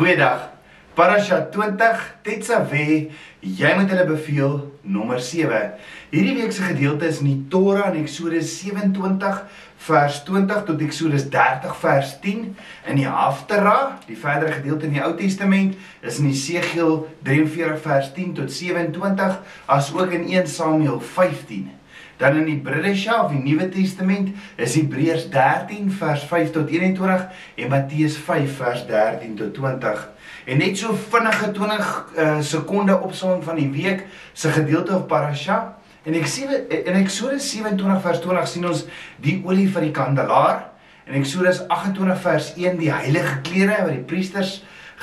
Goeiedag. 0.00 0.46
Parasha 0.96 1.42
20 1.52 2.04
Tetzaveh, 2.24 3.10
jy 3.44 3.72
moet 3.76 3.90
hulle 3.92 4.06
beveel 4.08 4.54
nommer 4.80 5.18
7. 5.20 5.58
Hierdie 6.08 6.38
week 6.38 6.54
se 6.56 6.64
gedeelte 6.64 7.04
is 7.10 7.18
in 7.20 7.26
die 7.28 7.42
Torah 7.52 7.90
in 7.90 7.98
Eksodus 8.00 8.54
27 8.62 9.42
vers 9.84 10.22
20 10.24 10.62
tot 10.70 10.84
Eksodus 10.86 11.26
30 11.28 11.76
vers 11.82 12.14
10. 12.24 12.46
In 12.88 13.02
die 13.02 13.04
Haftarah, 13.04 13.98
die 14.06 14.16
verdere 14.16 14.54
gedeelte 14.56 14.88
in 14.88 14.96
die 14.96 15.04
Ou 15.04 15.12
Testament, 15.20 15.76
is 16.00 16.22
in 16.24 16.30
Jesegiel 16.32 17.02
43 17.28 17.76
vers 17.84 18.08
10 18.16 18.38
tot 18.40 18.56
27, 18.56 19.36
asook 19.68 20.16
in 20.16 20.24
1 20.32 20.48
Samuel 20.48 21.04
15. 21.12 21.68
Dan 22.20 22.46
in 22.46 22.60
Bridesha 22.62 23.22
of 23.24 23.30
die 23.32 23.40
Nuwe 23.40 23.70
Testament 23.72 24.34
is 24.60 24.74
Hebreërs 24.76 25.30
13 25.32 25.86
vers 25.88 26.24
5 26.28 26.50
tot 26.52 26.68
21 26.68 27.22
en 27.56 27.70
Matteus 27.72 28.18
5 28.20 28.56
vers 28.58 28.82
13 28.86 29.38
tot 29.38 29.54
20. 29.56 30.02
En 30.44 30.60
net 30.60 30.76
so 30.76 30.92
vinnige 30.92 31.48
20 31.56 31.88
uh, 32.18 32.34
sekonde 32.44 32.98
opsomming 33.00 33.40
van 33.44 33.56
die 33.56 33.70
week 33.72 34.04
se 34.32 34.52
gedeelte 34.52 34.98
of 34.98 35.06
parasha. 35.08 35.78
En 36.04 36.16
ek 36.16 36.28
sien 36.28 36.52
in 36.68 36.98
Eksodus 37.00 37.48
27 37.54 38.04
vers 38.04 38.20
20 38.20 38.52
sien 38.52 38.68
ons 38.68 38.84
die 39.24 39.38
olie 39.48 39.70
van 39.72 39.88
die 39.88 39.96
kandelaar. 39.96 40.66
En 41.08 41.16
Eksodus 41.16 41.62
28 41.72 42.20
vers 42.20 42.52
1 42.60 42.76
die 42.82 42.92
heilige 42.92 43.38
klere 43.48 43.80
wat 43.86 43.96
die 43.96 44.04
priesters 44.12 44.58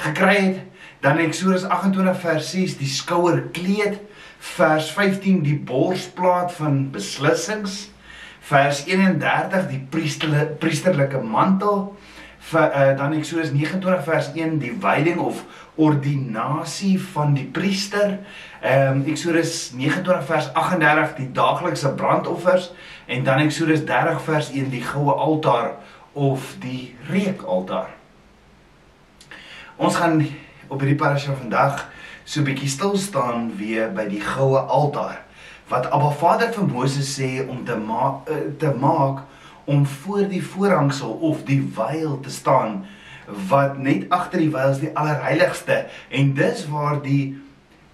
gekry 0.05 0.37
het. 0.37 0.61
Dan 1.01 1.17
Eksodus 1.25 1.65
28 1.65 2.21
vers 2.21 2.53
6 2.53 2.77
die 2.77 2.93
skouerkleed 2.93 4.03
vers 4.39 4.91
15 4.91 5.43
die 5.43 5.57
borsplaat 5.57 6.53
van 6.53 6.89
beslissings 6.91 7.87
vers 8.47 8.85
31 8.85 9.67
die 9.71 9.81
priesterlike 9.91 10.57
priesterlike 10.61 11.21
mantel 11.21 11.97
vir 12.47 12.67
uh, 12.71 12.91
dan 12.97 13.13
Eksodus 13.17 13.51
29 13.51 14.03
vers 14.05 14.29
1 14.35 14.59
die 14.61 14.71
wyding 14.81 15.19
of 15.19 15.43
ordinasie 15.75 16.95
van 17.13 17.33
die 17.37 17.47
priester 17.51 18.19
ehm 18.61 19.01
um, 19.01 19.03
Eksodus 19.11 19.71
29 19.75 20.23
vers 20.29 20.47
38 20.53 21.17
die 21.17 21.29
daaglikse 21.35 21.91
brandoffers 21.99 22.71
en 23.05 23.23
dan 23.27 23.43
Eksodus 23.43 23.83
30 23.85 24.21
vers 24.29 24.51
1 24.53 24.71
die 24.71 24.83
goue 24.83 25.13
altaar 25.13 25.75
of 26.13 26.55
die 26.63 26.95
reukaltaar 27.11 27.91
ons 29.75 29.99
gaan 29.99 30.23
op 30.67 30.79
hierdie 30.79 30.99
parasha 30.99 31.35
vandag 31.35 31.85
so 32.27 32.43
bietjie 32.43 32.67
stil 32.67 32.97
staan 32.99 33.53
weer 33.55 33.87
by 33.95 34.03
die 34.11 34.19
goue 34.19 34.59
altaar 34.59 35.21
wat 35.71 35.85
Abba 35.95 36.09
Vader 36.19 36.49
vir 36.51 36.65
Moses 36.67 37.13
sê 37.15 37.29
om 37.47 37.61
te 37.67 37.77
maak 37.79 38.27
eh, 38.27 38.49
te 38.59 38.73
maak 38.75 39.23
om 39.63 39.85
voor 39.87 40.27
die 40.27 40.43
voorhangsel 40.43 41.13
of 41.29 41.45
die 41.47 41.61
veil 41.77 42.19
te 42.23 42.31
staan 42.31 42.81
wat 43.47 43.79
net 43.79 44.09
agter 44.11 44.43
die 44.43 44.51
veil 44.51 44.75
is 44.75 44.83
die 44.83 44.91
allerheiligste 44.91 45.79
en 46.19 46.35
dis 46.35 46.67
waar 46.71 46.99
die 47.03 47.37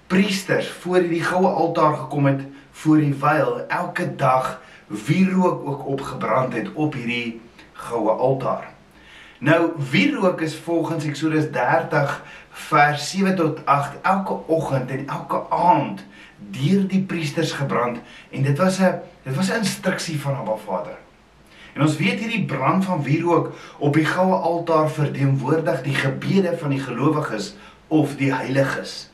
priesters 0.09 0.73
voor 0.81 1.06
die 1.14 1.22
goue 1.22 1.54
altaar 1.54 1.94
gekom 2.02 2.34
het 2.34 2.42
voor 2.84 3.06
die 3.06 3.14
veil 3.14 3.59
elke 3.70 4.09
dag 4.17 4.56
wierook 4.88 5.66
ook 5.70 5.88
opgebrand 5.94 6.58
het 6.58 6.73
op 6.73 6.98
hierdie 6.98 7.42
goue 7.86 8.11
altaar. 8.11 8.73
Nou 9.44 9.72
wierook 9.92 10.42
is 10.42 10.56
volgens 10.56 11.06
Eksodus 11.06 11.50
30 11.52 12.23
vers 12.54 13.09
7 13.09 13.36
tot 13.36 13.66
8 13.66 14.02
elke 14.02 14.38
oggend 14.48 14.90
en 14.90 15.08
elke 15.08 15.42
aand 15.50 16.04
deur 16.54 16.88
die 16.88 17.02
priesters 17.02 17.52
gebrand 17.52 17.98
en 18.30 18.44
dit 18.44 18.58
was 18.58 18.80
'n 18.80 19.02
dit 19.23 19.36
was 19.36 19.50
'n 19.50 19.64
instruksie 19.64 20.20
van 20.22 20.36
Abba 20.36 20.56
Vader. 20.56 20.98
En 21.73 21.82
ons 21.82 21.98
weet 21.98 22.20
hierdie 22.20 22.45
brand 22.45 22.86
van 22.86 23.04
wierook 23.04 23.54
op 23.78 23.94
die 23.94 24.06
goue 24.06 24.36
altaar 24.36 24.90
verteenwoordig 24.90 25.82
die 25.82 25.95
gebede 25.95 26.58
van 26.58 26.70
die 26.70 26.80
gelowiges 26.80 27.56
of 27.88 28.16
die 28.16 28.34
heiliges. 28.34 29.10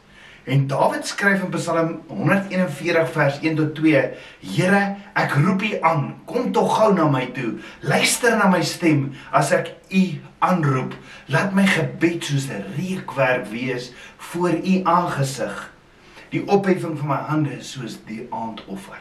En 0.50 0.68
Dawid 0.68 1.08
skryf 1.08 1.44
in 1.44 1.50
Psalm 1.50 2.02
141 2.08 3.12
vers 3.12 3.40
1 3.40 3.56
tot 3.56 3.76
2: 3.76 4.10
Here, 4.40 4.96
ek 5.14 5.36
roep 5.38 5.62
U 5.62 5.70
aan, 5.86 6.08
kom 6.26 6.50
tog 6.52 6.72
gou 6.74 6.88
na 6.98 7.06
my 7.06 7.28
toe. 7.36 7.60
Luister 7.86 8.34
na 8.38 8.48
my 8.50 8.64
stem 8.66 9.12
as 9.30 9.52
ek 9.54 9.76
U 9.94 10.02
aanroep. 10.42 10.96
Laat 11.30 11.54
my 11.54 11.68
gebed 11.70 12.26
soos 12.26 12.50
'n 12.50 12.66
reukwerk 12.80 13.46
wees 13.54 13.92
voor 14.18 14.58
U 14.58 14.82
aangesig. 14.84 15.70
Die 16.34 16.42
opheffing 16.48 16.98
van 16.98 17.08
my 17.08 17.22
hande 17.30 17.62
soos 17.62 18.00
die 18.10 18.26
aandoffer. 18.34 18.98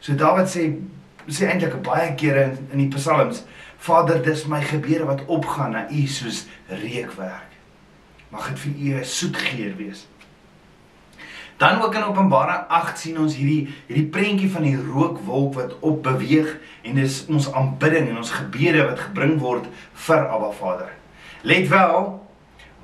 So 0.00 0.12
Dawid 0.12 0.52
sê 0.52 0.76
sê 1.26 1.48
eintlik 1.48 1.80
baie 1.82 2.12
kere 2.20 2.50
in, 2.50 2.58
in 2.72 2.78
die 2.84 2.92
Psalms: 2.98 3.46
Vader, 3.78 4.20
dis 4.20 4.44
my 4.44 4.60
gebede 4.60 5.08
wat 5.08 5.24
opgaan 5.24 5.72
na 5.72 5.88
U 5.88 6.06
soos 6.06 6.44
reukwerk. 6.68 7.48
Mag 8.28 8.48
dit 8.48 8.58
vir 8.58 8.72
U 8.76 9.00
'n 9.00 9.04
soet 9.04 9.36
geur 9.36 9.76
wees. 9.76 10.04
Dan 11.64 11.82
ook 11.82 11.94
in 11.94 12.04
Openbaring 12.04 12.68
8 12.68 12.98
sien 12.98 13.18
ons 13.18 13.36
hierdie 13.40 13.70
hierdie 13.86 14.08
prentjie 14.12 14.50
van 14.52 14.66
die 14.66 14.76
rookwolk 14.76 15.54
wat 15.56 15.70
op 15.80 16.02
beweeg 16.04 16.50
en 16.84 16.98
dis 17.00 17.22
ons 17.32 17.46
aanbidding 17.56 18.10
en 18.10 18.18
ons 18.20 18.32
gebede 18.36 18.82
wat 18.84 19.00
gebring 19.06 19.38
word 19.40 19.70
vir 20.06 20.26
Abba 20.28 20.50
Vader. 20.58 20.90
Let 21.40 21.70
wel, 21.72 22.10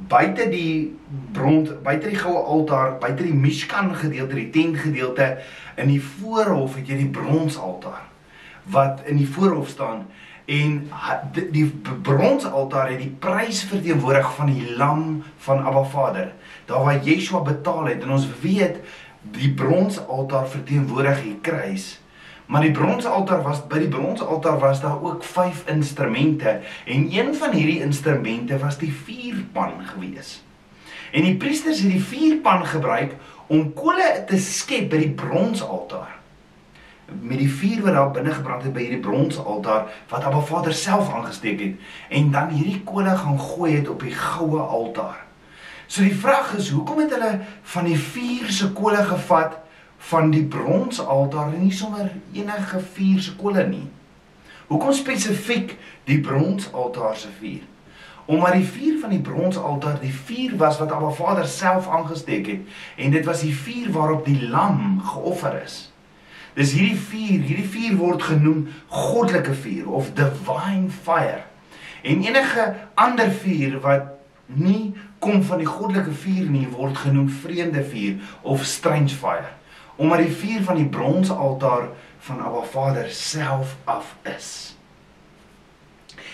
buite 0.09 0.49
die 0.49 0.97
brons, 1.37 1.75
buite 1.85 2.09
die 2.09 2.23
goue 2.23 2.41
altaar, 2.41 2.97
buite 3.03 3.27
die 3.27 3.37
Mishkan 3.37 3.93
gedeelte, 4.01 4.39
die 4.41 4.49
tent 4.55 4.81
gedeelte 4.81 5.29
in 5.77 5.93
die 5.93 6.01
voorhof 6.01 6.81
het 6.81 6.89
jy 6.89 7.03
die 7.03 7.13
bronsaltaar 7.21 8.07
wat 8.73 9.05
in 9.05 9.21
die 9.21 9.29
voorhof 9.29 9.69
staan 9.77 10.07
en 10.49 10.87
die 11.53 11.67
bronsaltaar 12.01 12.95
het 12.95 13.05
die 13.05 13.13
prys 13.29 13.61
verteenwoordig 13.69 14.33
van 14.41 14.57
die 14.57 14.73
lam 14.81 15.05
van 15.45 15.67
Abba 15.69 15.85
Vader 15.85 16.33
daar 16.71 16.85
waar 16.87 17.03
Yeshua 17.05 17.43
betaal 17.47 17.91
het 17.91 18.05
en 18.07 18.15
ons 18.17 18.29
weet 18.43 18.79
die 19.37 19.51
bronsaltaar 19.55 20.47
verteenwoordig 20.49 21.23
die 21.23 21.39
kruis. 21.45 21.99
Maar 22.51 22.65
die 22.67 22.75
bronsaltaar 22.75 23.43
was 23.47 23.63
by 23.71 23.79
die 23.85 23.91
bronsaltaar 23.91 24.59
was 24.59 24.81
daar 24.83 25.03
ook 25.03 25.25
vyf 25.25 25.63
instrumente 25.71 26.61
en 26.85 27.07
een 27.13 27.35
van 27.35 27.53
hierdie 27.55 27.81
instrumente 27.85 28.59
was 28.59 28.79
die 28.79 28.93
vuurpan 28.93 29.77
gewees. 29.93 30.41
En 31.13 31.27
die 31.27 31.37
priesters 31.37 31.83
het 31.83 31.91
die 31.91 32.03
vuurpan 32.03 32.67
gebruik 32.67 33.15
om 33.47 33.73
kole 33.75 34.09
te 34.27 34.39
skep 34.39 34.91
by 34.91 34.99
die 35.05 35.15
bronsaltaar. 35.15 36.19
Met 37.11 37.39
die 37.39 37.51
vuur 37.51 37.87
wat 37.87 37.97
daar 37.99 38.13
binne 38.15 38.35
gebrand 38.35 38.67
het 38.67 38.75
by 38.75 38.85
hierdie 38.87 39.03
bronsaltaar 39.07 39.89
wat 40.11 40.27
Abba 40.27 40.43
Vader 40.51 40.75
self 40.75 41.11
aangesteek 41.15 41.63
het 41.63 42.15
en 42.19 42.31
dan 42.35 42.55
hierdie 42.55 42.83
kole 42.87 43.15
gaan 43.15 43.39
gooi 43.39 43.77
het 43.77 43.91
op 43.91 44.03
die 44.07 44.15
goue 44.15 44.63
altaar. 44.63 45.30
So 45.91 46.05
die 46.07 46.15
vraag 46.15 46.53
is, 46.55 46.69
hoekom 46.71 47.01
het 47.03 47.11
hulle 47.17 47.41
van 47.73 47.89
die 47.91 47.99
vuur 47.99 48.51
se 48.55 48.69
kole 48.79 49.01
gevat 49.09 49.57
van 50.11 50.29
die 50.31 50.45
bronsaltaar 50.47 51.49
en 51.51 51.65
nie 51.65 51.75
sommer 51.75 52.13
enige 52.31 52.79
vuur 52.95 53.25
se 53.25 53.33
kole 53.41 53.65
nie? 53.67 53.89
Hoekom 54.69 54.95
spesifiek 54.95 55.75
die 56.07 56.21
bronsaltaar 56.23 57.17
se 57.19 57.33
vuur? 57.41 57.65
Omdat 58.31 58.55
die 58.61 58.69
vuur 58.77 59.01
van 59.01 59.17
die 59.17 59.25
bronsaltaar 59.27 59.99
die 59.99 60.13
vuur 60.15 60.55
was 60.61 60.79
wat 60.79 60.95
Abba 60.95 61.11
Vader 61.19 61.51
self 61.51 61.91
aangesteek 61.91 62.53
het 62.53 62.79
en 62.95 63.19
dit 63.19 63.27
was 63.27 63.43
die 63.43 63.57
vuur 63.65 63.91
waarop 63.99 64.23
die 64.31 64.39
lam 64.47 65.03
geoffer 65.11 65.59
is. 65.65 65.81
Dis 66.55 66.77
hierdie 66.79 67.03
vuur, 67.03 67.43
hierdie 67.51 67.67
vuur 67.75 67.99
word 67.99 68.29
genoem 68.31 68.63
goddelike 68.95 69.59
vuur 69.67 69.91
of 69.91 70.15
divine 70.15 70.87
fire. 71.03 71.43
En 72.07 72.23
enige 72.23 72.71
ander 72.95 73.35
vuur 73.43 73.81
wat 73.83 74.20
nie 74.55 74.95
kom 75.19 75.43
van 75.43 75.59
die 75.59 75.69
goddelike 75.69 76.13
vuur 76.23 76.49
nie 76.51 76.67
word 76.73 76.99
genoem 76.99 77.29
vreemde 77.43 77.85
vuur 77.85 78.19
of 78.43 78.65
strange 78.65 79.15
fire. 79.15 79.49
Omdat 79.97 80.25
die 80.25 80.35
vuur 80.43 80.63
van 80.65 80.81
die 80.81 80.89
bronsaltaar 80.89 81.89
van 82.27 82.41
Abba 82.41 82.63
Vader 82.73 83.11
self 83.11 83.77
af 83.85 84.15
is. 84.37 84.77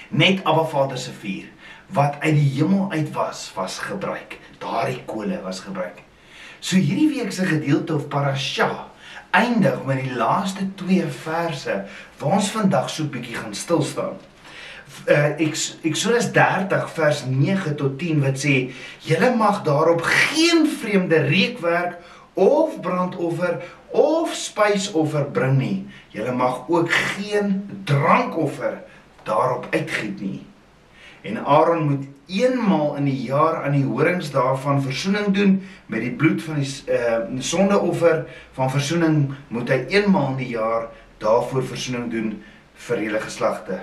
Net 0.08 0.44
Abba 0.44 0.64
Vader 0.64 0.98
se 0.98 1.12
vuur 1.12 1.52
wat 1.94 2.16
uit 2.20 2.34
die 2.34 2.50
hemel 2.56 2.90
uit 2.90 3.12
was 3.14 3.50
was 3.54 3.78
gebruik. 3.78 4.38
Daardie 4.58 5.02
kole 5.04 5.40
was 5.42 5.60
gebruik. 5.60 6.02
So 6.58 6.76
hierdie 6.76 7.08
week 7.14 7.32
se 7.32 7.46
gedeelte 7.46 7.94
of 7.94 8.08
parasha 8.08 8.86
eindig 9.30 9.84
met 9.84 10.00
die 10.02 10.14
laaste 10.14 10.74
twee 10.74 11.06
verse 11.06 11.84
waar 12.18 12.38
ons 12.38 12.50
vandag 12.54 12.88
so 12.90 13.04
bietjie 13.12 13.36
gaan 13.36 13.54
stil 13.54 13.82
staan 13.82 14.16
uh, 15.08 15.40
Exodus 15.82 16.32
30 16.32 16.90
vers 16.90 17.24
9 17.28 17.74
tot 17.76 17.98
10 17.98 18.20
wat 18.24 18.38
sê 18.42 18.56
julle 19.06 19.32
mag 19.36 19.62
daarop 19.66 20.02
geen 20.02 20.66
vreemde 20.80 21.20
reukwerk 21.28 21.98
of 22.34 22.80
brandoffer 22.80 23.62
of 23.96 24.34
spysoffer 24.34 25.24
bring 25.32 25.56
nie. 25.58 25.86
Julle 26.12 26.32
mag 26.32 26.68
ook 26.68 26.92
geen 26.92 27.80
drankoffer 27.84 28.82
daarop 29.24 29.66
uitgiet 29.70 30.20
nie. 30.20 30.44
En 31.22 31.44
Aaron 31.44 31.88
moet 31.88 32.04
eenmaal 32.26 32.96
in 32.96 33.04
die 33.04 33.22
jaar 33.22 33.62
aan 33.64 33.74
die 33.74 33.86
horingsdae 33.86 34.56
van 34.62 34.82
verzoening 34.82 35.32
doen 35.34 35.56
met 35.86 36.00
die 36.00 36.12
bloed 36.12 36.42
van 36.42 36.60
die 36.60 36.68
uh, 36.92 37.18
sondeoffer 37.38 38.26
van 38.58 38.70
verzoening 38.70 39.18
moet 39.48 39.70
hy 39.70 39.84
eenmaal 39.94 40.34
in 40.34 40.40
die 40.44 40.54
jaar 40.54 40.88
daarvoor 41.22 41.64
verzoening 41.66 42.10
doen 42.12 42.32
vir 42.86 43.06
hele 43.06 43.20
geslagte. 43.22 43.80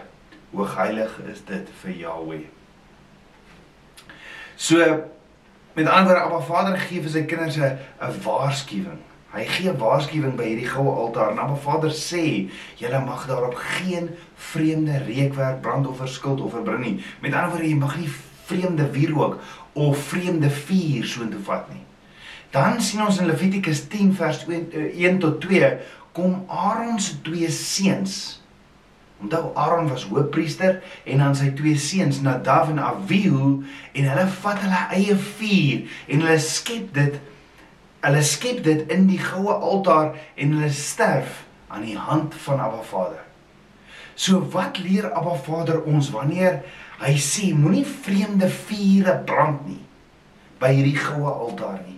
Hoe 0.53 0.67
heilig 0.75 1.15
is 1.31 1.41
dit 1.45 1.69
vir 1.81 1.95
Yahweh. 1.97 2.44
So 4.55 4.77
met 5.73 5.89
ander 5.89 6.19
Abba 6.21 6.39
Vader 6.45 6.77
gee 6.77 7.01
vir 7.01 7.09
sy 7.09 7.23
kinders 7.25 7.57
'n 7.57 7.77
'n 8.00 8.21
waarskuwing. 8.23 9.01
Hy 9.33 9.45
gee 9.45 9.69
'n 9.69 9.77
waarskuwing 9.77 10.35
by 10.35 10.44
hierdie 10.44 10.69
goue 10.69 10.94
altaar. 10.94 11.31
En 11.31 11.39
Abba 11.39 11.55
Vader 11.55 11.89
sê, 11.89 12.50
julle 12.77 13.00
mag 13.05 13.25
daarop 13.27 13.55
geen 13.55 14.09
vreemde 14.35 14.97
reukwerk, 15.07 15.61
brandoffer, 15.61 16.07
skuldoffer 16.07 16.61
bring 16.61 16.85
nie. 16.85 17.03
Met 17.21 17.33
ander 17.33 17.50
woorde, 17.50 17.69
jy 17.69 17.75
mag 17.75 17.97
nie 17.97 18.09
vreemde 18.45 18.91
wierook 18.91 19.39
of 19.73 19.97
vreemde 19.97 20.50
vuur 20.50 21.05
soontoe 21.05 21.41
vat 21.44 21.69
nie. 21.69 21.83
Dan 22.51 22.81
sien 22.81 23.01
ons 23.05 23.17
in 23.17 23.25
Levitikus 23.25 23.88
10 23.88 24.13
vers 24.13 24.45
1 24.47 24.71
eh, 24.71 25.17
tot 25.17 25.41
2 25.41 25.77
kom 26.11 26.44
Aaron 26.47 27.00
se 27.00 27.21
twee 27.21 27.50
seuns 27.50 28.43
Onthou 29.21 29.51
Aaron 29.56 29.89
was 29.89 30.07
hoofpriester 30.10 30.81
en 31.04 31.21
dan 31.24 31.36
sy 31.36 31.51
twee 31.56 31.77
seuns 31.80 32.21
Nadav 32.21 32.71
en 32.74 32.81
Abihu 32.83 33.63
en 33.94 34.10
hulle 34.10 34.25
vat 34.39 34.63
hulle 34.65 34.81
eie 34.98 35.15
vuur 35.15 35.86
en 36.07 36.25
hulle 36.25 36.39
skep 36.44 36.89
dit 36.98 37.19
hulle 38.04 38.24
skep 38.27 38.63
dit 38.65 38.89
in 38.92 39.06
die 39.07 39.21
goue 39.21 39.54
altaar 39.54 40.15
en 40.36 40.57
hulle 40.57 40.71
sterf 40.75 41.44
aan 41.74 41.86
die 41.88 41.98
hand 41.98 42.36
van 42.45 42.60
Abba 42.60 42.83
Vader. 42.83 43.21
So 44.15 44.44
wat 44.54 44.77
leer 44.83 45.07
Abba 45.13 45.38
Vader 45.45 45.81
ons 45.89 46.12
wanneer 46.13 46.62
hy 47.01 47.15
sê 47.18 47.54
moenie 47.56 47.86
vreemde 47.88 48.50
vure 48.68 49.15
brand 49.25 49.63
nie 49.68 49.81
by 50.62 50.74
hierdie 50.75 51.00
goue 51.00 51.31
altaar 51.31 51.80
nie? 51.86 51.98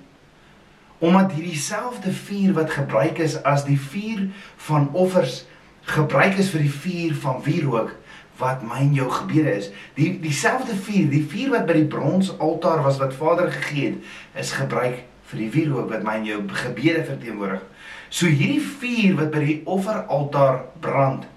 Omdat 1.03 1.33
hierdie 1.35 1.59
selfde 1.59 2.13
vuur 2.15 2.53
wat 2.56 2.71
gebruik 2.77 3.19
is 3.25 3.35
as 3.44 3.65
die 3.67 3.79
vuur 3.79 4.29
van 4.69 4.88
offers 4.94 5.44
gebruik 5.85 6.39
is 6.41 6.49
vir 6.53 6.65
die 6.65 6.73
vuur 6.73 7.15
van 7.21 7.43
wierook 7.45 7.93
wat 8.39 8.63
my 8.67 8.81
en 8.83 8.95
jou 8.95 9.07
gebede 9.11 9.53
is. 9.55 9.69
Die 9.95 10.09
dieselfde 10.19 10.75
vuur, 10.75 11.07
die 11.11 11.23
vuur 11.23 11.53
wat 11.53 11.67
by 11.69 11.77
die 11.77 11.89
bronsaltaar 11.91 12.83
was 12.83 12.99
wat 12.99 13.15
Vader 13.15 13.51
gegee 13.53 13.93
het, 13.93 14.09
is 14.41 14.55
gebruik 14.57 15.05
vir 15.29 15.41
die 15.41 15.51
wierook 15.53 15.89
wat 15.93 16.03
my 16.03 16.17
en 16.19 16.27
jou 16.27 16.41
gebede 16.65 17.05
verteenwoordig. 17.07 17.63
So 18.09 18.27
hierdie 18.27 18.61
vuur 18.61 19.15
wat 19.21 19.31
by 19.33 19.43
die 19.45 19.57
offeraltaar 19.71 20.65
brand, 20.83 21.29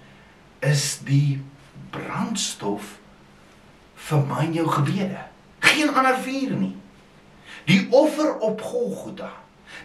is 0.59 0.99
die 1.07 1.39
brandstof 1.93 2.97
vir 4.09 4.25
my 4.27 4.43
en 4.49 4.57
jou 4.59 4.67
gebede. 4.67 5.23
Geen 5.63 5.93
ander 5.95 6.19
vuur 6.23 6.55
nie. 6.59 6.75
Die 7.69 7.85
offer 7.95 8.35
op 8.43 8.61
Golgotha 8.65 9.31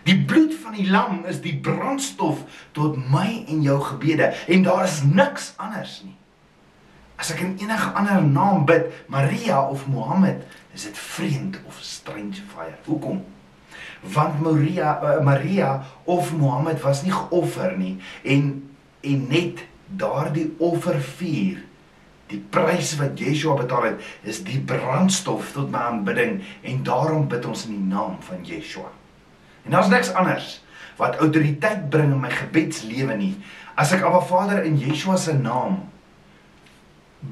Die 0.05 0.19
bloed 0.25 0.53
van 0.63 0.77
die 0.77 0.91
lam 0.91 1.23
is 1.29 1.41
die 1.41 1.57
brandstof 1.65 2.43
tot 2.77 2.99
my 3.11 3.45
en 3.49 3.63
jou 3.65 3.79
gebede 3.81 4.33
en 4.47 4.67
daar 4.67 4.85
is 4.85 5.01
niks 5.09 5.53
anders 5.57 6.03
nie. 6.05 6.17
As 7.17 7.31
ek 7.33 7.41
in 7.45 7.55
enige 7.63 7.93
ander 7.97 8.21
naam 8.23 8.67
bid, 8.69 8.91
Maria 9.09 9.63
of 9.71 9.87
Mohammed, 9.89 10.43
is 10.75 10.85
dit 10.89 10.99
vreemd 10.99 11.61
of 11.67 11.79
strange 11.81 12.43
fire. 12.53 12.75
Hoekom? 12.85 13.23
Want 14.15 14.41
Maria 14.45 14.99
uh, 15.01 15.21
Maria 15.25 15.85
of 16.05 16.35
Mohammed 16.37 16.83
was 16.83 17.05
nie 17.07 17.15
geoffer 17.15 17.77
nie 17.79 17.97
en 18.23 18.51
en 19.05 19.25
net 19.29 19.63
daardie 19.87 20.51
offervuur 20.65 21.63
die 22.33 22.41
prys 22.51 22.95
wat 23.01 23.21
Yeshua 23.21 23.57
betaal 23.59 23.89
het 23.91 24.29
is 24.29 24.43
die 24.45 24.61
brandstof 24.65 25.53
tot 25.57 25.71
my 25.73 25.87
aanbidding 25.93 26.39
en 26.65 26.85
daarom 26.85 27.29
bid 27.29 27.45
ons 27.49 27.67
in 27.69 27.77
die 27.77 27.89
naam 27.95 28.17
van 28.25 28.45
Yeshua. 28.49 28.89
En 29.65 29.71
daar's 29.71 29.89
niks 29.89 30.13
anders 30.13 30.61
wat 30.97 31.17
autoriteit 31.17 31.89
bring 31.91 32.13
in 32.13 32.21
my 32.21 32.31
gebedslewe 32.31 33.17
nie. 33.19 33.35
As 33.75 33.93
ek 33.97 34.05
Abba 34.07 34.21
Vader 34.23 34.63
in 34.63 34.77
Yeshua 34.79 35.17
se 35.19 35.35
naam 35.35 35.81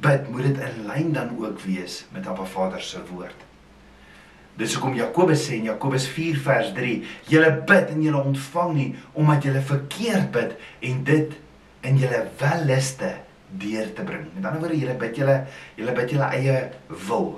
bid, 0.03 0.29
moet 0.33 0.49
dit 0.49 0.63
in 0.67 0.87
lyn 0.89 1.13
dan 1.15 1.35
ook 1.39 1.61
wees 1.67 2.03
met 2.15 2.27
Abba 2.27 2.47
Vader 2.49 2.83
se 2.83 3.03
woord. 3.13 3.49
Dis 4.59 4.75
hoekom 4.77 4.97
Jakobus 4.99 5.47
sê 5.47 5.57
in 5.61 5.69
Jakobus 5.71 6.09
4 6.13 6.41
vers 6.45 6.73
3, 6.77 6.97
julle 7.31 7.53
bid 7.69 7.93
en 7.93 8.03
julle 8.05 8.25
ontvang 8.33 8.73
nie 8.77 8.89
omdat 9.17 9.47
julle 9.47 9.63
verkeerd 9.65 10.33
bid 10.35 10.57
en 10.89 11.05
dit 11.09 11.37
in 11.89 12.01
julle 12.01 12.25
welliste 12.41 13.13
deur 13.63 13.89
te 13.95 14.05
bring. 14.05 14.27
Met 14.35 14.49
ander 14.49 14.61
woorde, 14.65 14.81
julle 14.81 14.97
bid 15.01 15.23
julle 15.23 15.39
julle 15.79 15.95
bid 15.97 16.17
julle 16.17 16.29
eie 16.37 16.59
wil. 17.09 17.31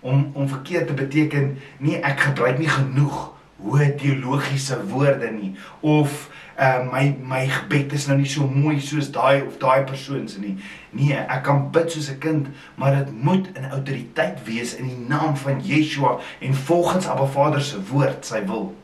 Om 0.00 0.30
om 0.38 0.48
verkeerd 0.48 0.88
te 0.92 0.96
beteken 0.96 1.50
nie 1.84 1.98
ek 1.98 2.28
gebruik 2.30 2.62
nie 2.62 2.70
genoeg 2.70 3.18
hoë 3.62 3.94
teologiese 3.98 4.76
woorde 4.90 5.30
nie 5.34 5.54
of 5.80 6.28
uh, 6.58 6.82
my 6.92 7.16
my 7.22 7.46
gebed 7.46 7.92
is 7.92 8.06
nou 8.08 8.16
nie 8.18 8.28
so 8.30 8.46
mooi 8.46 8.78
soos 8.82 9.10
daai 9.14 9.42
of 9.42 9.58
daai 9.62 9.84
persoon 9.86 10.28
se 10.28 10.42
nie. 10.42 10.56
Nee, 10.94 11.18
ek 11.18 11.44
kan 11.46 11.68
bid 11.74 11.90
soos 11.92 12.10
'n 12.10 12.18
kind, 12.22 12.48
maar 12.76 12.96
dit 12.96 13.12
moet 13.12 13.48
in 13.54 13.70
autoriteit 13.70 14.42
wees 14.46 14.74
in 14.74 14.88
die 14.88 15.04
naam 15.08 15.36
van 15.36 15.60
Yeshua 15.64 16.18
en 16.40 16.54
volgens 16.54 17.06
Abba 17.06 17.26
Vader 17.26 17.62
se 17.62 17.82
woord, 17.90 18.26
sy 18.26 18.44
wil. 18.46 18.74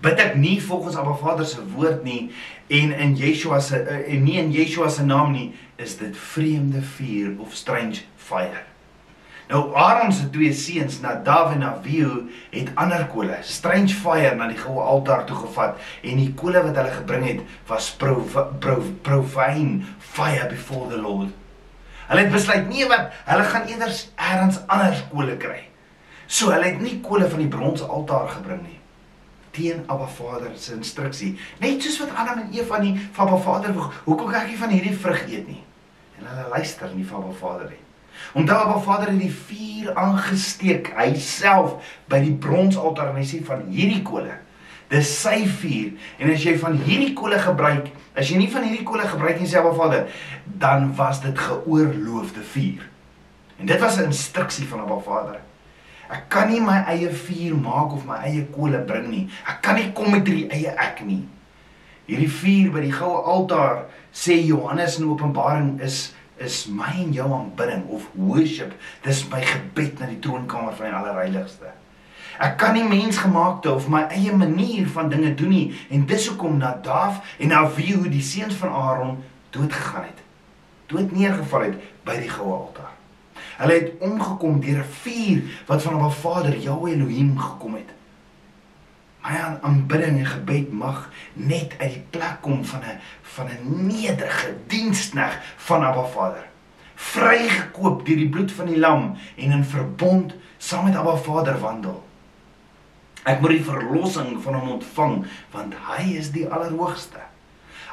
Bid 0.00 0.20
ek 0.20 0.36
nie 0.36 0.60
volgens 0.62 0.96
Abba 0.96 1.16
Vader 1.16 1.46
se 1.46 1.64
woord 1.74 2.04
nie 2.04 2.30
en 2.68 2.92
in 2.92 3.16
Yeshua 3.16 3.60
se 3.60 3.80
uh, 3.82 4.14
en 4.14 4.24
nie 4.24 4.38
in 4.38 4.52
Yeshua 4.52 4.88
se 4.90 5.04
naam 5.04 5.32
nie, 5.32 5.54
is 5.76 5.96
dit 5.96 6.16
vreemde 6.16 6.82
vuur 6.82 7.40
of 7.40 7.54
strange 7.54 8.04
fire. 8.16 8.64
Nou 9.48 9.74
Aaron 9.74 10.12
se 10.12 10.26
twee 10.30 10.52
seuns, 10.52 11.00
Nadav 11.00 11.54
en 11.54 11.62
Abihu, 11.64 12.28
het 12.52 12.68
ander 12.76 13.06
kole, 13.08 13.38
strange 13.42 13.94
fire 13.96 14.34
na 14.36 14.48
die 14.50 14.58
goue 14.60 14.82
altaar 14.84 15.24
toe 15.28 15.38
gevat 15.38 15.78
en 16.04 16.20
die 16.20 16.34
kole 16.36 16.60
wat 16.66 16.76
hulle 16.76 16.92
gebring 16.98 17.24
het 17.24 17.54
was 17.70 17.88
profane 17.96 19.86
fire 19.98 20.50
before 20.52 20.90
the 20.92 21.00
Lord. 21.00 21.32
Hulle 22.10 22.26
het 22.26 22.32
besluit 22.32 22.68
nee 22.68 22.88
wat, 22.88 23.08
hulle 23.24 23.46
gaan 23.48 23.70
eerder 23.72 23.94
elders 24.16 24.60
anders 24.66 25.00
kole 25.14 25.38
kry. 25.40 25.62
So 26.26 26.52
hulle 26.52 26.74
het 26.74 26.84
nie 26.84 26.98
kole 27.00 27.28
van 27.28 27.40
die 27.40 27.48
bronse 27.52 27.88
altaar 27.88 28.28
gebring 28.36 28.62
nie 28.66 28.76
teen 29.58 29.82
Abba 29.90 30.06
Vader 30.06 30.52
se 30.54 30.76
instruksie. 30.76 31.32
Net 31.58 31.82
soos 31.82 31.98
wat 32.04 32.14
Adam 32.14 32.44
en 32.44 32.52
Eva 32.54 32.78
nie 32.78 32.94
van 33.16 33.26
Abba 33.26 33.40
Vader 33.42 33.74
hoekom 34.04 34.30
kyk 34.30 34.52
jy 34.52 34.60
van 34.60 34.74
hierdie 34.76 34.94
vrug 34.94 35.24
eet 35.26 35.48
nie? 35.50 35.62
En 36.20 36.30
hulle 36.30 36.48
luister 36.52 36.92
nie 36.94 37.06
van 37.08 37.24
Abba 37.24 37.36
Vader 37.40 37.72
nie. 37.72 37.87
Onthou 38.34 38.56
Abba 38.56 38.80
Vader 38.84 39.12
het 39.12 39.20
die 39.20 39.32
vuur 39.32 39.94
aangesteek. 39.94 40.92
Hy 40.96 41.14
self 41.22 41.94
by 42.08 42.20
die 42.24 42.34
bronsaltaar 42.34 43.12
en 43.12 43.20
hy 43.22 43.26
sê 43.26 43.42
van 43.44 43.66
hierdie 43.70 44.02
kole 44.02 44.36
dis 44.88 45.08
sy 45.20 45.42
vuur. 45.60 45.90
En 46.18 46.30
as 46.32 46.44
jy 46.44 46.54
van 46.60 46.78
hierdie 46.86 47.14
kole 47.16 47.38
gebruik 47.42 47.90
as 48.18 48.30
jy 48.32 48.38
nie 48.40 48.50
van 48.50 48.64
hierdie 48.66 48.86
kole 48.86 49.06
gebruik 49.06 49.38
nie 49.38 49.48
sê 49.48 49.60
Abba 49.60 49.74
Vader 49.76 50.08
dan 50.58 50.88
was 50.98 51.20
dit 51.22 51.38
geoorloofde 51.38 52.42
vuur. 52.54 52.88
En 53.58 53.66
dit 53.66 53.80
was 53.80 53.98
'n 53.98 54.10
instruksie 54.10 54.66
van 54.66 54.80
Abba 54.80 54.98
Vader. 54.98 55.40
Ek 56.10 56.28
kan 56.28 56.48
nie 56.48 56.60
my 56.60 56.84
eie 56.88 57.10
vuur 57.10 57.56
maak 57.56 57.92
of 57.92 58.06
my 58.06 58.16
eie 58.24 58.44
kole 58.44 58.78
bring 58.78 59.10
nie. 59.10 59.28
Ek 59.46 59.62
kan 59.62 59.74
nie 59.74 59.92
kom 59.92 60.10
met 60.10 60.26
hierdie 60.26 60.48
eie 60.50 60.74
ek 60.76 61.04
nie. 61.04 61.28
Hierdie 62.06 62.30
vuur 62.30 62.72
by 62.72 62.80
die 62.80 62.92
goue 62.92 63.22
altaar 63.22 63.84
sê 64.12 64.46
Johannes 64.46 64.98
in 64.98 65.10
Openbaring 65.10 65.80
is 65.80 66.14
is 66.38 66.66
my 66.70 66.92
en 67.02 67.12
jou 67.12 67.26
aanbidding 67.32 67.86
of 67.88 68.06
worship. 68.14 68.72
Dis 69.02 69.24
my 69.28 69.42
gebed 69.42 69.98
na 69.98 70.06
die 70.06 70.20
troonkamer 70.22 70.76
van 70.78 70.90
die 70.90 70.96
allerheiligste. 71.00 71.72
Ek 72.38 72.54
kan 72.60 72.76
nie 72.76 72.86
mensgemaakte 72.86 73.72
of 73.74 73.88
my 73.90 74.04
eie 74.14 74.32
manier 74.36 74.86
van 74.94 75.10
dinge 75.10 75.32
doen 75.34 75.50
nie 75.50 75.66
en 75.90 76.06
dis 76.06 76.28
hoekom 76.30 76.60
Nadav 76.60 77.18
en 77.42 77.52
Abihu 77.52 78.06
die 78.08 78.22
seuns 78.22 78.54
van 78.60 78.70
Aaron 78.70 79.18
dood 79.50 79.72
gegaan 79.74 80.06
het. 80.06 80.22
Dood 80.86 81.10
neergeval 81.12 81.66
het 81.66 81.90
by 82.06 82.20
die 82.22 82.30
goue 82.30 82.54
altaar. 82.54 82.94
Hulle 83.58 83.74
het 83.74 84.04
omgekom 84.06 84.60
deur 84.62 84.84
'n 84.84 84.92
vuur 85.02 85.42
wat 85.66 85.82
van 85.82 85.98
'n 85.98 86.10
Vader, 86.10 86.56
Jahweh 86.56 86.94
Elohim 86.94 87.38
gekom 87.38 87.74
het. 87.74 87.97
My 89.28 89.36
aanbidding 89.60 90.22
en 90.22 90.26
gebed 90.26 90.70
mag 90.72 91.10
net 91.36 91.74
uit 91.78 91.98
die 91.98 92.04
plek 92.10 92.38
kom 92.40 92.62
van 92.64 92.80
'n 92.80 92.98
van 93.22 93.46
'n 93.48 93.86
nederige 93.86 94.54
dienskneg 94.66 95.40
van 95.56 95.84
Abba 95.84 96.04
Vader. 96.04 96.44
Vrygekoop 96.94 98.06
deur 98.06 98.16
die 98.16 98.28
bloed 98.28 98.52
van 98.52 98.66
die 98.66 98.78
lam 98.78 99.16
en 99.36 99.50
in 99.50 99.64
verbond 99.64 100.34
saam 100.58 100.84
met 100.84 100.96
Abba 100.96 101.16
Vader 101.16 101.60
wandel. 101.60 102.04
Ek 103.22 103.40
moet 103.40 103.50
die 103.50 103.64
verlossing 103.64 104.42
van 104.42 104.54
hom 104.54 104.70
ontvang 104.70 105.26
want 105.50 105.74
hy 105.74 106.16
is 106.16 106.30
die 106.30 106.48
allerhoogste. 106.48 107.20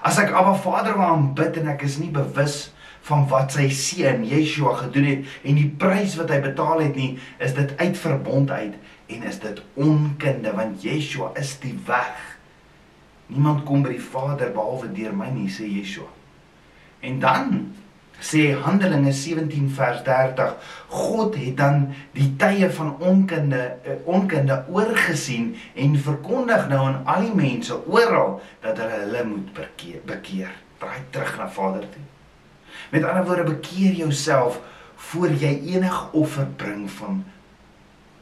As 0.02 0.18
ek 0.18 0.32
Abba 0.32 0.54
Vader 0.54 0.94
wil 0.94 1.06
aanbid 1.06 1.58
en 1.58 1.68
ek 1.68 1.82
is 1.82 1.98
nie 1.98 2.12
bewus 2.12 2.72
van 3.02 3.28
wat 3.28 3.52
sy 3.52 3.70
seun 3.70 4.24
Yeshua 4.26 4.74
gedoen 4.76 5.04
het 5.04 5.26
en 5.44 5.56
die 5.56 5.74
prys 5.78 6.16
wat 6.16 6.30
hy 6.30 6.40
betaal 6.40 6.80
het 6.80 6.96
nie, 6.96 7.20
is 7.38 7.54
dit 7.54 7.78
uit 7.78 7.98
verbond 7.98 8.52
uit 8.52 8.74
en 9.06 9.24
is 9.24 9.40
dit 9.40 9.62
onkunde 9.74 10.52
want 10.54 10.84
Yeshua 10.84 11.32
is 11.40 11.56
die 11.60 11.76
weg. 11.86 12.38
Niemand 13.28 13.64
kom 13.66 13.84
by 13.86 13.96
die 13.96 14.04
Vader 14.04 14.52
behalwe 14.54 14.92
deur 14.94 15.16
my 15.18 15.32
nie, 15.34 15.50
sê 15.50 15.68
Yeshua. 15.70 16.10
En 17.06 17.20
dan 17.22 17.52
sê 18.22 18.54
Handelinge 18.64 19.12
17 19.14 19.70
vers 19.76 20.02
30, 20.06 20.54
God 20.88 21.36
het 21.36 21.58
dan 21.58 21.90
die 22.16 22.30
tye 22.40 22.70
van 22.72 22.96
onkunde 23.04 23.62
eh, 23.84 23.98
onkunde 24.06 24.64
oorgesien 24.72 25.56
en 25.76 25.98
verkondig 26.00 26.68
nou 26.72 26.86
aan 26.88 27.02
al 27.06 27.28
die 27.28 27.36
mense 27.36 27.76
oral 27.92 28.40
dat 28.64 28.80
hulle 28.80 29.02
hulle 29.04 29.26
moet 29.34 29.52
bekeer, 29.58 30.02
bekeer. 30.08 30.54
Draai 30.80 31.02
terug 31.10 31.38
na 31.38 31.50
Vader 31.50 31.86
toe. 31.92 32.04
Met 32.92 33.04
ander 33.04 33.26
woorde, 33.26 33.44
bekeer 33.44 33.94
jouself 34.00 34.60
voor 34.96 35.30
jy 35.30 35.54
enige 35.76 36.12
offer 36.12 36.48
bring 36.58 36.90
van 36.92 37.24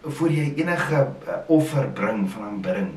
voor 0.04 0.32
jy 0.32 0.54
enige 0.60 1.00
uh, 1.28 1.38
offer 1.48 1.88
bring 1.96 2.26
van 2.32 2.44
aanbidding. 2.44 2.92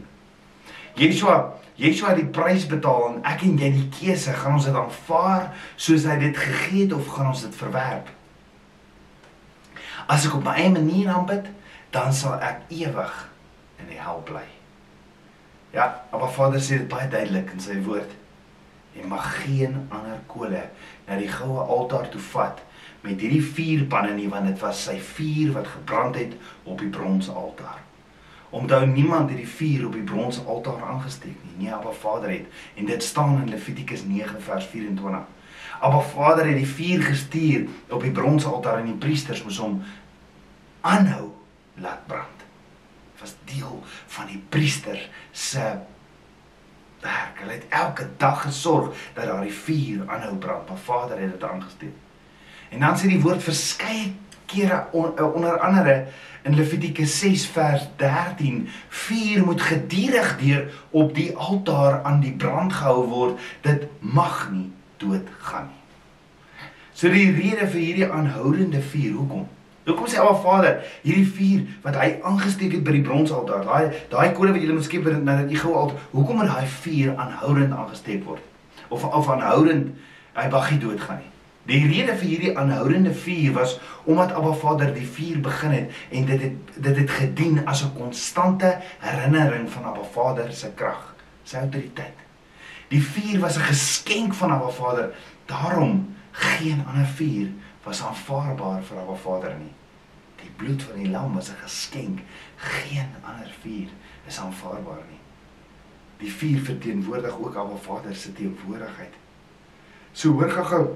Yeshua, 0.98 1.52
Yeshua 1.76 2.14
het 2.14 2.22
die 2.22 2.32
prys 2.32 2.66
betaal 2.66 3.06
en 3.10 3.18
ek 3.28 3.44
en 3.46 3.58
jy 3.60 3.70
die 3.74 3.88
keuse, 3.92 4.32
gaan 4.32 4.56
ons 4.58 4.66
dit 4.66 4.76
aanvaar 4.76 5.50
soos 5.76 6.06
hy 6.08 6.16
dit 6.24 6.36
gegee 6.36 6.86
het 6.86 6.96
of 6.96 7.08
gaan 7.14 7.30
ons 7.34 7.44
dit 7.46 7.58
verwerp? 7.60 8.10
As 10.10 10.26
ek 10.26 10.38
op 10.38 10.44
my 10.46 10.56
eie 10.56 10.72
manier 10.72 11.10
aanbid, 11.12 11.50
dan 11.94 12.14
sal 12.14 12.40
ek 12.42 12.66
ewig 12.74 13.16
in 13.82 13.90
die 13.90 14.00
hel 14.00 14.22
bly. 14.26 14.44
Ja, 15.74 15.90
maar 16.12 16.32
Vader 16.32 16.62
sê 16.62 16.80
dit 16.80 16.88
baie 16.88 17.08
duidelik 17.12 17.50
in 17.52 17.60
sy 17.60 17.76
woord. 17.84 18.12
Jy 18.96 19.04
mag 19.10 19.26
geen 19.42 19.76
ander 19.92 20.18
kole 20.30 20.62
na 21.06 21.18
die 21.20 21.28
goue 21.28 21.60
altaar 21.60 22.08
toe 22.10 22.22
vat 22.32 22.62
met 23.06 23.20
hierdie 23.22 23.42
vier 23.42 23.84
panne 23.90 24.14
nie 24.16 24.28
want 24.30 24.48
dit 24.50 24.62
was 24.62 24.82
sy 24.88 24.96
vuur 25.14 25.52
wat 25.54 25.68
gebrand 25.70 26.18
het 26.18 26.34
op 26.64 26.80
die 26.82 26.90
bronse 26.92 27.30
altaar. 27.30 27.82
Onthou 28.56 28.86
niemand 28.86 29.30
het 29.30 29.38
die 29.38 29.48
vuur 29.48 29.86
op 29.86 29.96
die 29.98 30.04
bronse 30.06 30.42
altaar 30.42 30.82
aangesteek 30.82 31.38
nie. 31.44 31.54
Nee, 31.56 31.72
Abba 31.74 31.92
Vader 31.92 32.30
het 32.30 32.46
en 32.74 32.86
dit 32.86 33.02
staan 33.02 33.40
in 33.42 33.50
Levitikus 33.50 34.04
9 34.06 34.42
vers 34.42 34.66
24. 34.72 35.20
Abba 35.80 36.00
Vader 36.00 36.46
het 36.46 36.56
die 36.56 36.68
vuur 36.68 37.02
gestuur 37.02 37.66
op 37.88 38.02
die 38.02 38.14
bronse 38.14 38.48
altaar 38.48 38.80
en 38.80 38.90
die 38.90 39.00
priesters 39.02 39.42
moes 39.44 39.58
hom 39.62 39.82
aanhou 40.80 41.30
laat 41.74 42.06
brand. 42.06 42.46
Was 43.20 43.34
deel 43.44 43.82
van 44.06 44.26
die 44.30 44.42
priester 44.48 45.08
se 45.32 45.74
werk. 47.00 47.38
Hulle 47.42 47.52
het 47.52 47.68
elke 47.68 48.08
dag 48.16 48.42
gesorg 48.42 48.96
dat 49.14 49.28
daar 49.28 49.44
die 49.44 49.52
vuur 49.52 50.06
aanhou 50.06 50.36
brand. 50.36 50.68
Maar 50.68 50.84
Vader 50.88 51.20
het 51.20 51.30
dit 51.30 51.44
aangesteek. 51.44 52.05
En 52.68 52.80
dan 52.80 52.96
sê 52.98 53.10
die 53.10 53.20
woord 53.22 53.42
verskeie 53.42 54.12
kere 54.46 54.86
on, 54.92 55.12
uh, 55.18 55.34
onder 55.34 55.58
andere 55.58 56.06
in 56.46 56.54
Levitikus 56.54 57.18
6 57.18 57.46
vers 57.46 57.88
13 57.96 58.68
vuur 58.88 59.44
moet 59.44 59.62
gedurig 59.62 60.36
deur 60.38 60.70
op 60.90 61.14
die 61.14 61.36
altaar 61.36 62.02
aan 62.02 62.20
die 62.20 62.32
brand 62.32 62.72
gehou 62.72 63.06
word. 63.10 63.40
Dit 63.60 63.88
mag 64.00 64.48
nie 64.52 64.70
doodgaan 64.96 65.68
nie. 65.70 65.82
So 66.96 67.10
die 67.12 67.30
rede 67.34 67.66
vir 67.68 67.80
hierdie 67.80 68.08
aanhoudende 68.08 68.80
vuur 68.80 69.12
hoekom? 69.18 69.44
Hoekom 69.86 70.08
sê 70.10 70.18
Abba 70.18 70.34
Vader 70.42 70.78
hierdie 71.02 71.28
vuur 71.28 71.66
wat 71.84 71.98
hy 72.00 72.08
aangesteek 72.26 72.78
het 72.78 72.86
by 72.86 72.96
die 72.96 73.04
bronsaltaar 73.06 73.66
daai 73.66 73.92
daai 74.10 74.32
kode 74.34 74.56
wat 74.56 74.64
jy 74.64 74.72
moet 74.72 74.88
skep 74.88 75.06
nadat 75.12 75.52
jy 75.52 75.60
gou 75.60 75.76
al 75.78 75.94
hoekom 76.14 76.40
moet 76.40 76.50
daai 76.50 76.66
vuur 76.80 77.14
aanhoudend 77.14 77.76
aangesteek 77.76 78.24
word? 78.26 78.42
Of 78.88 79.04
of 79.04 79.30
aanhoudend 79.30 79.94
hy 80.38 80.50
mag 80.50 80.70
nie 80.72 80.82
doodgaan 80.82 81.22
nie 81.22 81.35
Die 81.66 81.82
rede 81.82 82.14
vir 82.14 82.28
hierdie 82.28 82.52
aanhoudende 82.58 83.12
vuur 83.14 83.54
was 83.56 83.78
omdat 84.04 84.32
Abba 84.38 84.52
Vader 84.54 84.92
die 84.94 85.06
vuur 85.06 85.40
begin 85.42 85.72
het 85.74 85.96
en 86.14 86.26
dit 86.28 86.42
het 86.42 86.82
dit 86.84 86.96
het 86.96 87.10
gedien 87.10 87.64
as 87.66 87.82
'n 87.82 87.96
konstante 87.96 88.78
herinnering 88.98 89.70
van 89.70 89.84
Abba 89.84 90.04
Vader 90.12 90.52
se 90.52 90.70
krag, 90.74 91.14
sy 91.42 91.56
autoriteit. 91.56 92.18
Die 92.88 93.02
vuur 93.02 93.40
was 93.40 93.56
'n 93.56 93.66
geskenk 93.66 94.34
van 94.34 94.50
Abba 94.50 94.68
Vader. 94.68 95.14
Daarom 95.46 96.16
geen 96.30 96.84
ander 96.86 97.06
vuur 97.06 97.48
was 97.82 98.02
aanvaarbaar 98.02 98.82
vir 98.82 98.98
Abba 98.98 99.14
Vader 99.14 99.54
nie. 99.58 99.74
Die 100.36 100.50
bloed 100.56 100.82
van 100.82 101.02
die 101.02 101.10
lam 101.10 101.34
was 101.34 101.48
'n 101.48 101.62
geskenk. 101.62 102.20
Geen 102.56 103.10
ander 103.22 103.50
vuur 103.60 103.88
is 104.26 104.38
aanvaarbaar 104.38 105.04
nie. 105.10 105.20
Die 106.18 106.32
vuur 106.32 106.60
verteenwoordig 106.60 107.38
ook 107.38 107.56
Abba 107.56 107.76
Vader 107.76 108.14
se 108.14 108.32
teenwoordigheid. 108.32 109.14
So 110.12 110.32
hoor 110.32 110.50
gou-gou 110.50 110.86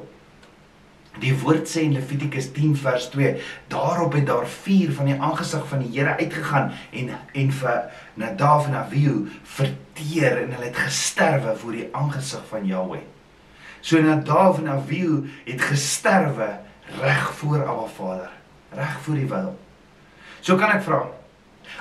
Die 1.20 1.34
woord 1.42 1.68
sê 1.68 1.84
in 1.84 1.92
Levitikus 1.92 2.48
10 2.56 2.76
vers 2.80 3.10
2, 3.12 3.34
daarop 3.68 4.14
het 4.16 4.26
daar 4.30 4.46
vier 4.64 4.92
van 4.96 5.10
die 5.10 5.18
aangesig 5.20 5.66
van 5.68 5.82
die 5.84 5.92
Here 5.92 6.16
uitgegaan 6.16 6.72
en 6.96 7.12
en 7.36 7.52
vir 7.60 7.80
Nadav 8.14 8.68
en 8.70 8.78
Abihu 8.80 9.28
verteer 9.44 10.40
en 10.44 10.54
hulle 10.56 10.70
het 10.70 10.80
gesterwe 10.80 11.56
voor 11.60 11.76
die 11.76 11.88
aangesig 11.92 12.44
van 12.48 12.66
Jahweh. 12.66 13.04
So 13.80 14.00
Nadav 14.00 14.58
en 14.62 14.72
Abihu 14.72 15.26
het 15.44 15.60
gesterwe 15.60 16.48
reg 17.00 17.32
voor 17.40 17.66
Abba 17.66 17.86
Vader, 17.96 18.30
reg 18.74 19.00
voor 19.04 19.14
die 19.14 19.28
wil. 19.28 19.54
So 20.40 20.56
kan 20.56 20.72
ek 20.72 20.84
vra, 20.88 21.04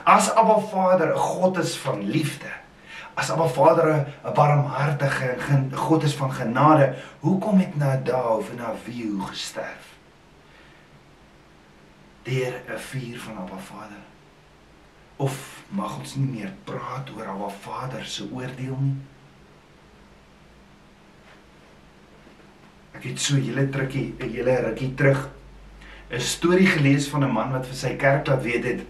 as 0.04 0.32
Abba 0.36 0.60
Vader 0.60 1.14
'n 1.14 1.18
God 1.18 1.58
is 1.58 1.78
van 1.78 2.04
liefde, 2.04 2.59
as 3.20 3.30
Abba 3.30 3.48
Vader 3.48 4.08
'n 4.24 4.34
barmhartige 4.34 5.36
God 5.76 6.04
is 6.04 6.16
van 6.16 6.32
genade, 6.32 6.96
hoekom 7.20 7.60
het 7.60 7.76
Nadav 7.76 8.50
en 8.50 8.60
Abihu 8.60 9.20
gesterf? 9.22 9.86
Deur 12.24 12.54
'n 12.68 12.78
vuur 12.78 13.20
van 13.20 13.38
Abba 13.38 13.58
Vader. 13.58 14.04
Of 15.16 15.64
mag 15.70 15.98
ons 16.00 16.16
nie 16.16 16.30
meer 16.30 16.54
praat 16.64 17.10
oor 17.16 17.28
Abba 17.28 17.50
Vader 17.50 18.06
se 18.06 18.30
oordeel 18.32 18.78
nie? 18.80 18.98
Ek 22.92 23.04
het 23.04 23.20
so 23.20 23.36
'n 23.36 23.44
hele 23.44 23.70
trukkie, 23.70 24.16
'n 24.20 24.32
hele 24.32 24.56
rukkie 24.56 24.96
terug 24.96 25.30
'n 26.10 26.20
storie 26.20 26.68
gelees 26.68 27.08
van 27.08 27.24
'n 27.24 27.32
man 27.32 27.52
wat 27.52 27.68
vir 27.68 27.76
sy 27.76 27.96
kerk 27.96 28.28
laat 28.28 28.44
weet 28.44 28.64
het 28.64 28.82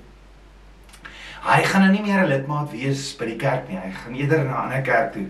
Hy 1.41 1.63
gaan 1.63 1.81
nou 1.81 1.91
nie 1.91 2.01
meer 2.01 2.24
'n 2.24 2.29
lidmaat 2.29 2.72
wees 2.72 3.15
by 3.17 3.25
die 3.25 3.39
kerk 3.39 3.69
nie. 3.69 3.77
Hy 3.77 3.91
gaan 3.91 4.15
eerder 4.15 4.43
na 4.43 4.51
'n 4.51 4.63
ander 4.63 4.81
kerk 4.81 5.13
toe. 5.13 5.27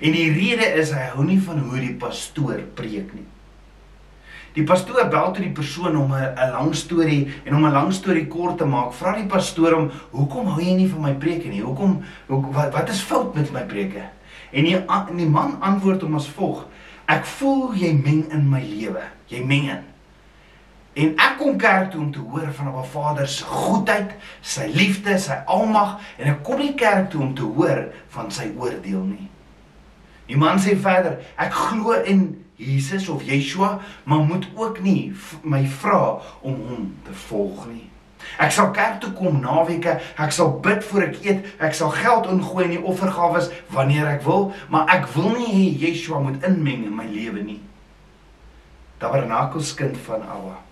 En 0.00 0.12
die 0.12 0.32
rede 0.32 0.66
is 0.78 0.92
hy 0.92 1.08
hou 1.14 1.24
nie 1.24 1.40
van 1.40 1.58
hoe 1.58 1.80
die 1.80 1.94
pastoor 1.94 2.60
preek 2.74 3.14
nie. 3.14 3.26
Die 4.54 4.64
pastoor 4.64 5.08
bel 5.10 5.32
toe 5.32 5.44
die 5.44 5.54
persoon 5.54 5.96
om 5.96 6.12
'n 6.12 6.50
lang 6.52 6.74
storie 6.74 7.28
en 7.44 7.54
om 7.54 7.64
'n 7.64 7.72
lang 7.72 7.92
storie 7.92 8.26
kort 8.26 8.58
te 8.58 8.64
maak, 8.64 8.92
vra 8.92 9.16
die 9.16 9.26
pastoor 9.26 9.72
hom, 9.72 9.90
"Hoekom 10.10 10.46
hou 10.46 10.60
jy 10.60 10.74
nie 10.74 10.88
van 10.88 11.02
my 11.02 11.14
preke 11.14 11.48
nie? 11.48 11.60
Hoekom 11.60 12.02
hoe, 12.26 12.52
wat 12.52 12.72
wat 12.72 12.88
is 12.88 13.00
fout 13.00 13.34
met 13.34 13.52
my 13.52 13.62
preke?" 13.62 14.02
En 14.52 14.64
die 14.64 14.76
en 14.76 15.16
die 15.16 15.28
man 15.28 15.56
antwoord 15.60 16.02
hom 16.02 16.14
as 16.14 16.28
volg: 16.28 16.66
"Ek 17.06 17.24
voel 17.24 17.74
jy 17.74 17.92
meng 17.92 18.32
in 18.32 18.48
my 18.48 18.62
lewe. 18.62 19.02
Jy 19.26 19.44
meng 19.44 19.68
in." 19.70 19.84
En 20.98 21.12
ek 21.14 21.36
kom 21.38 21.58
kerk 21.60 21.92
toe 21.92 22.00
om 22.00 22.10
te 22.12 22.18
hoor 22.18 22.48
van 22.52 22.68
'n 22.74 22.84
Vader 22.92 23.28
se 23.28 23.44
goedheid, 23.44 24.10
sy 24.40 24.66
liefde, 24.74 25.18
sy 25.18 25.36
almag 25.46 26.00
en 26.16 26.32
ek 26.32 26.42
kom 26.42 26.58
nie 26.58 26.74
kerk 26.74 27.10
toe 27.10 27.20
om 27.22 27.34
te 27.34 27.42
hoor 27.42 27.92
van 28.08 28.30
sy 28.30 28.50
oordeel 28.56 29.02
nie. 29.02 29.28
Die 30.26 30.36
man 30.36 30.58
sê 30.58 30.76
verder, 30.76 31.18
ek 31.36 31.52
glo 31.52 31.92
in 31.92 32.44
Jesus 32.56 33.08
of 33.08 33.22
Yeshua, 33.22 33.78
maar 34.04 34.18
moet 34.18 34.48
ook 34.54 34.80
nie 34.80 35.14
my 35.42 35.66
vra 35.66 36.18
om 36.40 36.54
hom 36.54 36.94
te 37.04 37.12
volg 37.12 37.66
nie. 37.70 37.90
Ek 38.38 38.52
sal 38.52 38.70
kerk 38.70 39.00
toe 39.00 39.12
kom 39.12 39.40
naweke, 39.40 40.00
ek 40.18 40.32
sal 40.32 40.60
bid 40.60 40.84
voor 40.84 41.02
ek 41.02 41.24
eet, 41.24 41.46
ek 41.58 41.74
sal 41.74 41.90
geld 41.90 42.26
ingooi 42.26 42.64
in 42.64 42.70
die 42.70 42.82
offergawe 42.82 43.48
wanneer 43.70 44.06
ek 44.06 44.22
wil, 44.22 44.52
maar 44.68 44.90
ek 44.90 45.06
wil 45.14 45.30
nie 45.38 45.52
hê 45.54 45.86
Yeshua 45.86 46.18
moet 46.18 46.42
inmeng 46.44 46.84
in 46.84 46.96
my 46.96 47.06
lewe 47.06 47.42
nie. 47.42 47.60
Tabernakelskind 48.98 49.96
van 49.96 50.26
Abba. 50.26 50.67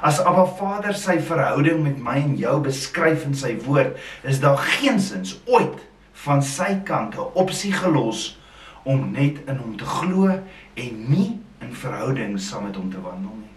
As 0.00 0.18
Abba 0.24 0.46
Vader 0.46 0.94
sy 0.96 1.18
verhouding 1.20 1.82
met 1.84 1.98
my 2.00 2.16
en 2.22 2.36
jou 2.40 2.54
beskryf 2.64 3.26
in 3.28 3.34
sy 3.36 3.52
woord, 3.66 3.98
is 4.24 4.40
daar 4.40 4.56
geensins 4.80 5.34
ooit 5.44 5.76
van 6.24 6.40
sy 6.42 6.80
kant 6.88 7.16
'n 7.16 7.32
opsie 7.36 7.72
gelos 7.72 8.38
om 8.84 9.12
net 9.12 9.44
in 9.46 9.56
hom 9.60 9.76
te 9.76 9.84
glo 9.84 10.28
en 10.74 10.94
nie 11.08 11.38
in 11.60 11.74
verhouding 11.74 12.38
saam 12.40 12.64
met 12.64 12.76
hom 12.76 12.90
te 12.90 13.00
wandel 13.00 13.36
nie. 13.36 13.52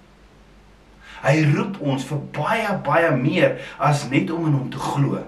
Hy 1.24 1.56
roep 1.56 1.80
ons 1.80 2.04
vir 2.04 2.20
baie 2.36 2.78
baie 2.84 3.12
meer 3.16 3.60
as 3.80 4.10
net 4.10 4.32
om 4.32 4.46
in 4.48 4.54
hom 4.54 4.70
te 4.70 4.78
glo. 4.78 5.24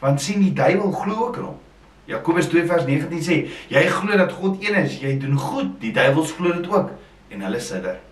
Want 0.00 0.20
sien 0.20 0.40
die 0.40 0.52
duiwel 0.52 0.92
glo 0.92 1.14
ook 1.28 1.36
in 1.36 1.42
hom. 1.42 1.60
Jakobus 2.04 2.48
2 2.48 2.66
vers 2.66 2.84
19 2.84 3.22
sê: 3.22 3.48
"Jy 3.68 3.86
glo 3.86 4.16
dat 4.16 4.32
God 4.32 4.60
een 4.60 4.74
is, 4.74 5.00
jy 5.00 5.18
doen 5.18 5.38
goed, 5.38 5.80
die 5.80 5.92
duiwels 5.92 6.32
glo 6.32 6.52
dit 6.52 6.68
ook 6.68 6.90
en 7.30 7.40
hulle 7.40 7.60
sidder." 7.60 8.05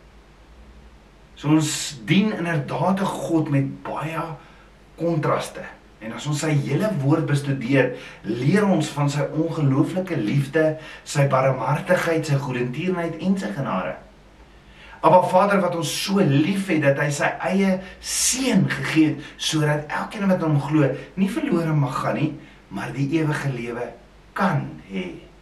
So 1.45 1.53
ons 1.53 2.01
dien 2.09 2.31
inderdaad 2.33 3.01
'n 3.01 3.05
God 3.05 3.49
met 3.53 3.83
baie 3.83 4.21
kontraste. 4.97 5.61
En 5.99 6.13
as 6.13 6.27
ons 6.27 6.39
sy 6.39 6.51
hele 6.51 6.89
woord 7.03 7.27
bestudeer, 7.27 7.91
leer 8.23 8.65
ons 8.69 8.89
van 8.89 9.11
sy 9.11 9.27
ongelooflike 9.37 10.17
liefde, 10.17 10.79
sy 11.05 11.27
barmhartigheid, 11.29 12.27
sy 12.27 12.35
goedertierenheid 12.35 13.21
en 13.21 13.39
sy 13.39 13.53
genade. 13.53 13.95
Aba 15.01 15.23
Vader 15.23 15.61
wat 15.61 15.77
ons 15.77 16.05
so 16.05 16.17
liefhet 16.17 16.81
dat 16.83 16.99
hy 16.99 17.11
sy 17.11 17.29
eie 17.41 17.81
seun 18.01 18.65
gegee 18.71 19.07
het 19.07 19.21
sodat 19.37 19.85
elkeen 19.89 20.29
wat 20.29 20.41
hom 20.41 20.61
glo 20.61 20.89
nie 21.15 21.29
verlore 21.29 21.73
mag 21.73 22.01
gaan 22.01 22.15
nie, 22.15 22.33
maar 22.69 22.93
die 22.93 23.21
ewige 23.21 23.53
lewe 23.53 23.93
kan 24.33 24.65
hê. 24.89 25.34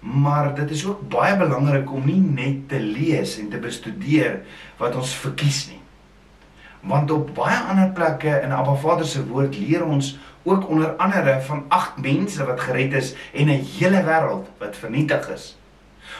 Maar 0.00 0.54
dit 0.54 0.70
is 0.70 0.86
ook 0.86 1.08
baie 1.08 1.36
belangrik 1.36 1.92
om 1.92 2.06
nie 2.08 2.20
net 2.20 2.68
te 2.68 2.80
lees 2.80 3.36
en 3.38 3.50
te 3.52 3.58
bestudeer 3.60 4.40
wat 4.80 4.96
ons 4.96 5.12
verkies 5.14 5.66
nie. 5.68 5.80
Want 6.80 7.10
op 7.12 7.34
baie 7.36 7.58
ander 7.68 7.90
plekke 7.92 8.40
in 8.40 8.52
Abba 8.56 8.74
Vader 8.80 9.06
se 9.06 9.26
woord 9.28 9.58
leer 9.60 9.84
ons 9.84 10.14
ook 10.42 10.68
onder 10.68 10.96
andere 10.96 11.40
van 11.44 11.64
agt 11.68 12.00
mense 12.00 12.44
wat 12.44 12.60
gered 12.60 12.92
is 12.96 13.14
en 13.32 13.52
'n 13.52 13.64
hele 13.78 14.02
wêreld 14.04 14.48
wat 14.58 14.76
vernietig 14.76 15.28
is. 15.28 15.56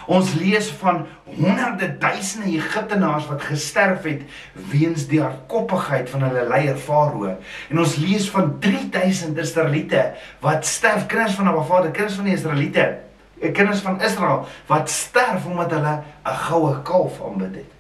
Ons 0.07 0.35
lees 0.35 0.71
van 0.81 1.07
honderde 1.25 1.99
duisende 1.99 2.47
Egiptenaars 2.47 3.27
wat 3.27 3.43
gesterf 3.43 4.03
het 4.03 4.23
weens 4.71 5.07
die 5.07 5.21
hardkoppigheid 5.21 6.11
van 6.11 6.23
hulle 6.23 6.49
leier 6.49 6.77
Farao. 6.77 7.37
En 7.69 7.79
ons 7.79 7.97
lees 7.97 8.31
van 8.31 8.59
3000 8.59 9.39
Israeliete 9.39 10.13
wat 10.41 10.67
sterf, 10.67 11.07
kinders 11.07 11.35
van 11.35 11.47
Abba 11.47 11.63
Vader, 11.63 11.91
kinders 11.91 12.15
van 12.15 12.25
die 12.25 12.35
Israeliete, 12.35 12.99
kinders 13.41 13.81
van 13.81 14.01
Israel 14.01 14.47
wat 14.67 14.91
sterf 14.91 15.47
omdat 15.47 15.71
hulle 15.71 16.03
'n 16.25 16.37
goue 16.47 16.83
kalf 16.83 17.21
aanbid 17.25 17.55
het. 17.55 17.73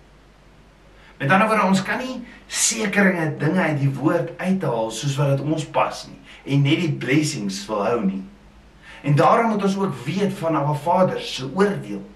Met 1.18 1.30
ander 1.30 1.48
woorde, 1.48 1.66
ons 1.66 1.82
kan 1.82 1.98
nie 1.98 2.24
sekeringe 2.46 3.36
dinge 3.36 3.60
uit 3.60 3.78
die 3.80 3.94
woord 3.94 4.30
uithaal 4.38 4.90
soos 4.90 5.16
wat 5.16 5.36
dit 5.36 5.40
ons 5.40 5.66
pas 5.66 6.06
nie 6.08 6.20
en 6.54 6.62
net 6.62 6.80
die 6.80 6.92
blessings 6.92 7.66
wil 7.66 7.84
hou 7.84 8.04
nie. 8.04 8.22
En 9.02 9.14
daarom 9.14 9.50
moet 9.50 9.62
ons 9.62 9.76
ook 9.76 9.94
weet 10.04 10.32
van 10.32 10.56
Abba 10.56 10.72
Vader 10.72 11.20
se 11.20 11.50
oordeel. 11.54 12.10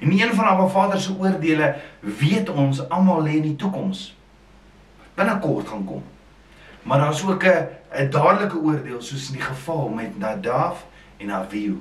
En 0.00 0.12
een 0.12 0.34
van 0.34 0.44
Abba 0.44 0.66
Vader 0.66 1.00
se 1.00 1.16
oordeele 1.18 1.74
weet 2.00 2.50
ons 2.50 2.88
almal 2.88 3.22
lê 3.22 3.30
in 3.30 3.42
die 3.42 3.56
toekoms. 3.56 4.16
Binnekort 5.14 5.68
gaan 5.68 5.84
kom. 5.84 6.02
Maar 6.82 6.98
daar's 6.98 7.24
ook 7.24 7.44
'n 7.44 7.68
'n 7.92 8.10
dadelike 8.10 8.58
oordeel 8.58 9.02
soos 9.02 9.26
in 9.26 9.32
die 9.32 9.42
geval 9.42 9.88
met 9.88 10.18
Nadav 10.18 10.76
en 11.16 11.30
Abihu. 11.30 11.78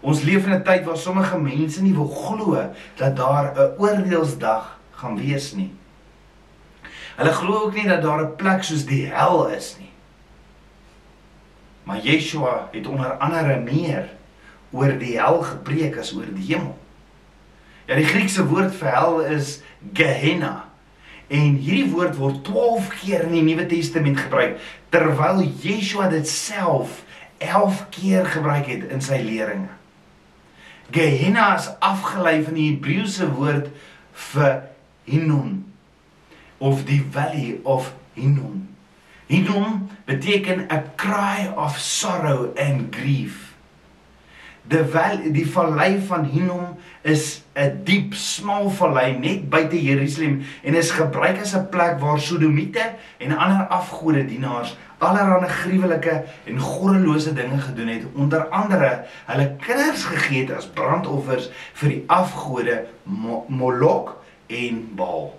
Ons 0.00 0.22
leef 0.22 0.46
in 0.46 0.52
'n 0.52 0.62
tyd 0.62 0.84
waar 0.84 0.96
sommige 0.96 1.38
mense 1.38 1.82
nie 1.82 1.94
wil 1.94 2.08
glo 2.08 2.70
dat 2.96 3.16
daar 3.16 3.52
'n 3.54 3.74
oordeelsdag 3.78 4.78
gaan 4.90 5.16
wees 5.16 5.52
nie. 5.52 5.72
Hulle 7.16 7.32
glo 7.32 7.64
ook 7.64 7.74
nie 7.74 7.88
dat 7.88 8.02
daar 8.02 8.20
'n 8.20 8.36
plek 8.36 8.62
soos 8.62 8.84
die 8.84 9.06
hel 9.06 9.48
is 9.48 9.76
nie. 9.78 9.90
Maar 11.82 12.00
Yeshua 12.00 12.68
het 12.72 12.86
onder 12.86 13.12
andere 13.12 13.60
meer 13.60 14.08
oor 14.70 14.98
die 14.98 15.20
hel 15.20 15.42
gepreek 15.42 15.98
as 15.98 16.12
oor 16.12 16.26
die 16.34 16.54
hemel. 16.54 16.78
Ja, 17.86 17.94
die 17.94 18.04
Griekse 18.04 18.46
woord 18.46 18.74
vir 18.74 18.90
hel 18.90 19.20
is 19.20 19.60
Gehenna. 19.92 20.64
En 21.26 21.54
hierdie 21.54 21.90
woord 21.90 22.16
word 22.16 22.44
12 22.44 22.88
keer 23.00 23.22
in 23.22 23.32
die 23.32 23.42
Nuwe 23.42 23.66
Testament 23.66 24.18
gebruik 24.18 24.60
terwyl 24.88 25.42
Yeshua 25.62 26.08
dit 26.08 26.28
self 26.28 27.02
11 27.38 27.86
keer 27.90 28.26
gebruik 28.26 28.66
het 28.66 28.90
in 28.90 29.02
sy 29.02 29.22
leringe. 29.22 29.70
Gehenna 30.90 31.56
is 31.56 31.70
afgelei 31.78 32.42
van 32.44 32.54
die 32.54 32.70
Hebreëse 32.70 33.28
woord 33.34 33.70
vir 34.30 34.62
Hinnom 35.06 35.64
of 36.58 36.84
die 36.86 37.02
valley 37.12 37.58
of 37.64 37.92
Hinnom. 38.14 38.62
Hinnom 39.26 39.88
beteken 40.06 40.66
a 40.70 40.82
cry 40.96 41.50
of 41.56 41.78
sorrow 41.78 42.54
and 42.56 42.92
grief. 42.94 43.56
Die 44.66 44.82
val, 44.90 45.20
die 45.30 45.46
vallei 45.46 45.96
van 46.08 46.24
Hinnom 46.26 46.78
is 47.06 47.42
'n 47.54 47.82
diep, 47.84 48.14
smal 48.14 48.70
vallei 48.70 49.18
net 49.18 49.50
buite 49.50 49.78
Jerusalem 49.78 50.42
en 50.62 50.74
is 50.74 50.90
gebruik 50.90 51.38
as 51.40 51.54
'n 51.54 51.68
plek 51.70 52.00
waar 52.00 52.20
Sodomiete 52.20 52.94
en 53.18 53.36
ander 53.36 53.66
afgode 53.66 54.24
dienaars 54.26 54.76
allerlei 54.98 55.48
gruwelike 55.48 56.24
en 56.44 56.58
goddelose 56.58 57.32
dinge 57.36 57.58
gedoen 57.60 57.88
het, 57.88 58.04
onder 58.14 58.48
andere 58.48 59.04
hulle 59.26 59.48
kinders 59.60 60.04
gegee 60.04 60.44
het 60.44 60.56
as 60.56 60.68
brandoffers 60.72 61.50
vir 61.80 61.88
die 61.88 62.02
afgode 62.06 62.84
Molok 63.48 64.16
en 64.46 64.82
Baal. 64.96 65.34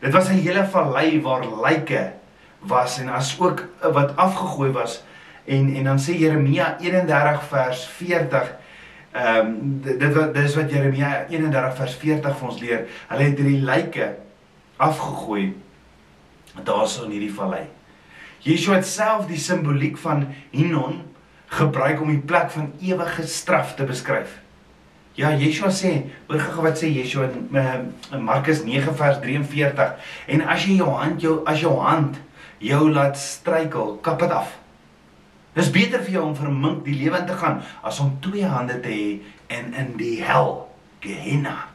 Dit 0.00 0.12
was 0.12 0.28
'n 0.28 0.42
hele 0.42 0.66
vallei 0.66 1.22
waar 1.22 1.46
lyke 1.62 2.12
was 2.58 2.98
en 2.98 3.08
as 3.08 3.36
ook 3.40 3.60
eh, 3.60 3.92
wat 3.92 4.16
afgegooi 4.16 4.70
was 4.70 5.02
en 5.44 5.74
en 5.74 5.84
dan 5.84 5.98
sê 5.98 6.16
Jeremia 6.18 6.76
31 6.80 7.42
vers 7.42 7.86
40 7.86 8.56
ehm 9.12 9.46
um, 9.46 9.80
dit 9.82 10.14
wat 10.14 10.34
dis 10.34 10.54
wat 10.54 10.70
Jeremia 10.70 11.26
31 11.28 11.76
vers 11.76 11.94
40 11.94 12.36
vir 12.38 12.48
ons 12.48 12.60
leer. 12.60 12.86
Hulle 13.08 13.22
het 13.22 13.36
drie 13.36 13.60
lyke 13.62 14.16
afgegooi 14.76 15.56
daarso 16.64 17.04
in 17.04 17.10
hierdie 17.10 17.34
vallei. 17.34 17.62
Yeshua 18.44 18.76
het 18.76 18.86
self 18.86 19.26
die 19.28 19.40
simboliek 19.40 19.96
van 19.98 20.26
Hinnom 20.52 21.00
gebruik 21.54 22.00
om 22.02 22.10
die 22.12 22.20
plek 22.20 22.50
van 22.52 22.72
ewige 22.82 23.26
straf 23.30 23.74
te 23.78 23.86
beskryf. 23.88 24.40
Ja, 25.16 25.30
Yeshua 25.38 25.70
sê, 25.70 25.92
hoor 26.28 26.42
gou 26.42 26.64
wat 26.66 26.80
sê 26.80 26.90
Yeshua 26.90 27.30
in, 27.30 27.46
in 28.12 28.24
Markus 28.26 28.64
9 28.66 28.96
vers 28.98 29.20
43 29.22 29.94
en 30.34 30.44
as 30.50 30.66
jy 30.66 30.80
jou 30.80 30.90
hand 30.98 31.22
jou 31.22 31.38
as 31.48 31.62
jou 31.62 31.76
hand 31.80 32.18
jou 32.64 32.88
laat 32.90 33.16
struikel, 33.20 33.96
kap 34.04 34.20
dit 34.20 34.32
af. 34.32 34.52
Dis 35.54 35.70
beter 35.70 36.02
vir 36.02 36.16
jou 36.18 36.24
om 36.26 36.34
vir 36.34 36.48
'n 36.50 36.60
mink 36.60 36.84
die 36.84 36.98
lewe 36.98 37.18
in 37.18 37.26
te 37.26 37.36
gaan 37.38 37.62
as 37.82 38.00
om 38.00 38.18
twee 38.20 38.44
hande 38.44 38.80
te 38.80 38.88
hê 38.88 39.20
en 39.48 39.74
in 39.74 39.96
die 39.96 40.22
hel, 40.22 40.68
Gehenna, 41.00 41.68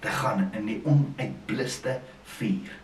te 0.00 0.08
gaan 0.08 0.50
in 0.54 0.66
die 0.66 0.80
onuitbluste 0.84 2.00
vuur. 2.24 2.77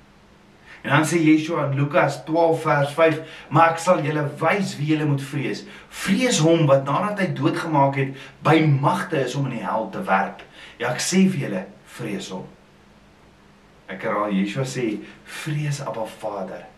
En 0.84 0.92
dan 0.92 1.06
sê 1.08 1.16
Yeshua 1.22 1.70
in 1.70 1.78
Lukas 1.78 2.18
12 2.28 2.60
vers 2.62 2.90
5, 2.92 3.20
maar 3.48 3.72
ek 3.72 3.80
sal 3.80 4.02
julle 4.04 4.26
wys 4.42 4.74
wie 4.76 4.90
julle 4.92 5.06
moet 5.08 5.22
vrees. 5.24 5.62
Vrees 6.04 6.42
hom 6.44 6.66
wat 6.68 6.84
nadat 6.84 7.22
hy 7.24 7.30
doodgemaak 7.38 7.96
het, 8.02 8.12
by 8.44 8.58
magte 8.68 9.22
is 9.24 9.36
om 9.38 9.48
in 9.48 9.56
die 9.56 9.64
hel 9.64 9.88
te 9.94 10.04
werp. 10.04 10.44
Ja, 10.76 10.92
ek 10.92 11.00
sê 11.00 11.24
vir 11.24 11.46
julle, 11.46 11.64
vrees 11.96 12.28
hom. 12.34 12.44
Ek 13.88 14.04
herhaal 14.04 14.36
Yeshua 14.36 14.68
sê, 14.68 14.90
vrees 15.40 15.80
Abba 15.84 16.04
Vader 16.20 16.68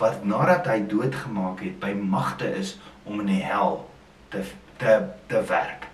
wat 0.00 0.24
nadat 0.24 0.66
hy 0.66 0.80
doodgemaak 0.88 1.60
het 1.60 1.76
by 1.80 1.92
magte 1.92 2.48
is 2.56 2.78
om 3.04 3.20
in 3.20 3.28
die 3.34 3.44
hel 3.44 3.82
te 4.32 4.44
te 4.80 4.96
te 5.28 5.42
werk. 5.48 5.88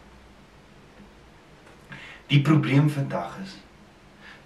Die 2.31 2.43
probleem 2.43 2.91
vandag 2.91 3.35
is 3.43 3.57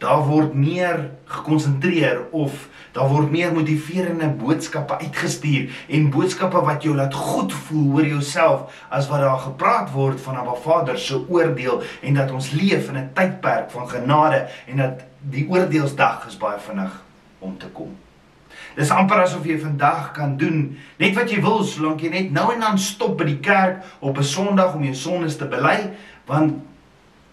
daar 0.01 0.23
word 0.25 0.55
meer 0.57 1.11
gekonsentreer 1.25 2.23
of 2.31 2.69
daar 2.93 3.09
word 3.09 3.31
meer 3.31 3.53
motiverende 3.53 4.31
boodskappe 4.41 4.97
uitgestuur 4.99 5.69
en 5.89 6.09
boodskappe 6.11 6.63
wat 6.65 6.83
jou 6.87 6.95
laat 6.97 7.15
goed 7.15 7.53
voel 7.67 7.99
oor 7.99 8.07
jouself 8.09 8.81
as 8.89 9.11
wat 9.13 9.21
daar 9.21 9.43
gepraat 9.45 9.93
word 9.93 10.21
van 10.21 10.41
'n 10.41 10.57
Vader 10.63 10.99
se 10.99 11.21
oordeel 11.29 11.83
en 12.03 12.15
dat 12.15 12.33
ons 12.33 12.51
leef 12.51 12.89
in 12.89 12.97
'n 12.97 13.11
tydperk 13.15 13.71
van 13.71 13.89
genade 13.89 14.49
en 14.67 14.77
dat 14.77 15.05
die 15.21 15.49
oordeelsdag 15.49 16.27
is 16.27 16.37
baie 16.37 16.59
vinnig 16.59 17.03
om 17.39 17.59
te 17.59 17.67
kom. 17.67 17.97
Dis 18.75 18.91
amper 18.91 19.21
asof 19.21 19.45
jy 19.45 19.59
vandag 19.59 20.13
kan 20.13 20.37
doen 20.37 20.79
net 20.97 21.15
wat 21.15 21.31
jy 21.31 21.41
wil 21.41 21.65
solank 21.65 22.01
jy 22.01 22.09
net 22.09 22.31
nou 22.31 22.53
en 22.55 22.61
dan 22.61 22.79
stop 22.79 23.19
by 23.19 23.25
die 23.25 23.41
kerk 23.41 23.85
op 23.99 24.19
'n 24.19 24.23
Sondag 24.23 24.75
om 24.75 24.85
jou 24.85 24.95
sondes 24.95 25.37
te 25.37 25.45
bely, 25.45 25.91
want 26.27 26.55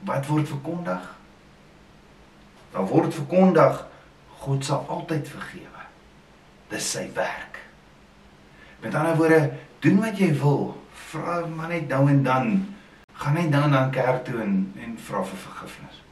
wat 0.03 0.27
word 0.27 0.47
verkondig? 0.47 1.16
Daar 2.71 2.87
word 2.87 3.13
verkondig 3.13 3.85
God 4.37 4.65
sal 4.65 4.85
altyd 4.87 5.27
vergewe. 5.27 5.85
Dis 6.69 6.91
sy 6.91 7.07
werk. 7.15 7.61
Met 8.81 8.95
ander 8.95 9.15
woorde, 9.17 9.53
doen 9.79 9.99
wat 9.99 10.19
jy 10.19 10.33
wil, 10.37 10.75
vra 11.09 11.39
maar 11.47 11.71
net 11.73 11.87
nou 11.87 12.03
en 12.09 12.23
dan 12.23 12.51
gaan 13.17 13.33
net 13.33 13.49
nou 13.49 13.63
en 13.63 13.71
dan 13.71 13.91
kerk 13.91 14.25
toe 14.25 14.41
en 14.41 14.59
en 14.77 14.99
vra 15.01 15.23
vir 15.25 15.45
vergifnis. 15.47 16.03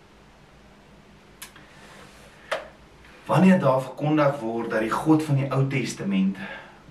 wanneer 3.25 3.59
daar 3.59 3.81
verkondig 3.81 4.39
word 4.39 4.69
dat 4.69 4.85
die 4.85 4.93
God 4.93 5.23
van 5.25 5.41
die 5.41 5.49
Ou 5.53 5.65
Testament 5.69 6.37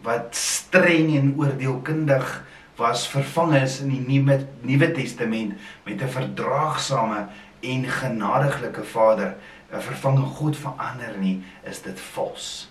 wat 0.04 0.34
streng 0.36 1.14
en 1.16 1.34
oordeelkundig 1.38 2.32
was 2.76 3.06
vervang 3.08 3.54
is 3.60 3.78
in 3.84 3.92
die 3.94 4.02
Nuwe 4.02 4.40
Nuwe 4.66 4.90
Testament 4.92 5.54
met 5.86 6.02
'n 6.02 6.10
verdraagsame 6.10 7.26
en 7.60 7.84
genadiglike 7.88 8.84
Vader, 8.84 9.36
'n 9.74 9.80
vervanging 9.80 10.30
God 10.38 10.56
verander 10.56 11.18
nie, 11.18 11.42
is 11.66 11.82
dit 11.82 12.00
vals. 12.14 12.70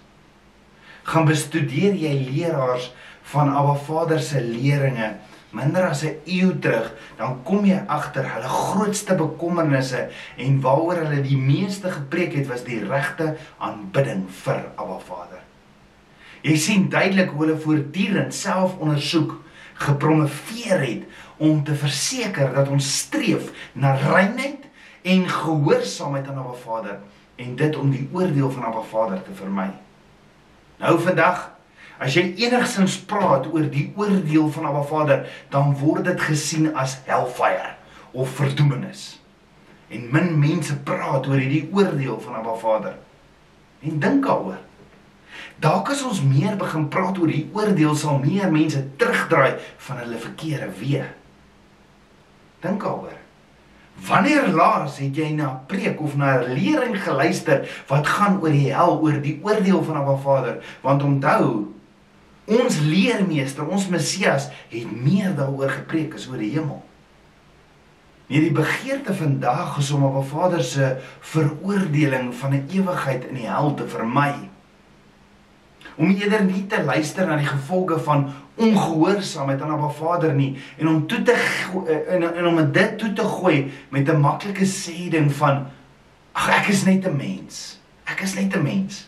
Gaan 1.03 1.25
bestudeer 1.25 1.93
jy 1.93 2.13
leraars 2.31 2.93
van 3.33 3.49
Abba 3.49 3.75
Vader 3.75 4.19
se 4.19 4.41
leringe 4.41 5.15
minder 5.53 5.87
as 5.89 6.03
'n 6.03 6.17
eeu 6.25 6.59
terug, 6.59 6.91
dan 7.17 7.43
kom 7.43 7.65
jy 7.65 7.83
agter 7.87 8.25
hulle 8.33 8.47
grootste 8.47 9.15
bekommernisse 9.15 10.09
en 10.37 10.61
waaroor 10.61 11.05
hulle 11.05 11.21
die 11.21 11.37
meeste 11.37 11.91
gepreek 11.91 12.33
het 12.33 12.47
was 12.47 12.63
die 12.63 12.81
regte 12.83 13.35
aanbidding 13.57 14.25
vir 14.29 14.71
Abba 14.75 14.99
Vader. 14.99 15.41
Jy 16.41 16.55
sien 16.57 16.89
duidelik 16.89 17.29
hoe 17.29 17.45
hulle 17.45 17.59
voortdurend 17.59 18.33
self 18.33 18.77
ondersoek 18.77 19.37
gepromoveer 19.73 20.79
het 20.79 21.03
om 21.37 21.63
te 21.63 21.75
verseker 21.75 22.53
dat 22.53 22.67
ons 22.67 22.97
streef 22.97 23.51
na 23.73 23.95
reinheid 23.95 24.62
en 25.03 25.25
gehoorsaamheid 25.29 26.27
aan 26.27 26.39
Abba 26.43 26.59
Vader 26.63 26.99
en 27.35 27.55
dit 27.55 27.75
om 27.75 27.91
die 27.91 28.07
oordeel 28.11 28.51
van 28.51 28.69
Abba 28.69 28.81
Vader 28.81 29.23
te 29.23 29.35
vermy. 29.35 29.69
Nou 30.79 30.99
vandag 30.99 31.53
As 32.03 32.17
jy 32.17 32.33
enigsins 32.41 32.97
praat 33.07 33.45
oor 33.53 33.67
die 33.71 33.85
oordeel 33.99 34.49
van 34.51 34.67
Abba 34.67 34.81
Vader, 34.89 35.25
dan 35.53 35.75
word 35.79 36.07
dit 36.09 36.19
gesien 36.25 36.71
as 36.75 36.97
hellfire 37.07 37.75
of 38.11 38.33
verdoemenis. 38.37 39.21
En 39.93 40.09
min 40.11 40.33
mense 40.41 40.75
praat 40.87 41.29
oor 41.29 41.39
hierdie 41.39 41.67
oordeel 41.71 42.19
van 42.25 42.39
Abba 42.41 42.57
Vader. 42.59 42.97
En 43.85 43.99
dink 44.03 44.25
daaroor. 44.25 44.59
Dalk 45.63 45.93
as 45.93 46.03
ons 46.03 46.21
meer 46.25 46.57
begin 46.59 46.89
praat 46.91 47.19
oor 47.21 47.31
die 47.31 47.45
oordeel, 47.55 47.95
sal 47.95 48.19
meer 48.23 48.51
mense 48.51 48.81
terugdraai 48.99 49.59
van 49.87 50.01
hulle 50.03 50.19
verkeerde 50.21 50.71
weë. 50.81 51.05
Dink 52.65 52.83
daaroor. 52.83 53.22
Wanneer 54.01 54.47
laas 54.47 54.97
het 54.97 55.15
jy 55.15 55.29
na 55.32 55.49
'n 55.51 55.65
preek 55.67 56.01
of 56.01 56.15
na 56.15 56.38
'n 56.38 56.53
lering 56.53 57.03
geluister 57.03 57.84
wat 57.88 58.08
gaan 58.08 58.41
oor 58.41 58.51
die 58.51 58.73
hel, 58.73 58.99
oor 59.01 59.21
die 59.21 59.39
oordeel 59.43 59.84
van 59.84 59.95
Abba 59.95 60.15
Vader? 60.15 60.63
Want 60.82 61.03
onthou, 61.03 61.73
ons 62.45 62.79
leermeester, 62.79 63.67
ons 63.67 63.88
Messias 63.88 64.49
het 64.69 65.03
meer 65.03 65.36
daaroor 65.36 65.69
gepreek 65.69 66.13
as 66.13 66.27
oor 66.27 66.38
die 66.38 66.51
hemel. 66.51 66.84
Nee, 68.27 68.39
die 68.39 68.51
begeerte 68.51 69.13
vandag 69.13 69.77
is 69.77 69.91
om 69.91 70.06
Abba 70.06 70.21
Vader 70.21 70.63
se 70.63 70.97
veroordeling 71.19 72.36
van 72.36 72.51
'n 72.53 72.67
ewigheid 72.71 73.25
in 73.25 73.36
die 73.36 73.47
hel 73.47 73.73
te 73.73 73.88
vermy. 73.88 74.49
Om 75.95 76.10
eerder 76.10 76.43
nie 76.43 76.67
te 76.67 76.84
luister 76.84 77.27
na 77.27 77.36
die 77.36 77.45
gevolge 77.45 77.99
van 77.99 78.32
ongehoorsaamheid 78.55 79.61
aan 79.61 79.71
Abba 79.71 79.89
Vader 79.89 80.33
nie 80.33 80.57
en 80.77 80.87
om 80.87 81.07
toe 81.07 81.21
te 81.21 81.35
en, 82.07 82.35
en 82.35 82.47
om 82.47 82.71
dit 82.71 82.97
toe 82.97 83.13
te 83.13 83.23
gooi 83.23 83.71
met 83.89 84.09
'n 84.09 84.19
maklike 84.19 84.65
sê 84.65 85.09
ding 85.09 85.31
van 85.33 85.67
ag 86.31 86.49
ek 86.49 86.67
is 86.67 86.83
net 86.83 87.05
'n 87.05 87.15
mens. 87.15 87.79
Ek 88.03 88.21
is 88.21 88.33
net 88.33 88.55
'n 88.55 88.63
mens. 88.63 89.07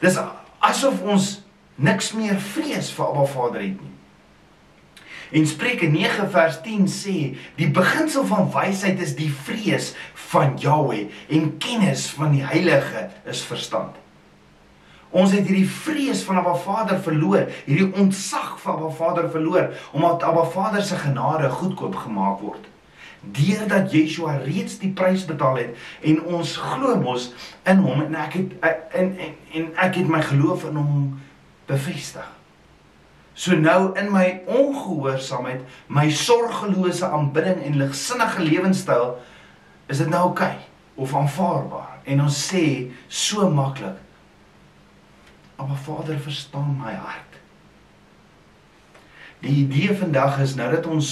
Dis 0.00 0.18
asof 0.58 1.02
ons 1.02 1.42
niks 1.74 2.12
meer 2.12 2.40
vrees 2.40 2.92
vir 2.92 3.06
Abba 3.06 3.24
Vader 3.24 3.60
het 3.60 3.80
nie. 3.80 3.94
En 5.34 5.46
Spreuke 5.46 5.86
9 5.86 6.30
vers 6.30 6.60
10 6.62 6.86
sê 6.86 7.36
die 7.56 7.70
beginsel 7.70 8.26
van 8.26 8.50
wysheid 8.52 9.00
is 9.00 9.16
die 9.16 9.32
vrees 9.32 9.94
van 10.30 10.58
Jahweh 10.58 11.08
en 11.28 11.56
kennis 11.58 12.06
van 12.06 12.30
die 12.36 12.44
Heilige 12.44 13.08
is 13.24 13.42
verstand. 13.42 14.03
Ons 15.14 15.30
het 15.30 15.46
hierdie 15.46 15.68
vrees 15.70 16.24
van 16.26 16.40
Abba 16.40 16.56
Vader 16.58 16.98
verloor, 16.98 17.44
hierdie 17.68 17.92
ontzag 18.02 18.56
vir 18.58 18.72
Abba 18.72 18.88
Vader 18.98 19.28
verloor 19.30 19.68
omdat 19.94 20.24
Abba 20.26 20.42
Vader 20.50 20.82
se 20.82 20.98
genade 20.98 21.50
goedkoop 21.54 21.94
gemaak 22.02 22.40
word. 22.42 22.64
Deurdat 23.22 23.94
Yeshua 23.94 24.40
reeds 24.42 24.80
die 24.82 24.90
prys 24.90 25.22
betaal 25.28 25.60
het 25.62 25.78
en 26.10 26.18
ons 26.34 26.56
glo 26.58 26.96
mos 26.98 27.30
in 27.70 27.84
hom 27.86 28.02
en 28.02 28.18
ek 28.24 28.34
het 28.40 28.56
in 28.98 29.14
en, 29.14 29.36
en 29.54 29.70
ek 29.86 30.00
het 30.02 30.10
my 30.10 30.20
geloof 30.26 30.66
in 30.66 30.82
hom 30.82 30.96
bevestig. 31.70 32.26
So 33.38 33.54
nou 33.58 33.94
in 33.98 34.10
my 34.14 34.42
ongehoorsaamheid, 34.50 35.62
my 35.86 36.08
sorgelose 36.10 37.06
aanbidding 37.06 37.62
en 37.62 37.78
ligsinnige 37.78 38.42
lewenstyl 38.42 39.14
is 39.86 40.02
dit 40.02 40.10
nou 40.10 40.28
oukei 40.32 40.50
okay, 40.50 40.66
of 40.98 41.14
aanvaarbaar 41.14 42.00
en 42.10 42.26
ons 42.26 42.40
sê 42.50 42.64
so 43.06 43.46
maklik 43.50 44.03
Maar 45.56 45.76
Vader 45.82 46.18
verstaan 46.20 46.76
my 46.80 46.92
hart. 46.92 47.38
Die 49.44 49.54
idee 49.64 49.94
vandag 49.96 50.38
is 50.40 50.54
nou 50.54 50.70
dat 50.72 50.86
ons 50.86 51.10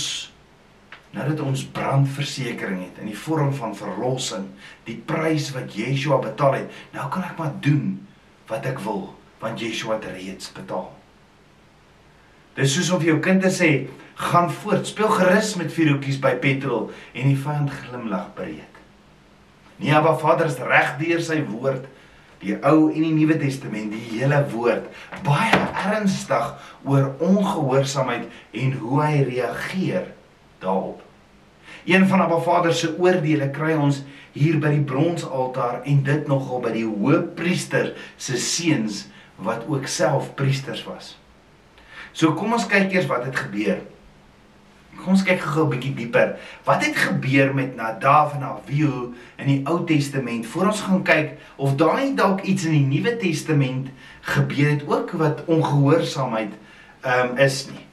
nou 1.12 1.26
dat 1.28 1.40
ons 1.44 1.64
brandversekering 1.76 2.78
het 2.81 3.00
in 3.02 3.11
die 3.11 3.18
vorm 3.18 3.50
van 3.55 3.74
verlossing, 3.76 4.46
die 4.88 4.96
prys 4.96 5.50
wat 5.52 5.74
Yeshua 5.76 6.16
betaal 6.24 6.62
het, 6.62 6.78
nou 6.94 7.05
kan 7.12 7.26
ek 7.26 7.37
maar 7.37 7.52
doen 7.61 7.98
wat 8.48 8.64
ek 8.68 8.81
wil, 8.81 9.11
want 9.42 9.61
Yeshua 9.61 9.98
het 9.98 10.09
reeds 10.14 10.48
betaal. 10.57 10.88
Dis 12.57 12.72
soos 12.72 12.88
om 12.92 13.02
vir 13.02 13.12
jou 13.12 13.18
kind 13.24 13.44
te 13.44 13.52
sê, 13.52 13.70
gaan 14.22 14.48
voort, 14.62 14.88
speel 14.88 15.12
gerus 15.12 15.52
met 15.61 15.72
vier 15.72 15.92
hoekies 15.92 16.20
by 16.22 16.33
petrol 16.40 16.88
en 17.12 17.28
die 17.28 17.38
vyand 17.44 17.72
glimlag 17.83 18.33
breed. 18.37 18.81
Nee, 19.83 19.92
maar 19.92 20.20
Vader 20.20 20.48
is 20.48 20.61
reg 20.64 20.96
deur 21.00 21.20
sy 21.24 21.42
woord 21.44 21.88
die 22.42 22.57
Ou 22.66 22.88
en 22.90 23.05
die 23.05 23.14
Nuwe 23.14 23.38
Testament, 23.40 23.94
die 23.94 24.18
hele 24.18 24.40
woord, 24.52 24.88
baie 25.26 25.61
ernstig 25.87 26.50
oor 26.88 27.12
ongehoorsaamheid 27.22 28.26
en 28.62 28.74
hoe 28.81 28.98
hy 29.02 29.22
reageer 29.31 30.11
daarop. 30.62 31.00
Een 31.88 32.07
van 32.11 32.22
Abba 32.22 32.38
Vader 32.42 32.74
se 32.74 32.92
oordeele 32.98 33.48
kry 33.55 33.74
ons 33.74 34.02
hier 34.33 34.59
by 34.62 34.70
die 34.74 34.85
bronsaltaar 34.87 35.83
en 35.88 36.02
dit 36.07 36.28
nogal 36.31 36.62
by 36.64 36.74
die 36.74 36.87
hoëpriester 36.87 37.92
se 38.16 38.38
seuns 38.40 39.07
wat 39.42 39.66
ook 39.70 39.88
self 39.90 40.31
priesters 40.38 40.85
was. 40.87 41.16
So 42.12 42.35
kom 42.38 42.55
ons 42.55 42.68
kyk 42.70 42.92
eers 42.92 43.09
wat 43.11 43.26
het 43.26 43.38
gebeur. 43.46 43.83
Kom 44.96 45.14
ons 45.16 45.22
kyk 45.24 45.40
gou 45.40 45.64
'n 45.64 45.70
bietjie 45.70 45.94
dieper. 45.94 46.37
Wat 46.64 46.85
het 46.85 46.96
gebeur 46.96 47.55
met 47.55 47.76
Nadav 47.76 48.35
en 48.35 48.42
Abihu 48.42 49.14
in 49.37 49.46
die 49.46 49.62
Ou 49.64 49.85
Testament? 49.87 50.46
Voor 50.46 50.66
ons 50.66 50.81
gaan 50.81 51.02
kyk 51.02 51.38
of 51.57 51.74
daar 51.76 52.00
nie 52.00 52.14
dalk 52.14 52.40
iets 52.40 52.64
in 52.64 52.72
die 52.72 52.98
Nuwe 52.98 53.16
Testament 53.16 53.88
gebeur 54.20 54.70
het 54.70 54.85
ook 54.87 55.11
wat 55.11 55.44
ongehoorsaamheid 55.44 56.52
ehm 57.00 57.31
um, 57.31 57.37
is 57.37 57.66
nie. 57.70 57.87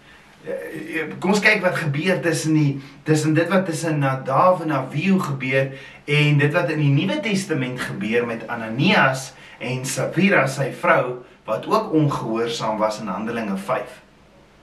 Eh, 0.45 1.01
eh, 1.01 1.07
kom 1.19 1.31
ons 1.31 1.39
kyk 1.39 1.62
wat 1.62 1.75
gebeur 1.75 2.21
tussen 2.21 2.53
die 2.53 2.81
tussen 3.03 3.33
dit 3.33 3.49
wat 3.49 3.65
tussen 3.65 3.99
Nadav 3.99 4.62
en 4.62 4.71
Abihu 4.71 5.19
gebeur 5.19 5.71
en 6.05 6.38
dit 6.38 6.53
wat 6.53 6.69
in 6.69 6.79
die 6.79 6.93
Nuwe 6.93 7.19
Testament 7.19 7.79
gebeur 7.79 8.25
met 8.25 8.47
Ananias 8.47 9.33
en 9.59 9.85
Sapphira 9.85 10.47
sy 10.47 10.71
vrou 10.71 11.23
wat 11.45 11.65
ook 11.65 11.93
ongehoorsaam 11.93 12.77
was 12.77 12.99
in 12.99 13.07
Handelinge 13.07 13.57
5 13.57 14.01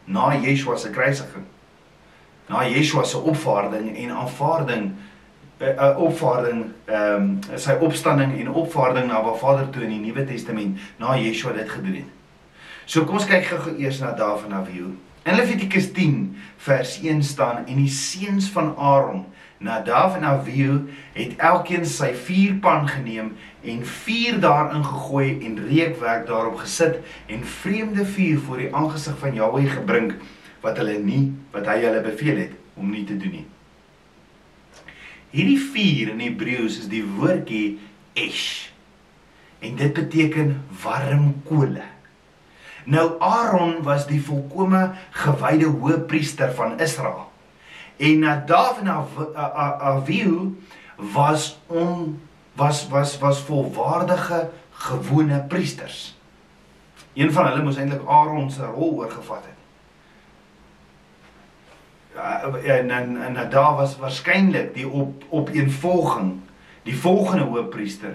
na 0.04 0.34
Yeshua 0.36 0.76
se 0.76 0.90
kruisiging 0.90 1.44
na 2.48 2.64
Yeshua 2.64 3.04
se 3.04 3.16
opvaarding 3.18 3.96
en 3.96 4.10
aanvaarding 4.10 4.92
'n 5.58 5.64
uh, 5.64 5.68
uh, 5.68 5.98
opvaarding 5.98 6.64
ehm 6.84 7.22
um, 7.22 7.58
sy 7.58 7.72
opstanding 7.80 8.40
en 8.40 8.52
opvaarding 8.52 9.06
na 9.06 9.22
Ba 9.22 9.34
Vader 9.34 9.70
toe 9.70 9.82
in 9.82 9.88
die 9.88 9.98
Nuwe 9.98 10.24
Testament 10.24 10.78
na 10.98 11.16
Yeshua 11.16 11.52
dit 11.52 11.70
gedoen 11.70 11.94
het. 11.94 12.10
So 12.84 13.04
kom 13.04 13.14
ons 13.14 13.26
kyk 13.26 13.44
gou 13.44 13.74
eers 13.78 13.98
na 13.98 14.12
David 14.12 14.50
en 14.50 14.52
Abihu. 14.52 14.90
In 15.26 15.34
Levitikus 15.34 15.92
10 15.92 16.36
vers 16.56 17.00
1 17.02 17.22
staan 17.22 17.66
en 17.66 17.76
die 17.76 17.90
seuns 17.90 18.50
van 18.50 18.76
Aaron, 18.76 19.24
Nadav 19.58 20.14
en 20.16 20.24
Abihu 20.24 20.86
het 21.12 21.36
elkeen 21.36 21.86
sy 21.88 22.12
vuurpan 22.14 22.88
geneem 22.88 23.32
en 23.64 23.84
vuur 23.86 24.40
daarin 24.40 24.84
gegooi 24.84 25.38
en 25.48 25.58
reukwerk 25.68 26.26
daarop 26.26 26.60
gesit 26.60 27.00
en 27.26 27.44
vreemde 27.44 28.04
vuur 28.04 28.38
voor 28.38 28.56
die 28.56 28.74
aangesig 28.74 29.18
van 29.18 29.34
Jahweh 29.34 29.70
gebring 29.72 30.12
wat 30.66 30.80
hulle 30.82 30.98
nie 31.02 31.24
wat 31.54 31.68
hy 31.70 31.80
hulle 31.84 32.02
beveel 32.04 32.42
het 32.44 32.56
om 32.76 32.90
nie 32.90 33.04
te 33.08 33.16
doen 33.16 33.38
nie. 33.38 33.46
Hierdie 35.36 35.60
vuur 35.60 36.14
in 36.14 36.22
Hebreëus 36.24 36.80
is 36.82 36.88
die 36.90 37.04
woordjie 37.04 37.76
esh. 38.16 38.72
En 39.64 39.76
dit 39.78 39.92
beteken 39.96 40.56
warm 40.82 41.30
kole. 41.48 41.84
Nou 42.86 43.06
Aaron 43.24 43.80
was 43.86 44.06
die 44.06 44.20
volkomme 44.22 44.92
gewyde 45.24 45.72
hoëpriester 45.72 46.52
van 46.54 46.78
Israel. 46.80 47.26
En 47.96 48.22
Nadav 48.22 48.82
en 48.82 48.92
Abihu 48.92 50.54
was 51.14 51.56
on 51.66 52.20
was 52.56 52.86
was 52.88 53.18
was 53.18 53.42
volwaardige 53.48 54.50
gewone 54.70 55.42
priesters. 55.48 56.14
Een 57.14 57.32
van 57.32 57.50
hulle 57.50 57.64
moes 57.64 57.80
eintlik 57.80 58.06
Aaron 58.06 58.50
se 58.50 58.64
rol 58.64 58.96
oorgevat 59.02 59.44
het. 59.44 59.55
Eh, 62.16 62.78
en 62.78 62.90
en 62.90 63.36
en 63.36 63.50
daar 63.50 63.74
was 63.76 63.96
waarskynlik 63.96 64.74
die 64.74 64.88
op 64.88 65.24
op 65.28 65.48
eenvolging 65.48 66.32
die 66.82 66.96
volgende 66.96 67.44
hoofpriester 67.44 68.14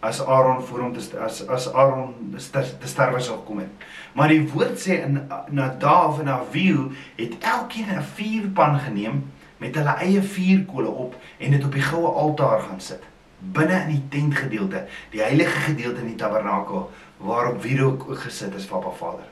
as 0.00 0.26
Aaron 0.26 0.62
voor 0.62 0.80
hom 0.80 0.92
te 0.92 1.18
as 1.18 1.46
as 1.46 1.72
Aaron 1.72 2.34
te 2.80 2.88
sterwe 2.88 3.20
sou 3.20 3.38
kom 3.44 3.58
het. 3.58 3.86
Maar 4.12 4.28
die 4.28 4.48
woord 4.48 4.80
sê 4.80 5.02
in 5.04 5.20
Nadav 5.50 6.20
en 6.20 6.28
Avihu 6.28 6.90
het 7.16 7.38
elkeen 7.38 7.92
'n 7.96 8.02
vuurpan 8.14 8.78
geneem 8.78 9.30
met 9.56 9.74
hulle 9.74 9.94
eie 9.98 10.22
vuurkole 10.22 10.88
op 10.88 11.14
en 11.38 11.50
dit 11.50 11.64
op 11.64 11.72
die 11.72 11.82
goue 11.82 12.08
altaar 12.08 12.60
gaan 12.60 12.80
sit 12.80 13.02
binne 13.38 13.82
in 13.86 13.88
die 13.88 14.08
tentgedeelte, 14.08 14.86
die 15.10 15.22
heilige 15.22 15.60
gedeelte 15.60 16.00
in 16.00 16.06
die 16.06 16.18
tabernakel 16.18 16.90
waarop 17.16 17.62
wierook 17.62 18.06
gesit 18.14 18.54
is 18.54 18.66
Papa 18.66 18.90
Vader. 18.90 19.26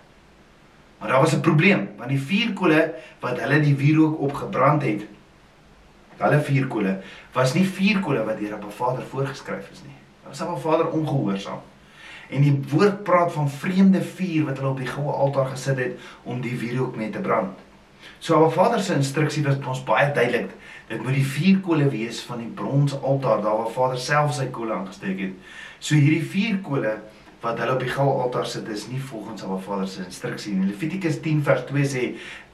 Maar 0.98 1.09
daar 1.09 1.20
was 1.20 1.35
'n 1.35 1.40
probleem, 1.40 1.88
want 1.96 2.09
die 2.09 2.20
vuurkole 2.20 2.94
wat 3.20 3.40
hulle 3.40 3.61
die 3.61 3.76
wierook 3.76 4.20
opgebrand 4.20 4.82
het, 4.82 5.06
hulle 6.16 6.40
vuurkole 6.40 6.98
was 7.32 7.54
nie 7.54 7.66
vuurkole 7.68 8.24
wat 8.24 8.38
deur 8.38 8.54
Abba 8.54 8.68
Vader 8.68 9.04
voorgeskryf 9.11 9.70
is 9.72 9.82
nie. 9.85 9.96
Dit 10.22 10.28
was 10.28 10.42
Abba 10.42 10.56
Vader 10.56 10.88
ongehoorsaam. 10.88 11.61
En 12.30 12.42
die 12.42 12.62
woord 12.70 13.02
praat 13.02 13.32
van 13.32 13.50
vreemde 13.50 14.02
vuur 14.02 14.44
wat 14.44 14.56
hulle 14.59 14.70
op 14.70 14.80
die 14.82 14.90
goue 14.90 15.12
altaar 15.12 15.46
gesit 15.52 15.78
het 15.78 15.98
om 16.22 16.40
die 16.40 16.56
wierook 16.59 16.96
mee 16.96 17.11
te 17.11 17.18
brand. 17.18 17.59
So 18.18 18.35
Abba 18.35 18.48
Vader 18.48 18.80
se 18.80 18.94
instruksie 18.94 19.44
was 19.44 19.61
ons 19.66 19.85
baie 19.85 20.12
duidelik. 20.12 20.50
Dit 20.88 21.02
moet 21.02 21.14
die 21.14 21.26
vuurkole 21.26 21.88
wees 21.90 22.22
van 22.22 22.38
die 22.38 22.50
brons 22.54 22.96
altaar 23.02 23.42
waar 23.42 23.70
Vader 23.74 23.98
self 23.98 24.35
sy 24.35 24.46
kole 24.50 24.74
aangesteek 24.74 25.20
het. 25.20 25.37
So 25.78 25.94
hierdie 25.94 26.24
vuurkole 26.24 26.96
wat 27.40 27.59
hulle 27.59 27.77
op 27.77 27.83
die 27.83 27.92
goue 27.92 28.22
altaar 28.22 28.46
sit 28.46 28.68
is 28.72 28.87
nie 28.88 29.01
volgens 29.11 29.44
Abba 29.44 29.59
Vader 29.64 29.88
se 29.88 30.05
instruksie 30.05 30.55
nie. 30.55 30.70
Levitikus 30.70 31.20
10 31.20 31.42
vers 31.44 31.64
2 31.68 31.88
sê 31.92 32.05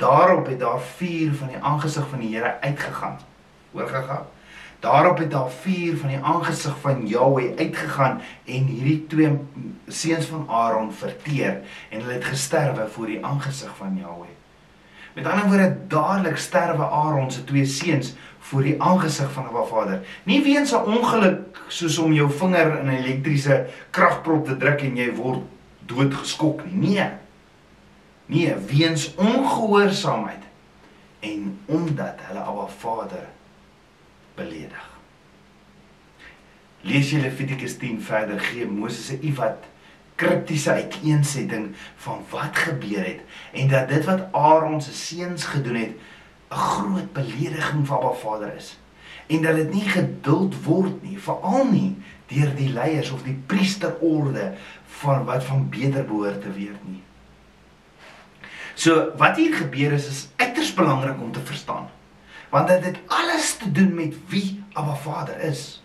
daarop 0.02 0.50
het 0.50 0.60
daar 0.60 0.80
vuur 0.96 1.34
van 1.38 1.52
die 1.54 1.60
aangesig 1.60 2.08
van 2.08 2.24
die 2.24 2.34
Here 2.34 2.56
uitgegaan. 2.60 3.18
Hoor 3.72 3.88
gegaan. 3.88 4.26
Daarop 4.82 5.18
het 5.18 5.30
daar 5.30 5.50
vuur 5.50 5.96
van 5.96 6.08
die 6.08 6.18
aangesig 6.18 6.78
van 6.82 7.06
Jahweh 7.06 7.52
uitgegaan 7.58 8.20
en 8.44 8.64
hierdie 8.74 9.06
twee 9.06 9.38
seuns 9.86 10.26
van 10.26 10.48
Aaron 10.48 10.92
verteer 10.92 11.60
en 11.90 12.00
hulle 12.00 12.18
het 12.18 12.24
gesterwe 12.24 12.88
voor 12.90 13.06
die 13.06 13.24
aangesig 13.24 13.76
van 13.76 13.96
Jahweh. 14.00 14.34
Met 15.14 15.26
ander 15.26 15.48
woorde, 15.48 15.76
dadelik 15.88 16.36
sterwe 16.36 16.84
Aaron 16.84 17.30
se 17.30 17.44
twee 17.44 17.66
seuns 17.66 18.14
voor 18.42 18.62
die 18.62 18.82
aangesig 18.82 19.32
van 19.32 19.46
Abba 19.46 19.64
Vader. 19.64 20.00
Nie 20.22 20.42
weens 20.42 20.72
'n 20.72 20.84
ongeluk 20.84 21.62
soos 21.68 21.98
om 21.98 22.12
jou 22.12 22.30
vinger 22.30 22.78
in 22.78 22.86
'n 22.86 22.98
elektriese 23.02 23.66
kragprop 23.90 24.44
te 24.44 24.56
druk 24.56 24.80
en 24.80 24.96
jy 24.96 25.14
word 25.14 25.40
doodgeskok 25.86 26.64
nie. 26.64 26.98
Nee. 26.98 27.10
Nee, 28.26 28.54
weens 28.54 29.14
ongehoorsaamheid 29.14 30.42
en 31.20 31.58
omdat 31.64 32.18
hulle 32.20 32.40
Abba 32.40 32.66
Vader 32.66 33.26
beledig. 34.34 34.90
Lees 36.80 37.10
jy 37.10 37.20
Levitikus 37.20 37.76
10 37.78 38.00
verder 38.02 38.40
gee 38.40 38.66
Moses 38.66 39.12
'n 39.12 39.18
iwat 39.22 39.64
kriptiese 40.14 40.70
uiteensetting 40.70 41.74
van 41.96 42.24
wat 42.30 42.56
gebeur 42.56 43.04
het 43.04 43.20
en 43.52 43.68
dat 43.68 43.88
dit 43.88 44.04
wat 44.04 44.32
Aaron 44.32 44.82
se 44.82 44.92
seuns 44.92 45.44
gedoen 45.44 45.74
het 45.74 45.90
'n 46.52 46.58
groot 46.58 47.12
belediging 47.12 47.86
vir 47.86 47.96
Abba 47.96 48.12
Vader 48.12 48.54
is 48.56 48.76
en 49.26 49.42
dat 49.42 49.56
dit 49.56 49.72
nie 49.72 49.88
geduld 49.88 50.56
word 50.64 51.02
nie 51.02 51.18
veral 51.18 51.64
nie 51.70 51.96
deur 52.32 52.52
die 52.56 52.68
leiers 52.72 53.10
of 53.10 53.24
die 53.24 53.36
priesterorde 53.46 54.52
van 55.00 55.24
wat 55.28 55.44
van 55.44 55.68
beter 55.72 56.04
behoort 56.04 56.42
te 56.42 56.52
weet 56.52 56.84
nie. 56.88 57.02
So 58.74 59.12
wat 59.20 59.36
hier 59.36 59.54
gebeur 59.54 59.92
is 59.92 60.08
is 60.08 60.28
uiters 60.36 60.74
belangrik 60.74 61.20
om 61.20 61.32
te 61.32 61.44
verstaan 61.44 61.88
want 62.52 62.68
dit 62.68 62.84
het 62.84 62.98
alles 63.06 63.54
te 63.56 63.72
doen 63.72 63.94
met 63.94 64.16
wie 64.28 64.62
Abba 64.72 64.94
Vader 64.94 65.40
is. 65.40 65.80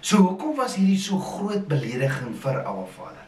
So 0.00 0.16
hoekom 0.16 0.54
was 0.56 0.76
hierdie 0.78 0.98
so 0.98 1.18
groot 1.18 1.66
belediging 1.66 2.36
vir 2.38 2.60
Abba 2.62 2.86
Vader? 2.94 3.26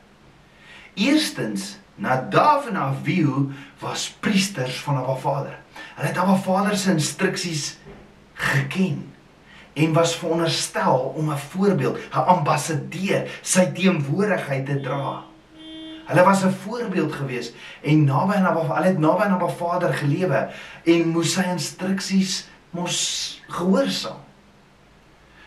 Eerstens, 0.94 1.79
Nadav 1.98 2.68
en 2.70 2.79
Abihu 2.79 3.50
was 3.83 4.12
priesters 4.20 4.79
van 4.87 4.96
Abba 5.03 5.14
Vader. 5.14 5.59
Hulle 5.94 6.09
het 6.11 6.18
Abba 6.18 6.35
Vader 6.35 6.76
se 6.76 6.90
instruksies 6.90 7.76
geken 8.35 9.12
en 9.74 9.92
was 9.92 10.16
veronderstel 10.16 11.12
om 11.16 11.30
'n 11.30 11.38
voorbeeld, 11.38 11.98
'n 11.98 12.18
ambassadeur, 12.18 13.30
sy 13.42 13.66
teenwoordigheid 13.72 14.66
te 14.66 14.80
dra. 14.80 15.22
Hulle 16.07 16.24
was 16.24 16.44
'n 16.44 16.50
voorbeeld 16.50 17.12
gewees 17.12 17.52
en 17.83 18.04
naby 18.04 18.35
aan 18.35 18.46
Abba, 18.46 18.74
hulle 18.74 18.87
het 18.87 18.98
naby 18.98 19.22
aan 19.22 19.33
Abba 19.33 19.48
Vader 19.48 19.94
gelewe 19.94 20.50
en 20.85 21.09
moes 21.09 21.33
sy 21.33 21.42
instruksies 21.42 22.48
mos 22.70 23.40
gehoorsaam. 23.48 24.22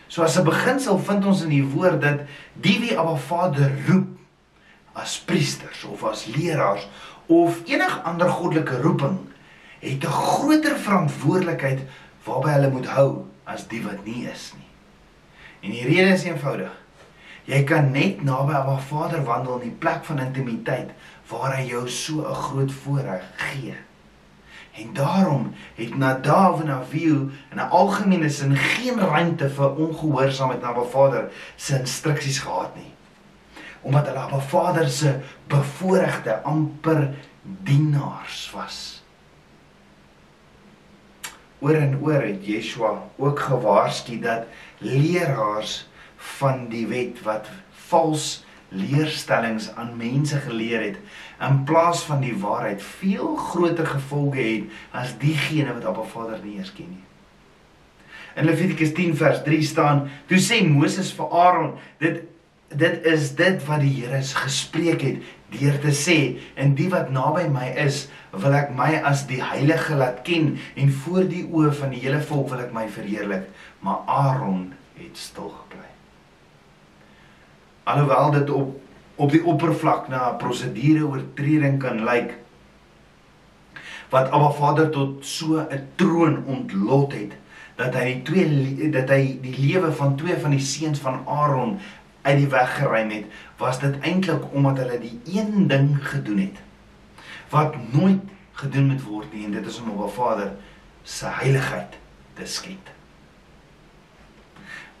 So 0.06 0.22
as 0.22 0.38
'n 0.38 0.44
beginsel 0.44 0.98
vind 0.98 1.24
ons 1.24 1.42
in 1.42 1.48
die 1.48 1.64
woord 1.64 2.00
dat 2.00 2.20
die 2.52 2.80
wie 2.80 2.98
Abba 2.98 3.16
Vader 3.16 3.72
roep 3.88 4.06
as 4.92 5.20
priesters 5.20 5.84
of 5.84 6.04
as 6.04 6.26
leraars 6.26 6.88
of 7.26 7.60
enige 7.64 8.00
ander 8.00 8.28
goddelike 8.28 8.80
roeping 8.80 9.27
het 9.78 10.04
'n 10.04 10.06
groter 10.06 10.76
verantwoordelikheid 10.76 11.80
waarby 12.24 12.50
hulle 12.50 12.70
moet 12.70 12.86
hou 12.86 13.24
as 13.44 13.68
die 13.68 13.82
wat 13.82 14.04
nie 14.04 14.26
is 14.28 14.52
nie. 14.56 14.68
En 15.60 15.70
die 15.70 15.84
rede 15.84 16.12
is 16.12 16.22
eenvoudig. 16.22 16.72
Jy 17.44 17.64
kan 17.64 17.90
net 17.90 18.22
naby 18.22 18.52
Abba 18.52 18.76
Vader 18.78 19.24
wandel 19.24 19.54
in 19.54 19.70
die 19.70 19.78
plek 19.80 20.04
van 20.04 20.18
intimiteit 20.20 20.90
waar 21.30 21.56
hy 21.56 21.64
jou 21.70 21.88
so 21.88 22.20
'n 22.20 22.34
groot 22.34 22.72
voorreg 22.72 23.24
gee. 23.36 23.74
En 24.78 24.92
daarom 24.92 25.54
het 25.74 25.96
Nadav 25.96 26.60
en 26.60 26.70
Abihu 26.70 27.30
in 27.50 27.56
'n 27.56 27.70
algemene 27.70 28.28
sin 28.28 28.56
geen 28.56 28.98
ruimte 28.98 29.50
vir 29.50 29.74
ongehoorsaamheid 29.74 30.60
na 30.60 30.68
Abba 30.68 30.82
Vader 30.84 31.30
se 31.56 31.78
instruksies 31.78 32.38
gehad 32.38 32.74
nie. 32.74 32.92
Omdat 33.80 34.06
hulle 34.06 34.18
Abba 34.18 34.38
Vader 34.38 34.88
se 34.88 35.18
bevoorregte 35.46 36.42
amper 36.42 37.14
dienaars 37.42 38.50
was. 38.54 38.97
Oor 41.58 41.74
en 41.74 41.98
oor 42.02 42.22
het 42.22 42.46
Yeshua 42.46 42.92
ook 43.16 43.40
gewaarsku 43.40 44.18
dat 44.22 44.46
leraars 44.78 45.88
van 46.16 46.68
die 46.68 46.86
wet 46.86 47.22
wat 47.26 47.48
vals 47.88 48.44
leerstellings 48.68 49.70
aan 49.74 49.96
mense 49.96 50.38
geleer 50.44 50.82
het 50.82 50.96
in 51.48 51.64
plaas 51.64 52.02
van 52.04 52.20
die 52.20 52.36
waarheid 52.36 52.82
veel 52.82 53.36
groter 53.36 53.86
gevolge 53.86 54.40
het 54.40 54.80
as 54.90 55.14
diegene 55.18 55.72
wat 55.74 55.86
Abba 55.86 56.02
Vader 56.02 56.40
nie 56.44 56.58
eens 56.58 56.72
ken 56.72 56.90
nie. 56.90 57.04
In 58.38 58.44
Levitikus 58.46 58.92
10 58.94 59.16
vers 59.16 59.42
3 59.42 59.62
staan: 59.62 60.10
"Toe 60.26 60.38
sê 60.38 60.62
Moses 60.68 61.12
vir 61.12 61.30
Aaron: 61.30 61.72
Dit 61.98 62.22
dit 62.68 63.04
is 63.04 63.34
dit 63.34 63.62
wat 63.66 63.80
die 63.80 63.94
Here 64.02 64.22
gespreek 64.22 65.02
het 65.02 65.22
deur 65.52 65.78
te 65.80 65.92
sê: 65.96 66.38
En 66.54 66.74
die 66.74 66.88
wat 66.92 67.10
naby 67.10 67.46
my 67.48 67.70
is, 67.84 68.08
wil 68.32 68.52
ek 68.52 68.74
my 68.76 69.00
as 69.08 69.26
die 69.26 69.40
heilige 69.42 69.96
laat 69.96 70.20
ken 70.26 70.58
en 70.76 70.92
voor 70.92 71.24
die 71.30 71.46
oë 71.48 71.72
van 71.72 71.94
die 71.94 72.02
hele 72.04 72.20
volk 72.20 72.50
wil 72.50 72.60
ek 72.60 72.74
my 72.74 72.88
verheerlik." 72.88 73.48
Maar 73.80 74.04
Aaron 74.06 74.72
het 74.98 75.16
stil 75.16 75.48
gebly. 75.48 75.88
Alhoewel 77.84 78.30
dit 78.30 78.50
op 78.50 78.76
op 79.18 79.32
die 79.34 79.42
oppervlak 79.44 80.08
na 80.08 80.30
'n 80.30 80.38
prosedure 80.38 81.06
oortreding 81.06 81.78
kan 81.82 82.04
lyk 82.04 82.36
wat 84.08 84.30
Abba 84.30 84.50
Vader 84.50 84.90
tot 84.90 85.24
so 85.24 85.58
'n 85.58 85.88
troon 85.96 86.44
ontlot 86.46 87.12
het 87.12 87.32
dat 87.76 87.94
hy 87.94 88.20
twee 88.26 88.90
dat 88.90 89.08
hy 89.08 89.38
die 89.42 89.54
lewe 89.58 89.92
van 89.92 90.16
twee 90.16 90.36
van 90.36 90.50
die 90.50 90.64
seuns 90.64 90.98
van 90.98 91.20
Aaron 91.26 91.78
uit 92.28 92.42
die 92.42 92.50
weg 92.52 92.74
geruim 92.76 93.10
het 93.10 93.36
was 93.56 93.80
dit 93.80 94.00
eintlik 94.04 94.52
omdat 94.52 94.82
hulle 94.82 94.98
die 95.00 95.16
een 95.32 95.68
ding 95.70 95.94
gedoen 96.08 96.42
het 96.44 96.58
wat 97.48 97.76
nooit 97.92 98.20
gedoen 98.60 98.90
moet 98.92 99.02
word 99.06 99.32
nie 99.32 99.46
en 99.48 99.56
dit 99.56 99.66
is 99.66 99.80
om 99.80 99.90
Abba 99.94 100.08
Vader 100.12 100.52
se 101.08 101.30
heiligheid 101.40 101.96
te 102.36 102.46
skend. 102.46 102.90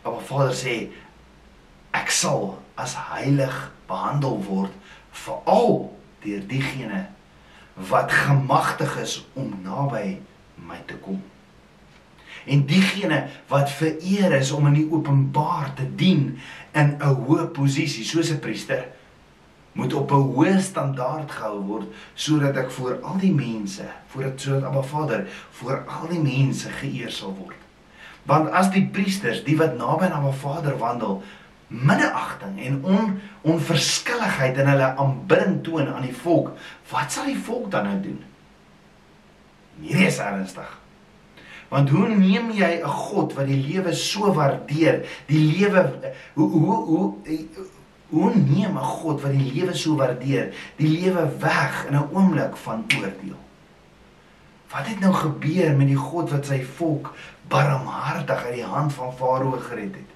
Abba 0.02 0.22
Vader 0.24 0.54
sê 0.56 0.76
ek 1.96 2.12
sal 2.14 2.54
as 2.80 2.94
heilig 3.10 3.56
behandel 3.90 4.38
word 4.46 4.74
veral 5.24 5.74
deur 6.24 6.44
diegene 6.50 7.04
wat 7.90 8.12
gemagtig 8.12 8.96
is 9.02 9.18
om 9.38 9.52
naby 9.62 10.18
my 10.68 10.80
te 10.86 10.96
kom. 11.02 11.20
En 12.48 12.66
diegene 12.66 13.26
wat 13.48 13.70
vereer 13.70 14.32
is 14.38 14.50
om 14.50 14.66
in 14.66 14.78
die 14.80 14.88
openbaar 14.90 15.74
te 15.74 15.86
dien 15.94 16.38
in 16.72 16.96
'n 16.98 17.14
hoë 17.24 17.50
posisie 17.52 18.04
soos 18.04 18.30
'n 18.30 18.40
priester 18.40 18.86
moet 19.78 19.94
op 19.94 20.10
'n 20.10 20.26
hoë 20.34 20.58
standaard 20.60 21.30
gehou 21.30 21.60
word 21.60 21.86
sodat 22.14 22.56
ek 22.56 22.70
voor 22.70 22.98
al 23.02 23.18
die 23.18 23.34
mense, 23.34 23.84
voor 24.06 24.22
dit 24.22 24.40
sodat 24.40 24.64
Abba 24.64 24.82
Vader 24.82 25.26
voor 25.50 25.84
al 25.86 26.08
die 26.08 26.20
mense 26.20 26.68
geëer 26.68 27.10
sal 27.10 27.34
word. 27.34 27.56
Want 28.22 28.50
as 28.50 28.70
die 28.70 28.86
priesters, 28.86 29.44
die 29.44 29.56
wat 29.56 29.76
naby 29.76 30.04
aan 30.04 30.12
Abba 30.12 30.32
Vader 30.32 30.78
wandel, 30.78 31.22
minagting 31.68 32.60
en 32.64 32.84
on, 32.84 33.20
onverskilligheid 33.40 34.56
in 34.56 34.66
hulle 34.66 34.96
aanbidding 34.96 35.62
toon 35.64 35.88
aan 35.88 36.02
die 36.02 36.16
volk, 36.16 36.56
wat 36.90 37.12
sal 37.12 37.24
die 37.24 37.38
volk 37.38 37.70
dan 37.70 37.84
nou 37.84 38.00
doen? 38.00 38.24
Hierdie 39.80 40.06
is 40.06 40.18
ernstig. 40.18 40.78
Want 41.68 41.90
hoe 41.90 42.08
neem 42.08 42.50
jy 42.50 42.80
'n 42.80 42.88
God 42.88 43.34
wat 43.36 43.46
die 43.46 43.60
lewe 43.60 43.92
so 43.94 44.32
waardeer, 44.32 45.04
die 45.26 45.44
lewe 45.52 46.12
hoe 46.34 46.50
hoe 46.50 46.76
hoe 46.86 47.14
hoe 48.08 48.34
neem 48.34 48.78
'n 48.78 48.90
God 49.00 49.20
wat 49.22 49.32
die 49.32 49.52
lewe 49.52 49.74
so 49.74 49.96
waardeer, 49.96 50.54
die 50.76 50.88
lewe 50.88 51.28
weg 51.38 51.84
in 51.88 51.96
'n 51.96 52.08
oomblik 52.12 52.56
van 52.56 52.84
oordeel? 52.96 53.36
Wat 54.68 54.86
het 54.86 55.00
nou 55.00 55.12
gebeur 55.12 55.76
met 55.76 55.86
die 55.86 55.96
God 55.96 56.30
wat 56.30 56.46
sy 56.46 56.64
volk 56.76 57.14
barmhartig 57.48 58.44
uit 58.44 58.54
die 58.54 58.64
hand 58.64 58.92
van 58.92 59.12
Farao 59.16 59.50
gered 59.50 59.94
het? 59.94 60.12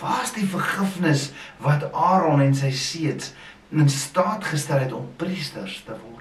Waar 0.00 0.22
is 0.22 0.32
die 0.32 0.48
vergifnis 0.48 1.30
wat 1.56 1.92
Aaron 1.92 2.40
en 2.40 2.54
sy 2.54 2.70
seuns 2.70 3.32
in 3.70 3.88
staat 3.88 4.44
gestel 4.44 4.78
het 4.78 4.92
om 4.92 5.08
priesters 5.16 5.82
te 5.86 5.96
word? 5.96 6.11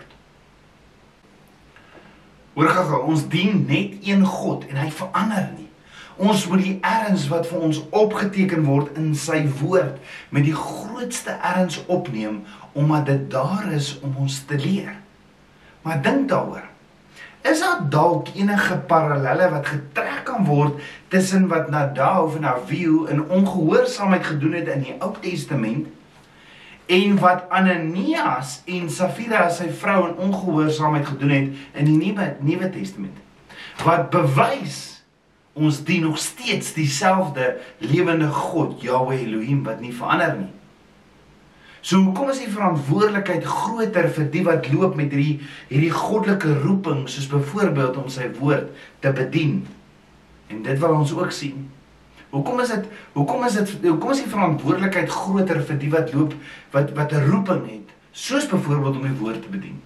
Oorgaga, 2.53 2.97
ons 3.07 3.27
dien 3.31 3.61
net 3.67 4.01
een 4.03 4.25
God 4.27 4.65
en 4.67 4.79
hy 4.81 4.89
verander 4.91 5.45
nie. 5.55 5.67
Ons 6.21 6.43
moet 6.51 6.59
die 6.61 6.73
erns 6.83 7.29
wat 7.31 7.47
vir 7.47 7.61
ons 7.63 7.79
opgeteken 7.95 8.65
word 8.67 8.97
in 8.99 9.13
sy 9.15 9.45
woord 9.61 10.01
met 10.35 10.43
die 10.45 10.55
grootste 10.57 11.37
erns 11.53 11.79
opneem 11.87 12.41
omdat 12.75 13.07
dit 13.07 13.23
daar 13.31 13.71
is 13.71 13.93
om 14.03 14.19
ons 14.25 14.41
te 14.49 14.59
leer. 14.59 14.97
Maar 15.81 16.03
dink 16.03 16.27
daaroor. 16.29 16.67
Is 17.47 17.63
daar 17.63 17.87
dalk 17.89 18.29
enige 18.35 18.77
parallelle 18.91 19.47
wat 19.55 19.71
getrek 19.71 20.27
kan 20.27 20.43
word 20.45 20.83
tussen 21.09 21.47
wat 21.49 21.71
Nadav 21.71 22.35
en 22.37 22.45
Abihu 22.45 23.07
in 23.09 23.23
ongehoorsaamheid 23.29 24.27
gedoen 24.27 24.59
het 24.59 24.69
in 24.75 24.85
die 24.85 24.99
Ou 24.99 25.15
Testament 25.23 25.87
en 26.91 27.17
wat 27.21 27.45
Ananias 27.55 28.59
en 28.67 28.89
Safira 28.91 29.45
sy 29.53 29.69
vrou 29.81 30.09
in 30.09 30.17
ongehoorsaamheid 30.27 31.07
gedoen 31.13 31.35
het 31.35 31.77
in 31.79 31.87
die 31.87 31.99
Nuwe 31.99 32.33
Nuwe 32.43 32.71
Testament? 32.73 33.15
Wat 33.81 34.09
bewys 34.11 34.91
ons 35.53 35.83
dien 35.83 36.01
nog 36.01 36.17
steeds 36.17 36.73
dieselfde 36.73 37.57
lewende 37.77 38.27
God, 38.27 38.81
Yahweh 38.81 39.21
Elohim 39.25 39.63
wat 39.63 39.81
nie 39.83 39.93
verander 39.93 40.35
nie. 40.37 40.51
So 41.81 41.97
hoekom 41.97 42.29
is 42.29 42.43
die 42.43 42.51
verantwoordelikheid 42.51 43.45
groter 43.47 44.07
vir 44.13 44.27
die 44.31 44.43
wat 44.45 44.69
loop 44.71 44.95
met 44.99 45.11
hierdie 45.15 45.39
hierdie 45.71 45.93
goddelike 45.95 46.59
roeping 46.61 47.07
soos 47.09 47.27
byvoorbeeld 47.31 47.97
om 47.97 48.09
sy 48.13 48.29
woord 48.37 48.69
te 49.01 49.11
bedien? 49.17 49.63
En 50.51 50.61
dit 50.67 50.79
wil 50.79 50.99
ons 50.99 51.13
ook 51.15 51.33
sien. 51.33 51.65
Hoekom 52.31 52.59
is 52.63 52.69
dit 52.71 52.85
hoekom 53.13 53.43
is 53.43 53.55
dit 53.59 53.71
hoekom 53.83 54.11
is 54.13 54.23
die 54.23 54.31
verantwoordelikheid 54.31 55.09
groter 55.11 55.61
vir 55.67 55.79
die 55.79 55.91
wat 55.91 56.13
loop 56.15 56.35
wat 56.71 56.93
wat 56.95 57.13
'n 57.13 57.29
roeping 57.31 57.63
het 57.67 57.95
soos 58.11 58.47
byvoorbeeld 58.47 58.95
om 58.95 59.07
die 59.07 59.19
woord 59.19 59.41
te 59.41 59.49
bedien? 59.49 59.81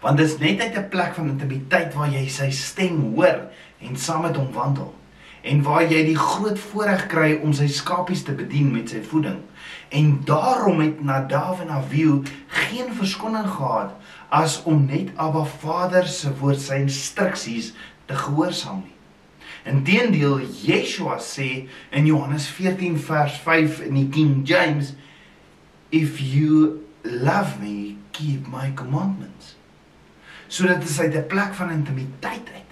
Want 0.00 0.16
dit 0.16 0.26
is 0.26 0.38
net 0.38 0.60
uit 0.60 0.76
'n 0.76 0.88
plek 0.88 1.14
van 1.14 1.28
intimiteit 1.28 1.94
waar 1.94 2.08
jy 2.08 2.28
sy 2.28 2.50
stem 2.50 3.14
hoor 3.14 3.48
en 3.80 3.96
saam 3.96 4.22
met 4.22 4.36
hom 4.36 4.52
wandel 4.52 4.94
en 5.42 5.62
waar 5.62 5.82
jy 5.82 6.04
die 6.04 6.18
groot 6.18 6.58
voorreg 6.58 7.06
kry 7.06 7.38
om 7.42 7.52
sy 7.52 7.66
skapies 7.66 8.22
te 8.22 8.32
bedien 8.32 8.72
met 8.72 8.92
sy 8.92 9.00
voeding. 9.02 9.40
En 9.88 10.20
daarom 10.24 10.80
het 10.80 11.00
Nadav 11.02 11.60
en 11.60 11.70
Abihu 11.70 12.22
geen 12.46 12.92
verskoning 12.94 13.48
gehad 13.48 13.96
as 14.28 14.62
om 14.62 14.86
net 14.86 15.16
Abba 15.16 15.44
Vader 15.44 16.06
se 16.06 16.32
woord 16.38 16.60
sy 16.60 16.74
instruksies 16.74 17.72
te 18.06 18.14
gehoorsaam 18.14 18.82
nie. 18.84 18.99
Inteendeel 19.64 20.40
Yeshua 20.64 21.18
sê 21.18 21.68
in 21.90 22.06
Johannes 22.06 22.46
14 22.48 22.98
vers 22.98 23.38
5 23.44 23.80
in 23.80 23.94
die 23.94 24.08
King 24.08 24.44
James 24.44 24.94
if 25.90 26.20
you 26.20 26.86
love 27.04 27.60
me 27.60 27.96
keep 28.12 28.46
my 28.48 28.72
commandments. 28.74 29.56
So 30.48 30.66
dit 30.66 30.84
is 30.84 31.00
uit 31.00 31.14
'n 31.14 31.26
plek 31.26 31.54
van 31.54 31.70
intimiteit 31.70 32.48
uit. 32.54 32.70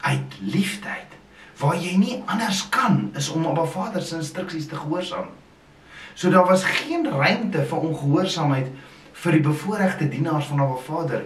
Uit 0.00 0.38
liefde 0.40 0.88
uit 0.88 1.12
waar 1.56 1.76
jy 1.76 1.96
nie 1.96 2.22
anders 2.26 2.68
kan 2.68 3.10
is 3.16 3.28
om 3.28 3.46
'n 3.46 3.66
Vader 3.66 4.02
se 4.02 4.16
instruksies 4.16 4.66
te 4.66 4.76
gehoorsaam. 4.76 5.28
So 6.14 6.30
daar 6.30 6.46
was 6.46 6.64
geen 6.64 7.10
ruimte 7.10 7.64
vir 7.64 7.78
ongehoorsaamheid 7.78 8.66
vir 9.12 9.32
die 9.32 9.40
bevoorregte 9.40 10.08
dienaars 10.08 10.46
van 10.46 10.60
'n 10.60 10.78
Vader 10.84 11.24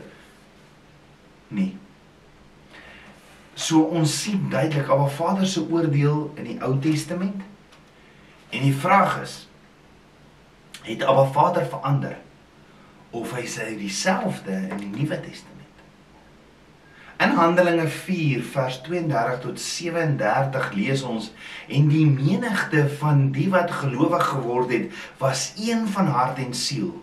nie. 1.48 1.76
So 3.60 3.84
ons 3.92 4.12
sien 4.22 4.48
duidelik 4.48 4.88
Abba 4.88 5.08
Vader 5.12 5.46
se 5.46 5.60
oordeel 5.68 6.30
in 6.40 6.46
die 6.48 6.58
Ou 6.64 6.78
Testament. 6.80 7.42
En 8.50 8.64
die 8.64 8.74
vraag 8.74 9.20
is 9.20 9.36
het 10.86 11.02
Abba 11.04 11.26
Vader 11.34 11.66
verander 11.68 12.16
of 13.12 13.34
hy 13.36 13.44
sê 13.50 13.66
dieselfde 13.76 14.54
in 14.70 14.78
die 14.80 14.92
Nuwe 14.94 15.18
Testament? 15.20 15.58
In 17.20 17.34
Handelinge 17.36 17.84
4 17.92 18.46
vers 18.54 18.78
32 18.86 19.42
tot 19.42 19.60
37 19.60 20.70
lees 20.78 21.02
ons 21.04 21.26
en 21.68 21.90
die 21.92 22.06
menigte 22.08 22.86
van 23.02 23.26
die 23.34 23.50
wat 23.52 23.74
gelowig 23.82 24.24
geword 24.30 24.72
het 24.72 25.02
was 25.20 25.50
een 25.60 25.84
van 25.98 26.08
hart 26.14 26.40
en 26.40 26.56
siel. 26.56 26.94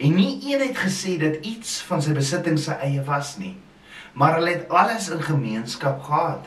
En 0.00 0.16
nie 0.16 0.40
een 0.40 0.64
het 0.70 0.80
gesê 0.86 1.18
dat 1.20 1.44
iets 1.44 1.82
van 1.84 2.00
sy 2.00 2.16
besittings 2.16 2.64
sy 2.70 2.78
eie 2.80 3.04
was 3.04 3.34
nie, 3.42 3.52
maar 4.12 4.34
hulle 4.34 4.50
het 4.50 4.68
alles 4.68 5.08
in 5.08 5.22
gemeenskap 5.22 6.02
gehad. 6.02 6.46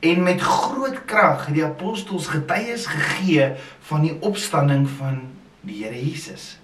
En 0.00 0.22
met 0.22 0.40
groot 0.40 1.04
krag 1.04 1.46
het 1.46 1.54
die 1.54 1.64
apostels 1.64 2.26
getuies 2.26 2.86
gegee 2.86 3.52
van 3.80 4.02
die 4.02 4.16
opstanding 4.20 4.88
van 4.98 5.20
die 5.60 5.84
Here 5.84 6.04
Jesus. 6.08 6.58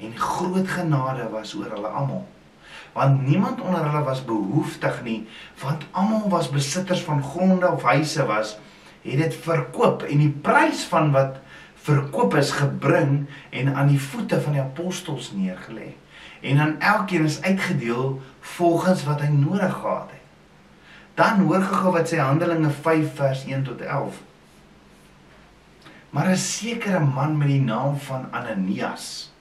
En 0.00 0.16
groot 0.16 0.68
genade 0.68 1.28
was 1.30 1.54
oor 1.54 1.70
hulle 1.74 1.88
almal 1.88 2.26
want 2.98 3.26
niemand 3.26 3.60
onder 3.60 3.84
hulle 3.84 4.04
was 4.04 4.24
behoeftig 4.24 5.02
nie 5.02 5.20
want 5.62 5.84
almal 5.90 6.28
was 6.32 6.50
besitters 6.50 7.02
van 7.06 7.22
gronde 7.22 7.70
of 7.70 7.82
huise 7.82 8.26
was 8.26 8.56
het 9.02 9.20
dit 9.22 9.36
verkoop 9.44 10.02
en 10.08 10.24
die 10.24 10.34
prys 10.48 10.84
van 10.90 11.12
wat 11.14 11.38
verkoop 11.88 12.34
is 12.40 12.50
gebring 12.58 13.26
en 13.50 13.74
aan 13.74 13.92
die 13.92 14.00
voete 14.00 14.40
van 14.40 14.56
die 14.56 14.64
apostels 14.64 15.32
neergelê 15.36 15.92
en 16.40 16.58
aan 16.58 16.80
elkeen 16.80 17.24
is 17.24 17.42
uitgedeel 17.42 18.20
volgens 18.40 19.04
wat 19.04 19.20
hy 19.20 19.28
nodig 19.32 19.74
gehad 19.74 20.10
het 20.10 20.26
dan 21.14 21.40
hoor 21.46 21.62
gou 21.62 21.92
wat 21.92 22.12
sê 22.12 22.20
Handelinge 22.22 22.70
5 22.70 23.14
vers 23.14 23.44
1 23.44 23.64
tot 23.66 23.80
11 23.80 24.20
maar 26.10 26.30
'n 26.30 26.36
sekere 26.36 27.00
man 27.00 27.36
met 27.36 27.48
die 27.48 27.62
naam 27.62 27.98
van 27.98 28.28
Ananias 28.30 29.32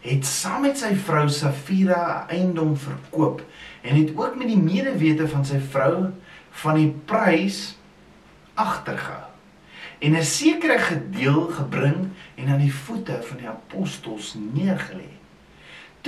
het 0.00 0.26
saam 0.26 0.62
met 0.62 0.78
sy 0.78 0.94
vrou 0.94 1.28
Safira 1.28 2.26
eiendom 2.28 2.76
verkoop 2.76 3.42
en 3.82 3.96
het 3.96 4.14
ook 4.16 4.36
met 4.36 4.46
die 4.46 4.62
medewete 4.62 5.28
van 5.28 5.44
sy 5.44 5.58
vrou 5.58 6.10
van 6.50 6.74
die 6.74 6.90
prys 7.04 7.78
agtergehou 8.54 9.28
en 9.98 10.14
'n 10.16 10.24
sekere 10.24 10.78
gedeel 10.78 11.48
gebring 11.50 12.08
en 12.34 12.48
aan 12.48 12.62
die 12.62 12.74
voete 12.74 13.18
van 13.22 13.36
die 13.36 13.48
apostels 13.48 14.36
neergelê. 14.52 15.10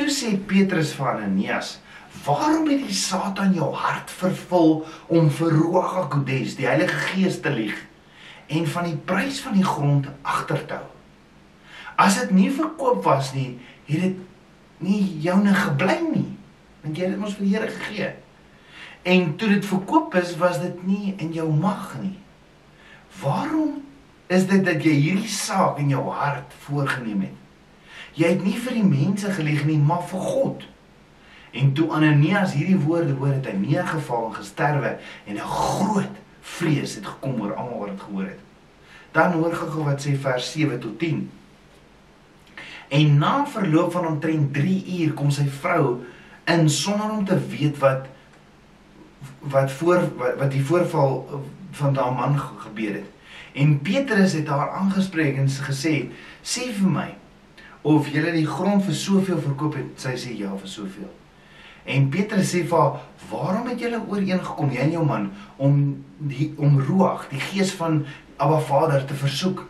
Toe 0.01 0.09
sê 0.09 0.31
Petrus 0.49 0.95
vir 0.97 1.09
Ananias: 1.11 1.79
"Waarom 2.25 2.69
het 2.73 2.87
die 2.89 2.95
Satan 2.95 3.53
jou 3.53 3.69
hart 3.75 4.11
vervul 4.11 4.87
om 5.13 5.27
vir 5.31 5.51
Ruach 5.53 5.93
HaKodes, 5.95 6.55
die 6.57 6.65
Heilige 6.65 6.97
Gees 7.11 7.41
te 7.45 7.51
lieg 7.53 7.77
en 8.49 8.65
van 8.67 8.87
die 8.89 8.97
prys 8.97 9.43
van 9.45 9.53
die 9.53 9.65
grond 9.65 10.09
agter 10.23 10.63
te 10.67 10.79
hou? 10.79 10.89
As 12.01 12.17
dit 12.17 12.31
nie 12.31 12.49
verkoop 12.51 13.05
was 13.05 13.35
nie, 13.35 13.59
het 13.91 14.01
dit 14.01 14.17
nie 14.79 15.03
joune 15.21 15.53
gebly 15.55 15.99
nie 16.07 16.31
want 16.81 16.97
jy 16.97 17.05
het 17.05 17.13
dit 17.13 17.21
mos 17.21 17.37
vir 17.37 17.45
die 17.45 17.53
Here 17.59 17.69
gegee. 17.69 18.09
En 19.05 19.37
toe 19.37 19.51
dit 19.53 19.69
verkoop 19.69 20.17
is 20.17 20.33
was 20.41 20.63
dit 20.65 20.81
nie 20.87 21.13
in 21.19 21.35
jou 21.37 21.51
mag 21.53 21.93
nie. 22.01 22.17
Waarom 23.21 23.83
is 24.33 24.49
dit 24.49 24.65
dat 24.65 24.81
jy 24.81 24.97
hierdie 24.97 25.29
saak 25.29 25.77
in 25.85 25.93
jou 25.93 26.09
hart 26.09 26.57
voorgenem 26.65 27.29
het 27.29 27.40
jy 28.21 28.35
het 28.35 28.45
nie 28.45 28.59
vir 28.61 28.77
die 28.77 28.87
mense 28.87 29.33
gelieg 29.33 29.65
nie 29.65 29.79
maar 29.79 30.05
vir 30.11 30.21
God. 30.21 30.69
En 31.57 31.73
toe 31.75 31.89
Ananias 31.97 32.55
hierdie 32.55 32.79
woorde 32.85 33.17
hoor 33.19 33.33
het 33.33 33.49
hy 33.49 33.57
neergeval 33.59 34.29
en 34.29 34.39
gesterwe 34.39 34.93
en 35.27 35.35
'n 35.35 35.53
groot 35.57 36.17
vrees 36.41 36.95
het 36.95 37.07
gekom 37.07 37.41
oor 37.41 37.55
almal 37.55 37.79
wat 37.79 37.93
dit 37.97 38.01
gehoor 38.01 38.29
het. 38.29 38.41
Dan 39.13 39.33
hoor 39.33 39.55
gou 39.55 39.85
wat 39.85 40.07
sê 40.07 40.17
vers 40.17 40.53
7 40.53 40.81
tot 40.81 40.99
10 40.99 41.31
En 42.91 43.19
na 43.19 43.47
verloop 43.47 43.93
van 43.93 44.07
omtrent 44.07 44.55
3 44.55 44.99
uur 44.99 45.13
kom 45.15 45.31
sy 45.31 45.45
vrou 45.61 46.01
in 46.51 46.67
sonder 46.71 47.13
om 47.15 47.25
te 47.25 47.39
weet 47.53 47.79
wat 47.79 48.09
wat 49.53 49.71
voor 49.79 50.03
wat, 50.19 50.35
wat 50.41 50.51
die 50.51 50.65
voorval 50.65 51.43
van 51.79 51.95
daardie 51.95 52.19
man 52.19 52.35
gebeur 52.39 52.99
het. 52.99 53.07
En 53.55 53.79
Petrus 53.83 54.33
het 54.33 54.51
haar 54.51 54.71
aangespreek 54.81 55.39
en 55.39 55.47
gesê: 55.47 56.11
"Sê 56.43 56.73
vir 56.81 56.91
my 56.91 57.09
of 57.83 58.09
jy 58.13 58.33
die 58.35 58.47
grond 58.47 58.85
vir 58.85 58.95
soveel 58.95 59.41
verkoop 59.41 59.75
het." 59.75 59.97
Sy 59.97 60.15
sê: 60.17 60.37
"Ja, 60.39 60.57
vir 60.57 60.69
soveel." 60.69 61.11
En 61.85 62.09
Petrus 62.09 62.55
sê 62.55 62.65
vir 62.65 62.79
haar: 62.79 63.01
"Waarom 63.31 63.69
het 63.69 63.81
julle 63.81 64.03
ooreengekom 64.09 64.71
jy 64.71 64.79
en 64.79 64.91
jou 64.91 65.05
man 65.07 65.31
om 65.57 66.05
die 66.19 66.53
om 66.57 66.81
Ruach, 66.81 67.29
die 67.31 67.41
gees 67.41 67.73
van 67.73 68.05
Abba 68.37 68.59
Vader 68.59 69.05
te 69.05 69.15
versoek?" 69.15 69.69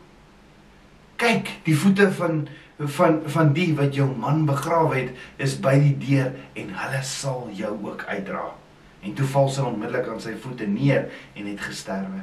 Kyk, 1.17 1.49
die 1.65 1.77
voete 1.77 2.13
van 2.13 2.49
van 2.87 3.21
van 3.27 3.53
die 3.53 3.75
wat 3.77 3.95
jou 3.95 4.09
man 4.17 4.47
begrawe 4.47 4.97
het 4.97 5.11
is 5.37 5.59
by 5.61 5.75
die 5.79 5.97
deur 6.01 6.33
en 6.57 6.71
hulle 6.73 7.03
sal 7.03 7.49
jou 7.53 7.77
ook 7.83 8.05
uitdra. 8.09 8.47
En 9.01 9.15
toe 9.15 9.27
val 9.27 9.49
sy 9.49 9.65
onmiddellik 9.65 10.09
aan 10.09 10.21
sy 10.21 10.33
voete 10.41 10.67
neer 10.69 11.09
en 11.35 11.47
het 11.47 11.61
gesterwe. 11.61 12.23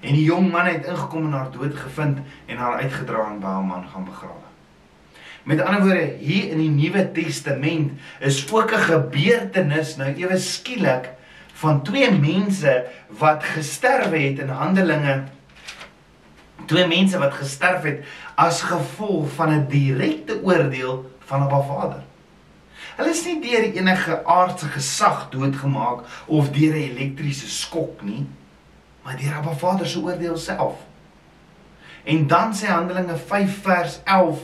En 0.00 0.14
die 0.14 0.24
jong 0.24 0.50
man 0.52 0.66
het 0.70 0.86
ingekom 0.86 1.26
en 1.26 1.34
haar 1.34 1.50
dood 1.50 1.74
gevind 1.74 2.18
en 2.46 2.56
haar 2.56 2.82
uitgedra 2.82 3.26
en 3.32 3.40
by 3.42 3.54
haar 3.56 3.66
man 3.66 3.88
gaan 3.90 4.06
begrawe. 4.06 4.46
Met 5.48 5.60
ander 5.64 5.80
woorde, 5.80 6.14
hier 6.20 6.50
in 6.52 6.58
die 6.60 6.68
Nuwe 6.68 7.06
Testament 7.12 7.92
is 8.20 8.42
ook 8.52 8.72
'n 8.72 8.84
gebeurtenis 8.84 9.96
nou 9.96 10.12
ewe 10.12 10.36
skielik 10.36 11.08
van 11.52 11.82
twee 11.82 12.10
mense 12.12 12.84
wat 13.08 13.44
gesterwe 13.44 14.18
het 14.18 14.38
in 14.38 14.48
Handelinge 14.48 15.22
twee 16.66 16.86
mense 16.86 17.18
wat 17.18 17.32
gesterf 17.32 17.82
het 17.82 18.04
as 18.34 18.60
gevolg 18.62 19.32
van 19.38 19.52
'n 19.52 19.66
direkte 19.68 20.42
oordeel 20.42 21.10
van 21.24 21.42
'n 21.42 21.48
Vader. 21.48 22.02
Hulle 22.96 23.10
is 23.10 23.24
nie 23.24 23.40
deur 23.40 23.72
enige 23.72 24.24
aardse 24.24 24.66
gesag 24.66 25.28
doodgemaak 25.30 26.04
of 26.26 26.50
deur 26.50 26.74
'n 26.74 26.90
elektriese 26.92 27.48
skok 27.48 28.02
nie, 28.02 28.26
maar 29.02 29.16
deur 29.16 29.34
Abba 29.34 29.52
Vader 29.52 29.86
se 29.86 30.00
oordeel 30.00 30.36
self. 30.36 30.74
En 32.04 32.26
dan 32.26 32.54
sê 32.54 32.66
Handelinge 32.66 33.16
5 33.16 33.62
vers 33.62 34.00
11 34.04 34.38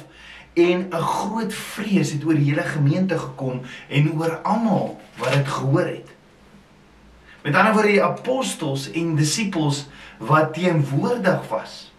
en 0.54 0.88
'n 0.90 1.02
groot 1.02 1.54
vrees 1.54 2.12
het 2.12 2.24
oor 2.24 2.34
die 2.34 2.50
hele 2.50 2.62
gemeente 2.62 3.18
gekom 3.18 3.60
en 3.88 4.12
oor 4.12 4.36
almal 4.42 5.00
wat 5.16 5.32
dit 5.32 5.48
gehoor 5.48 5.86
het. 5.86 6.08
Met 7.42 7.54
ander 7.54 7.72
woorde 7.72 7.88
die 7.88 8.02
apostels 8.02 8.90
en 8.90 9.14
disippels 9.14 9.86
wat 10.18 10.54
teenwoordig 10.54 11.48
was 11.48 11.92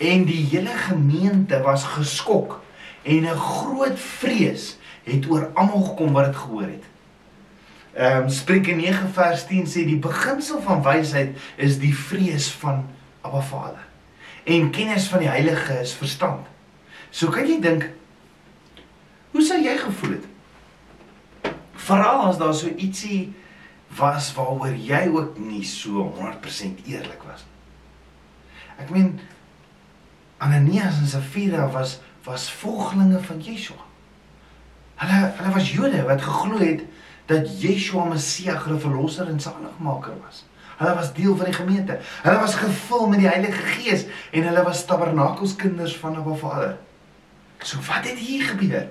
en 0.00 0.24
die 0.24 0.46
hele 0.50 0.76
gemeente 0.88 1.60
was 1.60 1.84
geskok 1.84 2.60
en 3.02 3.24
'n 3.24 3.36
groot 3.36 3.98
vrees 3.98 4.78
het 5.02 5.30
oor 5.30 5.50
almal 5.54 5.82
gekom 5.82 6.12
wat 6.12 6.24
dit 6.24 6.36
gehoor 6.36 6.68
het. 6.68 6.84
Ehm 7.92 8.22
um, 8.22 8.28
Spreuke 8.28 8.72
9 8.72 9.12
vers 9.12 9.46
10 9.46 9.66
sê 9.66 9.84
die 9.84 9.98
beginsel 9.98 10.62
van 10.62 10.82
wysheid 10.82 11.36
is 11.56 11.78
die 11.78 11.94
vrees 11.96 12.50
van 12.52 12.86
Abba 13.20 13.40
Vader. 13.40 13.84
En 14.44 14.70
kennis 14.70 15.08
van 15.08 15.18
die 15.18 15.28
Heilige 15.28 15.80
is 15.80 15.92
verstand. 15.94 16.46
So 17.10 17.30
kan 17.30 17.46
jy 17.46 17.58
dink 17.62 17.88
hoe 19.30 19.42
sou 19.42 19.58
jy 19.62 19.76
gevoel 19.78 20.16
het? 20.16 20.26
Veral 21.80 22.26
as 22.28 22.38
daar 22.38 22.54
so 22.54 22.70
ietsie 22.70 23.32
was 23.98 24.30
waaroor 24.36 24.74
jy 24.74 25.06
ook 25.10 25.38
nie 25.42 25.64
so 25.66 26.06
100% 26.18 26.86
eerlik 26.86 27.22
was 27.26 27.44
nie. 27.46 27.58
Ek 28.84 28.90
meen 28.94 29.18
Ananias 30.40 31.00
en 31.02 31.10
Safira 31.10 31.68
was 31.72 31.98
was 32.24 32.50
volgelinge 32.52 33.20
van 33.24 33.40
Yeshua. 33.40 33.86
Hulle 35.00 35.20
hulle 35.38 35.54
was 35.54 35.70
Jode 35.72 36.02
wat 36.04 36.22
geglo 36.22 36.58
het 36.60 36.84
dat 37.30 37.48
Yeshua 37.62 38.04
Messia, 38.10 38.58
hulle 38.64 38.78
verlosser 38.78 39.28
en 39.28 39.40
saligmaker 39.40 40.18
was. 40.24 40.44
Hulle 40.80 40.94
was 40.94 41.12
deel 41.14 41.36
van 41.36 41.48
die 41.48 41.54
gemeente. 41.54 41.98
Hulle 42.22 42.38
was 42.40 42.54
gevul 42.54 43.08
met 43.08 43.22
die 43.22 43.28
Heilige 43.28 43.66
Gees 43.74 44.06
en 44.30 44.46
hulle 44.48 44.62
was 44.64 44.84
tabernakelskinders 44.84 45.96
van 45.96 46.16
Abba 46.16 46.34
Vader. 46.34 46.76
So 47.62 47.78
wat 47.86 48.06
het 48.08 48.18
hier 48.18 48.44
gebeur? 48.44 48.88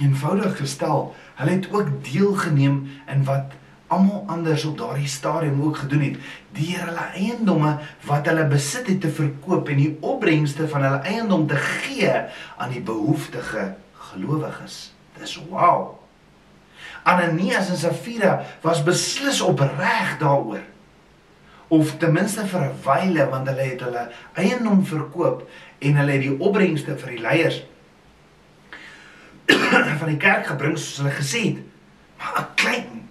Eenvoudig 0.00 0.56
gestel, 0.56 1.14
hulle 1.34 1.50
het 1.50 1.72
ook 1.72 1.88
deelgeneem 2.12 2.90
in 3.06 3.24
wat 3.24 3.52
almal 3.90 4.24
anders 4.30 4.64
op 4.64 4.78
daardie 4.78 5.08
stadium 5.08 5.62
ook 5.62 5.76
gedoen 5.76 6.00
het 6.00 6.18
deur 6.54 6.84
hulle 6.86 7.06
eiendomme 7.18 7.72
wat 8.06 8.26
hulle 8.30 8.46
besit 8.46 8.86
het 8.86 9.00
te 9.00 9.10
verkoop 9.10 9.68
en 9.68 9.80
die 9.82 9.96
opbrengste 10.00 10.68
van 10.70 10.86
hulle 10.86 11.00
eiendom 11.10 11.46
te 11.50 11.58
gee 11.58 12.12
aan 12.56 12.70
die 12.70 12.82
behoeftige 12.86 13.72
gelowiges. 14.10 14.92
Dis 15.18 15.34
wow. 15.50 15.98
Ananias 17.02 17.68
en 17.68 17.80
Safira 17.80 18.44
was 18.62 18.82
beslis 18.86 19.40
opreg 19.40 20.16
daaroor. 20.22 20.62
Of 21.70 21.96
ten 22.02 22.12
minste 22.12 22.44
vir 22.50 22.60
'n 22.66 22.78
wyle 22.84 23.26
want 23.30 23.48
hulle 23.48 23.66
het 23.72 23.82
hulle 23.86 24.08
eiendom 24.34 24.84
verkoop 24.86 25.44
en 25.78 25.96
hulle 25.96 26.12
het 26.12 26.24
die 26.26 26.38
opbrengste 26.38 26.96
vir 26.98 27.10
die 27.14 27.22
leiers 27.22 27.62
van 30.00 30.08
die 30.08 30.18
kerk 30.18 30.46
gebring 30.50 30.78
soos 30.78 30.98
hulle 30.98 31.14
gesê 31.14 31.42
het. 31.46 31.62
Maar 32.18 32.40
'n 32.42 32.54
klein 32.54 33.08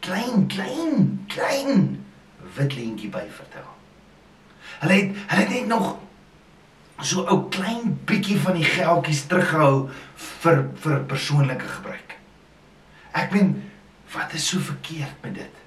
klein 0.00 0.46
klein 0.46 1.24
klein 1.28 2.04
wit 2.56 2.74
leentjie 2.74 3.10
by 3.12 3.26
vertel. 3.28 3.68
Hulle 4.80 4.92
het 4.92 5.16
hulle 5.26 5.42
het 5.42 5.50
net 5.50 5.66
nog 5.66 5.96
so 7.00 7.22
ou 7.30 7.48
klein 7.52 7.94
bietjie 8.04 8.38
van 8.42 8.56
die 8.58 8.66
geldjies 8.66 9.26
teruggehou 9.30 9.88
vir 10.42 10.64
vir 10.82 11.00
persoonlike 11.12 11.68
gebruik. 11.76 12.16
Ek 13.12 13.32
meen, 13.34 13.54
wat 14.14 14.34
is 14.34 14.48
so 14.48 14.58
verkeerd 14.58 15.22
met 15.22 15.34
dit? 15.34 15.64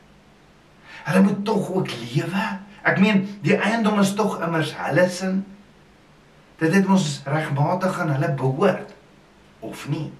Hulle 1.03 1.21
moet 1.21 1.45
tog 1.45 1.69
ook 1.71 1.89
lewe. 1.91 2.47
Ek 2.81 2.99
meen, 2.99 3.25
die 3.45 3.57
eiendom 3.57 3.99
is 4.01 4.13
tog 4.17 4.39
immers 4.41 4.73
hulle 4.77 5.05
sin. 5.09 5.43
Dit 6.61 6.73
het 6.73 6.87
ons 6.89 7.21
regmatig 7.25 7.99
aan 7.99 8.13
hulle 8.15 8.33
behoort 8.37 8.93
of 9.65 9.87
nie? 9.89 10.11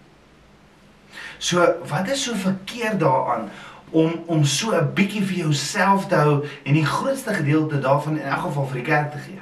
So, 1.37 1.65
wat 1.89 2.09
is 2.09 2.23
so 2.23 2.37
verkeerd 2.37 2.99
daaraan 3.01 3.49
om 3.91 4.23
om 4.25 4.45
so 4.45 4.71
'n 4.71 4.93
bietjie 4.93 5.23
vir 5.25 5.37
jouself 5.37 6.07
te 6.07 6.15
hou 6.15 6.45
en 6.63 6.73
die 6.73 6.85
grootste 6.85 7.33
gedeelte 7.33 7.79
daarvan 7.79 8.17
in 8.17 8.25
elk 8.25 8.39
geval 8.39 8.67
vir 8.67 8.75
die 8.75 8.89
kerk 8.89 9.11
te 9.11 9.17
gee. 9.17 9.41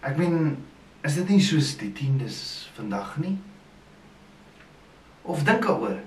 Ek 0.00 0.16
meen, 0.16 0.64
is 1.00 1.14
dit 1.14 1.28
nie 1.28 1.40
soos 1.40 1.76
die 1.76 1.92
tiendes 1.92 2.70
vandag 2.74 3.16
nie? 3.16 3.38
Of 5.22 5.42
dink 5.42 5.66
daaroor. 5.66 5.98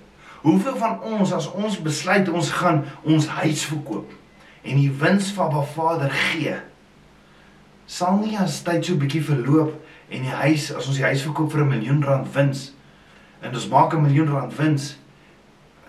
Hoeveel 0.41 0.77
van 0.77 1.01
ons 1.01 1.33
as 1.33 1.51
ons 1.51 1.81
besluit 1.81 2.29
ons 2.29 2.49
gaan 2.49 2.85
ons 3.03 3.27
huis 3.27 3.65
verkoop 3.65 4.20
en 4.61 4.77
die 4.77 4.91
wins 4.91 5.31
van 5.35 5.49
Baba 5.49 5.65
Vader 5.65 6.11
gee, 6.11 6.55
sal 7.85 8.17
nie 8.21 8.37
as 8.37 8.61
tyd 8.63 8.85
so 8.85 8.95
bietjie 8.95 9.23
verloop 9.23 9.73
en 10.11 10.27
die 10.27 10.37
huis 10.43 10.69
as 10.71 10.87
ons 10.87 10.99
die 10.99 11.07
huis 11.07 11.23
verkoop 11.25 11.51
vir 11.51 11.63
'n 11.63 11.69
miljoen 11.69 12.03
rand 12.03 12.27
wins 12.35 12.73
en 13.41 13.53
ons 13.53 13.67
maak 13.67 13.93
'n 13.93 14.03
miljoen 14.03 14.29
rand 14.31 14.57
wins 14.57 14.97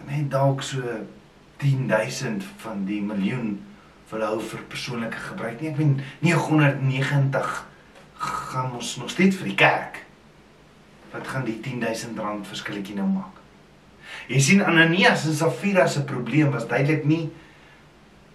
net 0.07 0.31
dalk 0.31 0.63
so 0.63 0.83
10000 1.63 2.43
van 2.63 2.85
die 2.85 3.01
miljoen 3.01 3.61
vir 4.11 4.25
hou 4.27 4.41
vir 4.41 4.65
persoonlike 4.69 5.21
gebruik 5.29 5.61
nie. 5.61 5.71
Ek 5.71 5.79
meen 5.79 6.01
990 6.21 7.53
gaan 8.23 8.75
ons 8.77 8.97
nog 9.01 9.11
steeds 9.11 9.39
vir 9.41 9.49
die 9.49 9.59
kerk. 9.59 10.03
Wat 11.13 11.29
gaan 11.29 11.47
die 11.49 11.61
10000 11.61 12.19
rand 12.19 12.49
verskilletjie 12.49 12.97
nou 12.99 13.07
maak? 13.09 13.39
Jy 14.29 14.41
sien 14.41 14.65
Ananias 14.65 15.25
en 15.29 15.37
Safira 15.37 15.87
se 15.89 16.05
probleem 16.05 16.51
was 16.53 16.69
duidelik 16.69 17.07
nie 17.09 17.31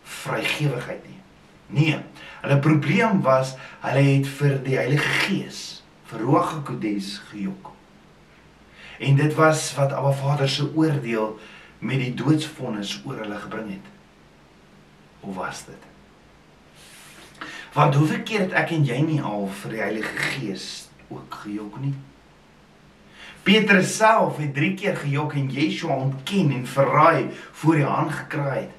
vrygewigheid 0.07 1.03
nie. 1.07 1.19
Nee, 1.67 1.99
hulle 2.41 2.59
probleem 2.63 3.21
was 3.25 3.55
hulle 3.83 4.03
het 4.07 4.29
vir 4.39 4.55
die 4.63 4.77
Heilige 4.79 5.09
Gees, 5.25 5.61
vir 6.07 6.23
Ruach 6.23 6.53
HaKodes 6.55 7.17
gejok. 7.31 7.73
En 9.03 9.19
dit 9.19 9.35
was 9.37 9.73
wat 9.75 9.93
Abba 9.93 10.13
Vader 10.15 10.49
se 10.49 10.69
oordeel 10.75 11.35
met 11.79 11.99
die 12.01 12.13
doodsvonnis 12.17 13.01
oor 13.05 13.19
hulle 13.21 13.37
gebring 13.43 13.69
het. 13.75 13.91
Hoe 15.19 15.33
was 15.35 15.65
dit? 15.67 15.83
Want 17.73 17.95
hoeveel 17.95 18.23
keer 18.23 18.47
het 18.47 18.55
ek 18.57 18.71
en 18.73 18.87
jy 18.87 19.01
nie 19.05 19.21
al 19.21 19.49
vir 19.61 19.75
die 19.75 19.83
Heilige 19.83 20.15
Gees 20.31 20.87
ook 21.13 21.43
gejok 21.43 21.77
nie? 21.83 21.93
Petrus 23.47 23.93
self 23.99 24.39
het 24.41 24.55
3 24.55 24.73
keer 24.79 24.97
gejok 24.97 25.35
en 25.39 25.51
Yeshua 25.53 25.95
ontken 25.95 26.51
en 26.51 26.65
verraai 26.67 27.29
voor 27.51 27.75
die 27.75 27.85
hand 27.85 28.11
gekraai 28.11 28.59
het. 28.65 28.73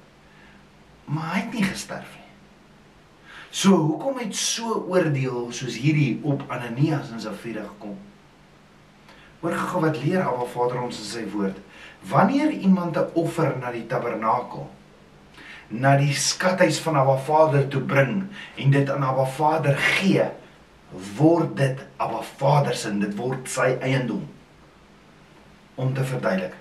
Maar 1.08 1.34
hy 1.34 1.40
het 1.40 1.54
nie 1.56 1.64
gesterf 1.64 2.08
nie. 2.16 2.26
So 3.50 3.76
hoekom 3.76 4.18
het 4.20 4.36
so 4.36 4.82
oordeel 4.92 5.48
soos 5.56 5.78
hierdie 5.80 6.18
op 6.22 6.44
Ananias 6.52 7.12
en 7.14 7.20
Safira 7.20 7.64
gekom? 7.64 7.96
Hoor 9.40 9.54
gou 9.54 9.80
wat 9.86 10.00
leer 10.02 10.26
Abba 10.26 10.44
Vader 10.52 10.82
ons 10.82 10.98
in 11.00 11.08
sy 11.08 11.24
woord. 11.32 11.56
Wanneer 12.10 12.50
iemand 12.50 12.96
'n 12.96 13.10
offer 13.14 13.56
na 13.58 13.72
die 13.72 13.86
tabernakel 13.86 14.68
na 15.68 15.96
die 16.00 16.14
skathuis 16.16 16.78
van 16.80 16.96
Abba 16.96 17.16
Vader 17.16 17.68
toe 17.68 17.80
bring 17.80 18.22
en 18.56 18.70
dit 18.70 18.90
aan 18.90 19.04
Abba 19.04 19.24
Vader 19.24 19.76
gee, 19.76 20.24
word 21.16 21.56
dit 21.56 21.82
Abba 22.00 22.22
Vader 22.38 22.76
se, 22.76 22.92
dit 22.98 23.16
word 23.16 23.48
sy 23.48 23.76
eiendom. 23.84 24.24
Om 25.76 25.92
te 25.94 26.04
verduidelik. 26.04 26.56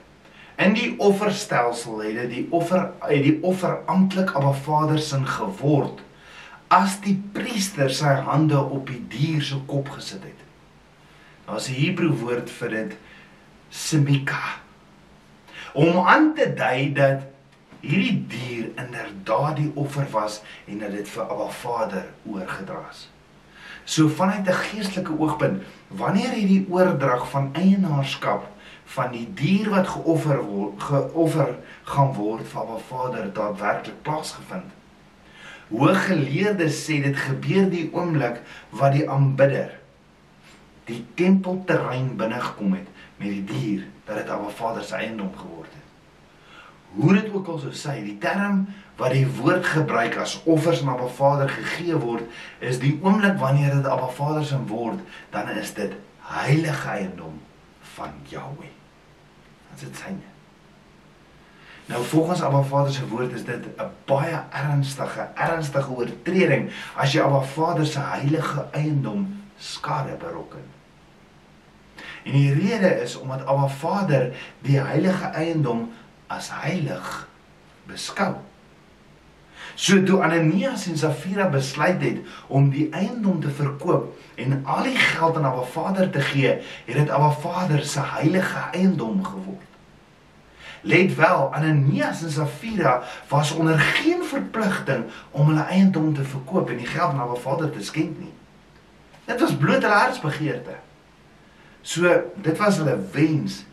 In 0.58 0.74
die 0.74 0.96
offerstelsel 0.98 2.00
het 2.02 2.16
dit 2.18 2.32
die 2.32 2.46
offer 2.50 2.92
uit 3.00 3.24
die 3.24 3.38
offer 3.46 3.76
amptelik 3.86 4.32
Abba 4.34 4.56
Vader 4.58 5.00
se 5.00 5.20
geword 5.38 6.02
as 6.74 6.98
die 7.04 7.16
priester 7.34 7.94
sy 7.94 8.16
hande 8.26 8.58
op 8.60 8.90
die 8.90 9.04
dier 9.12 9.44
se 9.46 9.60
kop 9.70 9.92
gesit 9.94 10.26
het. 10.26 10.42
Daar's 11.46 11.70
'n 11.70 11.78
Hebreë 11.78 12.18
woord 12.22 12.50
vir 12.50 12.70
dit 12.70 12.98
simika 13.70 14.58
om 15.74 15.98
aan 16.08 16.34
te 16.34 16.54
dui 16.54 16.94
dat 16.94 17.22
hierdie 17.82 18.26
dier 18.28 18.72
inderdaad 18.76 19.56
die 19.56 19.72
offer 19.76 20.08
was 20.12 20.42
en 20.66 20.80
dat 20.80 20.92
dit 20.92 21.08
vir 21.08 21.24
Abba 21.24 21.50
Vader 21.50 22.06
oorgedra 22.26 22.82
is. 22.92 23.10
So 23.86 24.10
vanuit 24.10 24.48
'n 24.48 24.54
geestelike 24.54 25.20
oogpunt, 25.20 25.64
wanneer 25.88 26.32
hierdie 26.32 26.66
oordrag 26.70 27.30
van 27.30 27.50
eienaarskap 27.54 28.57
van 28.96 29.12
die 29.12 29.26
dier 29.36 29.70
wat 29.74 29.90
geoffer 29.92 30.40
word, 30.48 30.84
geoffer 30.88 31.56
gaan 31.90 32.14
word 32.16 32.48
vir 32.48 32.62
Abba 32.62 32.78
Vader 32.90 33.32
daadwerklik 33.36 33.98
plaasgevind. 34.08 34.72
Hooggeleerdes 35.68 36.78
sê 36.86 37.02
dit 37.04 37.18
gebeur 37.20 37.68
die 37.72 37.90
oomblik 37.92 38.40
wat 38.72 38.96
die 38.96 39.04
aanbidder 39.12 39.76
die 40.88 41.02
tempelterrein 41.20 42.14
binne 42.20 42.40
gekom 42.40 42.78
het 42.78 42.88
met 43.18 43.34
die 43.34 43.44
dier 43.50 43.84
dat 44.08 44.22
dit 44.22 44.32
Abba 44.32 44.52
Vader 44.56 44.86
se 44.88 44.96
eiendom 44.96 45.34
geword 45.36 45.74
het. 45.74 45.84
Hoe 46.96 47.14
dit 47.14 47.34
ook 47.34 47.50
al 47.52 47.60
sou 47.60 47.74
sê, 47.76 47.98
die 48.06 48.16
term 48.24 48.64
wat 48.98 49.12
die 49.14 49.28
woord 49.40 49.68
gebruik 49.68 50.16
as 50.22 50.38
offers 50.48 50.82
aan 50.86 50.94
Abba 50.96 51.10
Vader 51.20 51.52
gegee 51.52 52.00
word, 52.00 52.24
is 52.64 52.80
die 52.80 52.96
oomblik 53.04 53.36
wanneer 53.42 53.76
dit 53.76 53.92
Abba 53.92 54.08
Vader 54.16 54.48
se 54.48 54.62
word, 54.72 55.04
dan 55.36 55.52
is 55.58 55.76
dit 55.76 55.94
heilige 56.32 56.90
eiendom 56.96 57.36
van 57.98 58.16
Jahweh. 58.32 58.77
Dit 59.80 59.90
is 59.92 60.00
syne. 60.00 60.26
Nou 61.88 62.04
volgens 62.04 62.42
Abba 62.42 62.62
Vader 62.62 62.94
se 62.94 63.08
woord 63.08 63.32
is 63.32 63.46
dit 63.46 63.66
'n 63.78 63.92
baie 64.06 64.40
ernstige, 64.50 65.28
ernstige 65.36 65.90
oortreding 65.90 66.72
as 66.96 67.12
jy 67.12 67.22
Abba 67.22 67.42
Vader 67.42 67.86
se 67.86 68.00
heilige 68.00 68.66
eiendom 68.72 69.44
skade 69.58 70.16
berokken. 70.20 70.66
En 72.24 72.32
die 72.32 72.54
rede 72.54 73.02
is 73.02 73.16
omdat 73.16 73.46
Abba 73.46 73.68
Vader 73.68 74.36
die 74.62 74.80
heilige 74.80 75.26
eiendom 75.26 75.92
as 76.28 76.50
heilig 76.52 77.28
beskou. 77.86 78.36
So 79.76 80.04
toe 80.04 80.24
Ananias 80.24 80.88
en 80.88 80.98
Safira 80.98 81.50
besluit 81.50 82.02
het 82.02 82.18
om 82.48 82.70
die 82.70 82.90
eiendom 82.92 83.42
te 83.42 83.50
verkoop 83.50 84.20
en 84.36 84.66
al 84.66 84.84
die 84.84 84.98
geld 84.98 85.38
aan 85.38 85.46
Abba 85.46 85.64
Vader 85.64 86.10
te 86.10 86.22
gee, 86.22 86.60
het 86.86 86.96
dit 86.96 87.10
Abba 87.10 87.32
Vader 87.32 87.84
se 87.84 88.00
heilige 88.00 88.60
eiendom 88.72 89.24
geword. 89.24 89.67
Let 90.82 91.16
wel, 91.16 91.54
Ananias 91.54 92.24
en 92.24 92.32
Safira 92.32 93.04
was 93.28 93.52
onder 93.52 93.80
geen 93.80 94.24
verpligting 94.24 95.06
om 95.32 95.48
hulle 95.48 95.64
eiendom 95.64 96.14
te 96.14 96.24
verkoop 96.24 96.70
en 96.70 96.78
die 96.78 96.86
geld 96.88 97.12
aan 97.12 97.20
Abba 97.20 97.36
Vader 97.36 97.72
te 97.72 97.84
skenk 97.84 98.20
nie. 98.20 98.34
Dit 99.26 99.40
was 99.40 99.56
bloot 99.56 99.82
hulle 99.82 99.96
hartsbegeerte. 99.96 100.76
So 101.82 102.22
dit 102.36 102.58
was 102.58 102.78
hulle 102.78 102.98
wens 103.12 103.66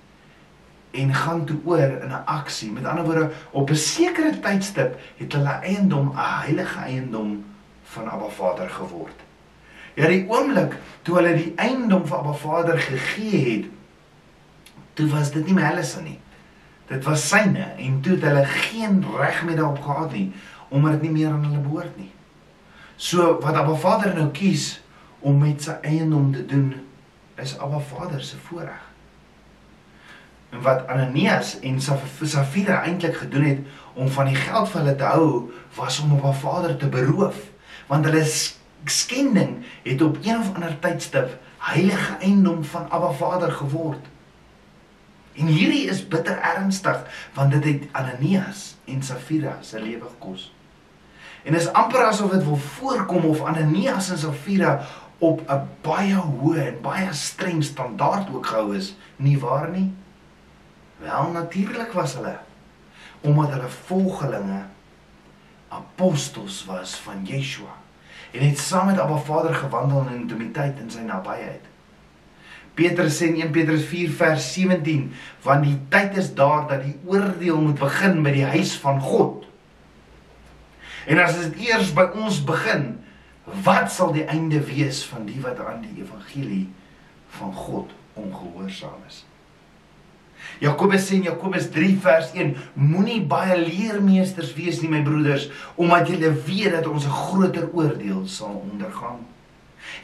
en 0.95 1.15
gaan 1.15 1.45
toe 1.45 1.59
oor 1.65 1.79
in 1.79 2.11
'n 2.11 2.25
aksie. 2.25 2.71
Met 2.73 2.85
ander 2.85 3.05
woorde, 3.05 3.31
op 3.51 3.71
'n 3.71 3.75
sekere 3.75 4.41
tydstip 4.41 4.99
het 5.17 5.33
hulle 5.33 5.59
eiendom 5.63 6.09
'n 6.09 6.41
heilige 6.41 6.79
eiendom 6.79 7.45
van 7.83 8.11
Abba 8.11 8.29
Vader 8.29 8.71
geword. 8.71 9.21
Ja, 9.95 10.09
die 10.09 10.27
oomblik 10.29 10.77
toe 11.03 11.17
hulle 11.17 11.35
die 11.35 11.53
eiendom 11.57 12.07
van 12.07 12.19
Abba 12.19 12.33
Vader 12.33 12.79
gegee 12.79 13.57
het, 13.57 13.65
toe 14.93 15.09
was 15.09 15.31
dit 15.31 15.45
nie 15.45 15.55
meer 15.55 15.67
hulle 15.67 15.83
se 15.83 16.03
nie. 16.03 16.19
Dit 16.89 17.05
was 17.05 17.29
syne 17.29 17.71
en 17.79 18.01
toe 18.01 18.17
het 18.17 18.27
hulle 18.29 18.45
geen 18.45 19.05
reg 19.17 19.45
meer 19.45 19.57
daarop 19.57 19.83
gehad 19.83 20.13
nie 20.13 20.33
omdat 20.69 20.93
dit 20.93 21.03
nie 21.03 21.11
meer 21.11 21.31
aan 21.31 21.45
hulle 21.45 21.63
behoort 21.63 21.97
nie. 21.97 22.11
So 22.97 23.39
wat 23.43 23.55
Abba 23.55 23.75
Vader 23.79 24.15
nou 24.15 24.31
kies 24.35 24.81
om 25.25 25.39
met 25.39 25.63
sy 25.63 25.77
eiendom 25.87 26.33
te 26.35 26.43
doen, 26.47 26.73
is 27.41 27.57
Abba 27.59 27.79
Vader 27.79 28.23
se 28.23 28.39
voorreg. 28.49 28.81
En 30.51 30.63
wat 30.63 30.87
Ananias 30.91 31.57
en 31.61 31.81
Safira 31.81 32.83
eintlik 32.83 33.17
gedoen 33.17 33.45
het 33.45 33.59
om 33.95 34.09
van 34.09 34.31
die 34.31 34.39
geld 34.39 34.71
vir 34.71 34.81
hulle 34.81 34.97
te 34.99 35.11
hou, 35.15 35.31
was 35.79 36.01
om 36.03 36.17
Abba 36.19 36.33
Vader 36.33 36.77
te 36.77 36.91
beroof, 36.91 37.39
want 37.87 38.07
hulle 38.07 38.25
skending 38.85 39.57
het 39.83 40.03
op 40.03 40.19
een 40.23 40.39
of 40.39 40.55
ander 40.55 40.75
tydstip 40.81 41.39
heilige 41.71 42.19
eiendom 42.21 42.65
van 42.65 42.91
Abba 42.91 43.11
Vader 43.13 43.53
geword. 43.53 44.11
En 45.35 45.47
hierdie 45.47 45.87
is 45.91 46.05
bitter 46.09 46.39
ernstig 46.39 47.01
want 47.35 47.53
dit 47.53 47.65
het 47.65 47.89
Ananias 47.93 48.75
en 48.85 49.03
Safira 49.03 49.57
se 49.61 49.81
lewe 49.83 50.07
gekos. 50.07 50.53
En 51.43 51.55
is 51.55 51.73
amper 51.73 52.07
asof 52.07 52.31
dit 52.31 52.45
wil 52.45 52.57
voorkom 52.57 53.25
of 53.25 53.43
Ananias 53.45 54.11
en 54.11 54.19
Safira 54.19 54.87
op 55.19 55.43
'n 55.51 55.69
baie 55.83 56.15
hoë 56.15 56.67
en 56.67 56.81
baie 56.83 57.13
streng 57.13 57.65
standaard 57.65 58.31
ook 58.35 58.47
gehou 58.47 58.77
is, 58.77 58.95
nie 59.17 59.39
waar 59.39 59.69
nie? 59.69 59.93
Wel 60.97 61.31
natuurlik 61.31 61.93
was 61.93 62.15
hulle 62.15 62.39
omdat 63.21 63.51
hulle 63.51 63.69
volgelinge 63.69 64.63
apostels 65.69 66.65
was 66.65 66.95
van 66.95 67.25
Yeshua 67.25 67.75
en 68.33 68.49
het 68.49 68.59
saam 68.59 68.87
met 68.87 68.99
Abba 68.99 69.17
Vader 69.17 69.55
gewandel 69.55 70.07
in 70.07 70.21
intimiteit 70.21 70.79
in 70.79 70.91
sy 70.91 71.01
nabyheid. 71.01 71.74
Petrus 72.75 73.21
sê 73.21 73.31
in 73.31 73.41
1 73.41 73.53
Petrus 73.55 73.85
4 73.87 74.11
vers 74.19 74.47
17, 74.55 75.13
want 75.45 75.67
die 75.67 75.77
tyd 75.93 76.17
is 76.19 76.33
daar 76.35 76.67
dat 76.71 76.83
die 76.83 76.97
oordeel 77.07 77.61
moet 77.63 77.79
begin 77.79 78.23
by 78.27 78.33
die 78.35 78.49
huis 78.57 78.75
van 78.83 78.99
God. 79.03 79.45
En 81.07 81.21
as 81.23 81.37
dit 81.39 81.69
eers 81.69 81.93
by 81.95 82.09
ons 82.19 82.41
begin, 82.47 82.97
wat 83.67 83.93
sal 83.93 84.15
die 84.15 84.25
einde 84.25 84.63
wees 84.65 85.05
van 85.07 85.27
die 85.29 85.39
wat 85.45 85.61
aan 85.61 85.85
die 85.85 86.03
evangelie 86.03 86.65
van 87.37 87.53
God 87.55 87.93
ongehoorsaam 88.19 89.05
is? 89.09 89.23
Jakobus 90.63 91.07
sê 91.09 91.19
in 91.19 91.29
Jakobus 91.29 91.69
3 91.75 91.95
vers 92.03 92.33
1: 92.37 92.55
Moenie 92.79 93.21
baie 93.29 93.57
leermeesters 93.59 94.53
wees 94.57 94.81
nie, 94.83 94.91
my 94.93 95.03
broeders, 95.07 95.49
omdat 95.81 96.11
julle 96.11 96.33
weet 96.47 96.75
dat 96.79 96.89
ons 96.91 97.07
'n 97.07 97.17
groter 97.29 97.69
oordeel 97.73 98.27
sal 98.27 98.63
ondergaan. 98.71 99.23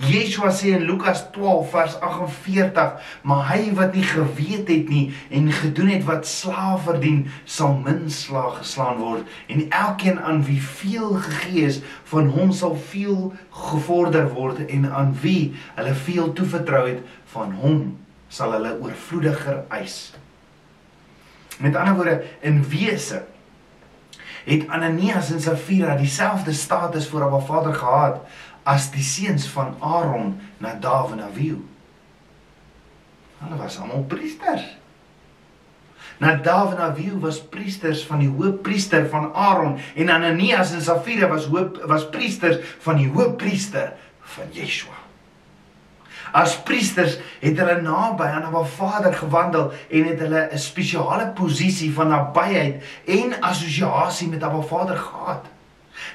Yeshua 0.00 0.48
sê 0.48 0.72
in 0.72 0.86
Lukas 0.88 1.30
12 1.32 1.70
vers 1.70 2.00
48: 2.00 3.00
"Maar 3.22 3.48
hy 3.52 3.74
wat 3.74 3.94
nie 3.94 4.04
geweet 4.04 4.68
het 4.68 4.88
nie 4.88 5.12
en 5.28 5.52
gedoen 5.52 5.88
het 5.92 6.04
wat 6.04 6.26
slaaf 6.26 6.86
verdien, 6.88 7.28
sal 7.44 7.74
min 7.76 8.10
slag 8.10 8.58
geslaan 8.58 8.96
word, 8.96 9.28
en 9.46 9.68
elkeen 9.68 10.20
aan 10.20 10.44
wie 10.44 10.62
veel 10.62 11.20
gegee 11.20 11.66
is, 11.68 11.82
van 12.04 12.32
hom 12.32 12.52
sal 12.52 12.76
veel 12.76 13.32
gevorder 13.50 14.32
word, 14.32 14.64
en 14.66 14.88
aan 14.92 15.12
wie 15.20 15.52
hulle 15.76 15.94
veel 15.94 16.32
toevertrou 16.32 16.88
het, 16.88 17.04
van 17.32 17.52
hom 17.52 17.98
sal 18.28 18.56
hulle 18.56 18.78
oorvloediger 18.80 19.64
eis." 19.68 20.14
Met 21.58 21.76
ander 21.76 21.94
woorde, 21.94 22.22
in 22.40 22.64
wese 22.68 23.20
het 24.44 24.68
Ananias 24.68 25.30
en 25.30 25.40
Safira 25.40 25.94
dieselfde 25.96 26.52
status 26.52 27.08
voor 27.08 27.22
Abba 27.22 27.38
Vader 27.38 27.74
gehad 27.74 28.20
as 28.62 28.90
die 28.90 29.04
seuns 29.04 29.48
van 29.48 29.76
Aaron, 29.80 30.40
Nadav 30.58 31.12
en 31.12 31.22
Abihu. 31.24 31.58
Hulle 33.40 33.56
was 33.56 33.78
almal 33.80 34.04
priesters. 34.08 34.66
Nadav 36.20 36.74
en 36.74 36.82
Abihu 36.84 37.18
was 37.20 37.40
priesters 37.40 38.04
van 38.04 38.20
die 38.20 38.28
hoofpriester 38.28 39.06
van 39.08 39.30
Aaron 39.34 39.78
en 39.96 40.10
Ananias 40.12 40.74
en 40.76 40.82
Safira 40.84 41.28
was 41.28 41.46
hoop 41.48 41.80
was 41.88 42.08
priesters 42.12 42.58
van 42.84 43.00
die 43.00 43.08
hoofpriester 43.08 43.94
van 44.34 44.50
Yeshua. 44.52 44.98
As 46.36 46.58
priesters 46.62 47.16
het 47.40 47.56
hulle 47.58 47.80
naby 47.82 48.28
aan 48.28 48.44
Abba 48.50 48.62
Vader 48.68 49.16
gewandel 49.16 49.72
en 49.88 50.10
het 50.12 50.20
hulle 50.20 50.48
'n 50.52 50.58
spesiale 50.58 51.32
posisie 51.34 51.88
van 51.94 52.08
nabyheid 52.08 52.84
en 53.06 53.40
assosiasie 53.40 54.28
met 54.28 54.42
Abba 54.42 54.60
Vader 54.60 54.96
gehad. 54.96 55.44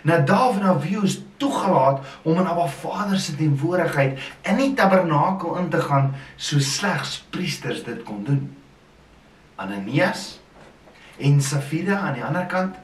Nadav 0.06 0.60
en 0.60 0.68
Abihu 0.70 1.04
is 1.04 1.24
toegelaat 1.42 2.04
om 2.22 2.38
in 2.38 2.46
Abba 2.48 2.68
Vader 2.68 3.18
se 3.20 3.34
teenwoordigheid 3.36 4.20
in 4.46 4.60
die 4.62 4.74
tabernakel 4.78 5.56
in 5.58 5.70
te 5.74 5.82
gaan 5.82 6.12
so 6.36 6.62
slegs 6.62 7.18
priesters 7.34 7.82
dit 7.84 8.04
kon 8.06 8.22
doen. 8.24 8.44
Ananias 9.56 10.28
en 11.18 11.42
Safira 11.42 11.98
aan 11.98 12.20
die 12.20 12.24
ander 12.24 12.46
kant 12.46 12.78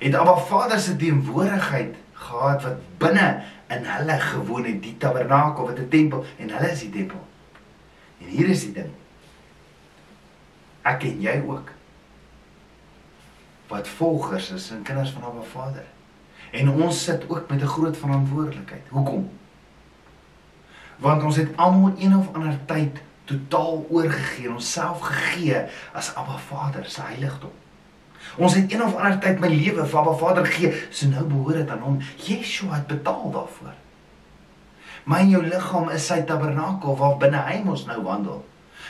het 0.00 0.18
Abba 0.18 0.34
Vader 0.48 0.82
se 0.82 0.96
teenwoordigheid 0.98 1.94
gehad 2.26 2.66
wat 2.66 2.82
binne 2.98 3.28
in 3.70 3.86
hulle 3.94 4.18
gewoon 4.26 4.66
het 4.66 4.82
die 4.82 4.98
tabernakel 4.98 5.70
wat 5.70 5.78
'n 5.78 5.88
tempel 5.88 6.26
en 6.38 6.50
hulle 6.50 6.70
is 6.70 6.80
die 6.80 6.90
tempel. 6.90 7.22
En 8.18 8.26
hier 8.26 8.48
is 8.48 8.66
die 8.66 8.72
ding. 8.72 8.90
Ek 10.82 11.02
en 11.02 11.20
jy 11.20 11.42
ook 11.46 11.70
wat 13.68 13.88
volgers 13.88 14.50
is 14.50 14.70
en 14.70 14.82
kinders 14.82 15.10
van 15.10 15.22
Abba 15.22 15.42
Vader. 15.42 15.93
En 16.54 16.70
ons 16.70 17.04
sit 17.04 17.24
ook 17.28 17.50
met 17.50 17.62
'n 17.62 17.72
groot 17.76 17.96
verantwoordelikheid. 17.96 18.86
Hoekom? 18.88 19.30
Want 20.96 21.22
ons 21.22 21.36
het 21.36 21.56
almal 21.56 21.92
een 21.98 22.16
of 22.16 22.32
ander 22.32 22.58
tyd 22.64 23.02
totaal 23.24 23.86
oorgegee, 23.90 24.50
onsself 24.50 25.00
gegee 25.00 25.64
as 25.92 26.14
Abba 26.14 26.36
Vader 26.36 26.84
se 26.84 27.00
heiligdom. 27.00 27.50
Ons 28.36 28.54
het 28.54 28.72
een 28.72 28.82
of 28.82 28.94
ander 28.94 29.18
tyd 29.18 29.40
my 29.40 29.48
lewe 29.48 29.86
vir 29.86 29.98
Abba 29.98 30.12
Vader 30.12 30.46
gegee, 30.46 30.86
so 30.90 31.08
nou 31.08 31.24
behoort 31.24 31.54
dit 31.54 31.70
aan 31.70 31.80
hom. 31.80 31.98
Yeshua 32.16 32.74
het 32.74 32.86
betaal 32.86 33.30
daarvoor. 33.30 33.74
My 35.04 35.18
en 35.18 35.28
jou 35.28 35.42
liggaam 35.44 35.90
is 35.92 36.06
sy 36.06 36.22
tabernakel 36.22 36.96
waar 36.96 37.16
binne 37.20 37.36
hy 37.36 37.62
mos 37.64 37.84
nou 37.86 38.02
wandel. 38.02 38.44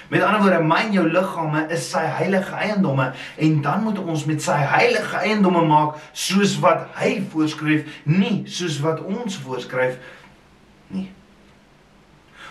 Met 0.09 0.23
ander 0.23 0.41
woorde, 0.41 0.61
my 0.63 0.83
en 0.85 0.93
jou 0.93 1.05
liggame 1.09 1.65
is 1.73 1.87
sy 1.91 2.03
heilige 2.19 2.53
eiendomme 2.55 3.13
en 3.37 3.61
dan 3.65 3.83
moet 3.83 3.99
ons 3.99 4.25
met 4.29 4.43
sy 4.43 4.57
heilige 4.57 5.17
eiendomme 5.17 5.65
maak 5.69 6.01
soos 6.13 6.59
wat 6.61 6.87
hy 7.01 7.17
voorskryf, 7.33 7.87
nie 8.05 8.43
soos 8.47 8.81
wat 8.85 9.01
ons 9.01 9.39
voorskryf 9.41 9.97
nie. 10.93 11.09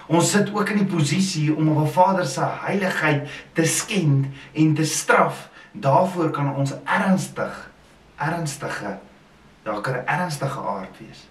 Ons 0.07 0.33
sit 0.33 0.49
ook 0.51 0.73
in 0.73 0.81
die 0.81 0.89
posisie 0.89 1.53
om 1.55 1.69
op 1.69 1.85
'n 1.85 1.93
Vader 1.93 2.25
se 2.25 2.43
heiligheid 2.65 3.29
te 3.53 3.65
skend 3.65 4.25
en 4.53 4.73
te 4.73 4.85
straf 4.85 5.49
daarvoor 5.71 6.31
kan 6.31 6.55
ons 6.55 6.73
ernstig 6.83 7.71
ernstige 8.17 8.97
daar 9.63 9.81
kan 9.81 9.93
'n 9.93 10.05
ernstige 10.05 10.59
aard 10.59 10.97
wees. 10.97 11.27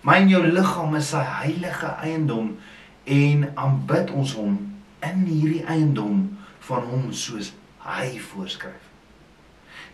My 0.00 0.14
en 0.14 0.28
jou 0.28 0.46
liggaam 0.46 0.94
is 0.94 1.08
sy 1.08 1.22
heilige 1.22 1.86
eiendom 1.86 2.58
en 3.04 3.50
aanbid 3.54 4.10
ons 4.10 4.34
hom 4.34 4.79
in 5.06 5.24
hierdie 5.28 5.64
eiendom 5.64 6.22
van 6.68 6.86
hom 6.90 7.10
soos 7.16 7.52
hy 7.86 8.18
voorskryf. 8.30 8.86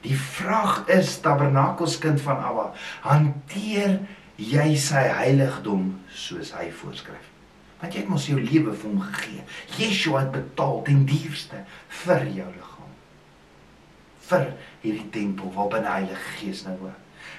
Die 0.04 0.16
vraag 0.18 0.84
is 0.92 1.16
tabernakelskind 1.24 2.20
van 2.22 2.42
Abba, 2.44 2.66
hanteer 3.07 4.00
jy 4.36 4.68
sy 4.78 5.07
heiligdom 5.22 5.94
soos 6.12 6.52
hy 6.59 6.68
voorskryf? 6.82 7.32
Want 7.80 7.94
jy 7.94 8.04
het 8.04 8.12
mos 8.12 8.28
jou 8.28 8.38
lewe 8.40 8.72
vir 8.72 8.88
hom 8.90 9.02
gegee. 9.11 9.42
Yeshua 9.80 10.24
het 10.24 10.32
betaal 10.36 10.80
ten 10.86 11.04
duurste 11.09 11.64
vir 12.04 12.24
jou 12.30 12.48
liggaam 12.48 12.76
vir 14.26 14.46
hierdie 14.82 15.09
tempel 15.14 15.50
waar 15.54 15.70
binne 15.72 15.90
Heilige 15.90 16.30
Gees 16.38 16.62
nou 16.66 16.76
woon. 16.80 16.94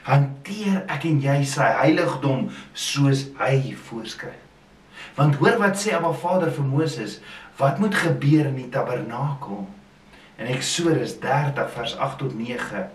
Hanteer 0.07 0.83
ek 0.91 1.07
en 1.09 1.21
jy 1.23 1.37
sy 1.47 1.67
heiligdom 1.81 2.47
soos 2.73 3.27
hy 3.41 3.75
voorskryf. 3.87 4.43
Want 5.17 5.39
hoor 5.41 5.57
wat 5.61 5.79
sê 5.79 5.95
Abba 5.97 6.13
Vader 6.15 6.51
vir 6.53 6.67
Moses, 6.67 7.17
wat 7.57 7.79
moet 7.79 7.95
gebeur 7.95 8.45
in 8.45 8.55
die 8.55 8.69
tabernakel? 8.69 9.67
In 10.37 10.45
Eksodus 10.53 11.19
30 11.19 11.71
vers 11.73 11.97
8 11.97 12.17
tot 12.17 12.37
9 12.37 12.89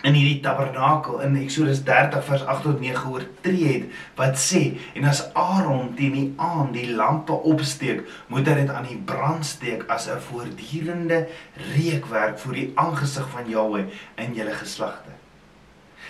in 0.00 0.16
hierdie 0.16 0.40
tabernakel 0.40 1.20
in 1.24 1.36
Eksodus 1.36 1.82
30 1.84 2.24
vers 2.24 2.44
8 2.48 2.64
tot 2.64 2.80
9 2.80 3.10
oortree 3.12 3.66
het 3.68 3.98
wat 4.16 4.38
sê 4.40 4.62
en 4.96 5.08
as 5.10 5.22
Aaron 5.36 5.92
teen 5.98 6.14
die 6.16 6.28
aand 6.40 6.72
die 6.76 6.88
lampe 6.96 7.36
opsteek 7.52 8.06
moet 8.32 8.48
hy 8.48 8.56
dit 8.62 8.72
aan 8.72 8.88
die 8.88 9.00
brand 9.10 9.44
steek 9.46 9.84
as 9.92 10.08
'n 10.08 10.22
voortdurende 10.30 11.26
reukwerk 11.74 12.38
voor 12.38 12.56
die 12.56 12.70
aangesig 12.74 13.28
van 13.28 13.48
Jahwe 13.48 13.86
in 14.16 14.34
julle 14.34 14.56
geslagte. 14.56 15.12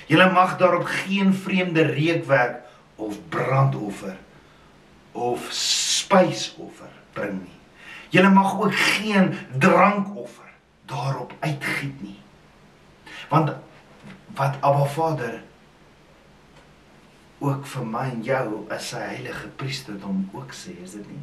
Julle 0.06 0.30
mag 0.32 0.56
daarop 0.58 0.84
geen 0.84 1.34
vreemde 1.34 1.82
reukwerk 1.82 2.62
of 2.96 3.18
brandoffer 3.28 4.16
of 5.12 5.46
spysoffer 6.10 6.90
bring 7.14 7.38
nie. 7.42 7.58
Julle 8.10 8.30
mag 8.34 8.56
ook 8.58 8.74
geen 8.74 9.34
drankoffer 9.58 10.50
daarop 10.90 11.32
uitgiet 11.38 12.02
nie. 12.02 12.18
Want 13.30 13.52
wat 14.34 14.56
Abba 14.60 14.84
Vader 14.84 15.42
ook 17.38 17.66
vir 17.66 17.86
my 17.86 18.08
en 18.10 18.24
jou 18.26 18.46
as 18.74 18.90
sy 18.92 19.00
heilige 19.00 19.48
priesterdom 19.60 20.26
ook 20.34 20.50
sê, 20.52 20.74
is 20.82 20.96
dit 20.98 21.06
nie? 21.06 21.22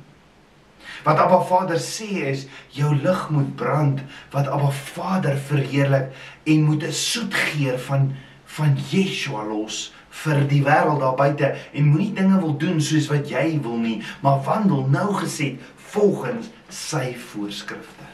Wat 1.04 1.20
Abba 1.20 1.42
Vader 1.44 1.82
sê 1.84 2.08
is 2.32 2.48
jou 2.74 2.94
lig 2.96 3.28
moet 3.34 3.52
brand 3.60 4.02
wat 4.32 4.48
Abba 4.48 4.72
Vader 4.72 5.36
verheerlik 5.50 6.16
en 6.48 6.64
moet 6.64 6.84
'n 6.84 6.96
soet 6.96 7.34
geur 7.34 7.78
van 7.90 8.16
van 8.48 8.78
Yeshua 8.90 9.44
los 9.44 9.92
vir 10.24 10.44
die 10.50 10.64
wêreld 10.66 11.02
daar 11.04 11.18
buite 11.18 11.54
en 11.74 11.90
moenie 11.92 12.14
dinge 12.14 12.40
wil 12.42 12.56
doen 12.58 12.82
soos 12.82 13.10
wat 13.12 13.30
jy 13.30 13.60
wil 13.64 13.78
nie, 13.82 13.98
maar 14.22 14.42
wandel 14.46 14.88
nou 14.92 15.10
gesê 15.22 15.56
volgens 15.92 16.50
sy 16.74 17.14
voorskrifte. 17.32 18.08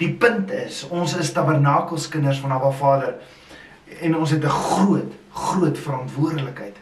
Die 0.00 0.12
punt 0.12 0.50
is, 0.52 0.82
ons 0.92 1.14
is 1.16 1.32
tabernakelskinders 1.32 2.40
van 2.44 2.56
Abba 2.56 2.70
Vader 2.76 3.14
en 4.00 4.16
ons 4.16 4.30
het 4.30 4.44
'n 4.44 4.48
groot, 4.48 5.12
groot 5.32 5.78
verantwoordelikheid. 5.78 6.76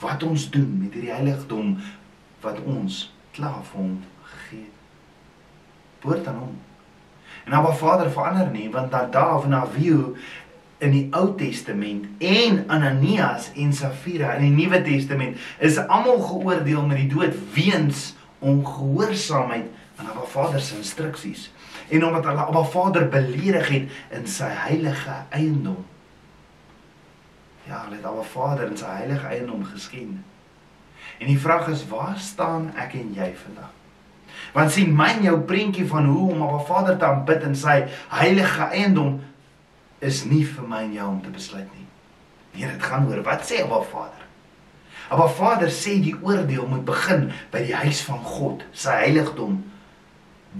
Wat 0.00 0.22
ons 0.22 0.50
doen 0.50 0.78
met 0.82 0.92
hierdie 0.92 1.12
heiligdom 1.12 1.78
wat 2.40 2.60
ons 2.64 3.12
klaar 3.32 3.62
vir 3.62 3.80
hom 3.80 4.04
gegee 4.22 4.64
het. 4.64 4.78
Behoort 6.00 6.26
aan 6.26 6.38
hom. 6.38 6.58
En 7.44 7.52
Abba 7.52 7.72
Vader 7.72 8.10
verander 8.10 8.50
nie 8.50 8.70
want 8.70 8.90
dat 8.90 9.12
daar 9.12 9.40
van 9.40 9.54
Aviu 9.54 10.16
in 10.80 10.94
die 10.94 11.06
Ou 11.16 11.34
Testament 11.36 12.06
en 12.24 12.64
Ananias 12.72 13.50
en 13.54 13.72
Safira 13.76 14.34
in 14.38 14.48
die 14.48 14.64
Nuwe 14.64 14.80
Testament 14.84 15.36
is 15.58 15.78
almal 15.80 16.22
geoordeel 16.24 16.86
met 16.88 17.02
die 17.02 17.10
dood 17.12 17.36
weens 17.54 18.14
ongehoorsaamheid 18.40 19.68
aan 20.00 20.08
Abba 20.08 20.24
Vader 20.24 20.60
se 20.64 20.78
instruksies 20.80 21.50
en 21.90 22.06
omdat 22.06 22.24
hulle 22.24 22.46
Abba 22.46 22.62
Vader 22.64 23.08
beledig 23.12 23.68
het 23.68 24.16
in 24.16 24.26
sy 24.30 24.48
heilige 24.48 25.16
eiendom. 25.28 25.84
Ja, 27.66 27.82
hulle 27.84 27.98
het 27.98 28.06
Abba 28.06 28.24
Vader 28.32 28.70
in 28.70 28.78
sy 28.80 28.88
heilige 29.02 29.26
eiendom 29.26 29.64
geskend. 29.68 30.22
En 31.20 31.28
die 31.28 31.38
vraag 31.38 31.68
is, 31.68 31.84
waar 31.90 32.16
staan 32.18 32.70
ek 32.80 32.94
en 32.96 33.12
jy 33.16 33.28
vandag? 33.42 33.74
Want 34.54 34.72
sien 34.72 34.94
my 34.96 35.10
jou 35.20 35.36
prentjie 35.46 35.84
van 35.90 36.06
hoe 36.08 36.30
om 36.32 36.46
Abba 36.46 36.62
Vader 36.64 36.96
te 36.96 37.04
aanbid 37.10 37.44
in 37.50 37.58
sy 37.58 37.82
heilige 38.14 38.70
eiendom 38.70 39.18
is 40.00 40.24
nie 40.24 40.42
vir 40.48 40.66
my 40.68 40.82
en 40.86 40.94
jou 40.96 41.08
om 41.08 41.20
te 41.22 41.32
besluit 41.32 41.68
nie. 41.76 41.86
Nee, 42.54 42.66
dit 42.66 42.82
gaan 42.82 43.06
oor 43.08 43.22
wat 43.26 43.44
sê 43.46 43.62
Abba 43.64 43.82
Vader? 43.92 44.26
Abba 45.10 45.26
Vader 45.28 45.70
sê 45.74 45.98
die 46.02 46.16
oordeel 46.22 46.66
moet 46.70 46.84
begin 46.88 47.28
by 47.52 47.62
die 47.66 47.76
huis 47.82 48.00
van 48.06 48.22
God, 48.24 48.64
sy 48.72 48.96
heiligdom 49.04 49.60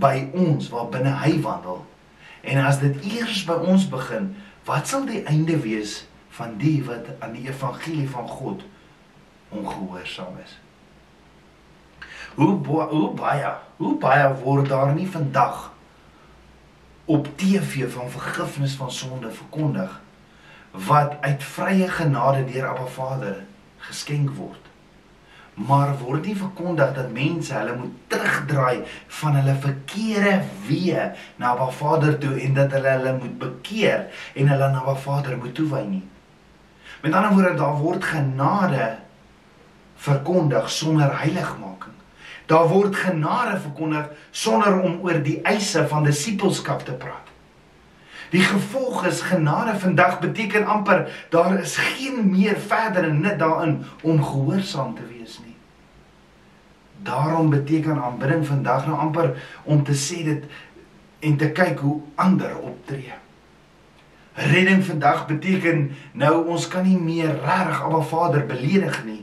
by 0.01 0.29
ons 0.39 0.69
waar 0.71 0.91
binne 0.93 1.13
hy 1.23 1.39
wandel. 1.43 1.83
En 2.47 2.61
as 2.63 2.79
dit 2.83 2.97
eers 3.11 3.43
by 3.49 3.57
ons 3.69 3.89
begin, 3.91 4.31
wat 4.69 4.89
sal 4.89 5.07
die 5.09 5.25
einde 5.29 5.59
wees 5.65 6.05
van 6.37 6.55
die 6.61 6.79
wat 6.87 7.09
aan 7.21 7.35
die 7.37 7.49
evangelie 7.49 8.09
van 8.09 8.29
God 8.29 8.63
ongehoorsaam 9.51 10.39
is? 10.45 10.57
Hoe 12.37 12.55
hoe 12.63 13.11
baie, 13.19 13.51
hoe 13.81 13.97
baie 13.99 14.29
word 14.45 14.69
daar 14.71 14.95
nie 14.95 15.09
vandag 15.11 15.71
op 17.11 17.27
TV 17.37 17.93
van 17.93 18.11
vergifnis 18.11 18.75
van 18.79 18.93
sonde 18.93 19.31
verkondig 19.31 20.01
wat 20.71 21.17
uit 21.21 21.43
vrye 21.43 21.89
genade 21.89 22.45
deur 22.53 22.69
Abba 22.69 22.87
Vader 22.87 23.41
geskenk 23.77 24.31
word. 24.37 24.69
Maar 25.55 25.97
word 25.99 26.29
nie 26.29 26.37
verkondig 26.39 26.93
dat 26.95 27.11
mense 27.13 27.55
hulle 27.55 27.75
moet 27.81 27.97
terugdraai 28.15 28.85
van 29.19 29.41
hulle 29.41 29.57
verkeerde 29.67 30.37
weë 30.69 31.09
na 31.43 31.51
Abba 31.57 31.67
Vader 31.81 32.15
toe 32.23 32.37
en 32.47 32.55
dat 32.55 32.79
hulle 32.79 32.95
hulle 32.95 33.17
moet 33.19 33.37
bekeer 33.43 34.07
en 34.35 34.55
hulle 34.55 34.71
na 34.71 34.85
Abba 34.85 34.95
Vader 34.95 35.39
moet 35.43 35.55
toewy 35.59 35.83
nie. 35.89 36.05
Met 37.03 37.13
ander 37.13 37.35
woorde, 37.35 37.57
daar 37.59 37.79
word 37.83 38.05
genade 38.05 38.93
verkondig 39.97 40.71
sonder 40.71 41.19
heiligmaking. 41.25 42.00
Daar 42.51 42.67
word 42.69 42.97
genade 42.97 43.61
verkondig 43.63 44.09
sonder 44.31 44.81
om 44.81 44.99
oor 45.07 45.21
die 45.23 45.39
eise 45.47 45.85
van 45.89 46.07
disippelskap 46.07 46.83
te 46.83 46.97
praat. 46.99 47.29
Die 48.31 48.43
gevolg 48.43 49.05
is 49.07 49.21
genade 49.27 49.77
vandag 49.79 50.19
beteken 50.23 50.67
amper 50.67 51.07
daar 51.31 51.61
is 51.61 51.77
geen 51.77 52.27
meer 52.31 52.59
verdere 52.59 53.13
nut 53.13 53.39
daarin 53.39 53.81
om 54.03 54.23
gehoorsaam 54.23 54.95
te 54.95 55.07
wees 55.07 55.39
nie. 55.45 55.57
Daarom 57.07 57.51
beteken 57.51 58.03
aanbidding 58.03 58.47
vandag 58.47 58.87
nou 58.87 58.99
amper 58.99 59.33
om 59.63 59.85
te 59.85 59.95
sê 59.95 60.23
dit 60.27 60.45
en 61.21 61.37
te 61.37 61.51
kyk 61.55 61.79
hoe 61.79 62.01
ander 62.15 62.59
optree. 62.59 63.15
Redding 64.35 64.85
vandag 64.85 65.27
beteken 65.27 65.91
nou 66.13 66.35
ons 66.47 66.69
kan 66.69 66.87
nie 66.87 66.99
meer 66.99 67.35
regtig 67.47 67.83
Abba 67.83 68.03
Vader 68.11 68.47
beledig 68.47 69.05
nie. 69.05 69.23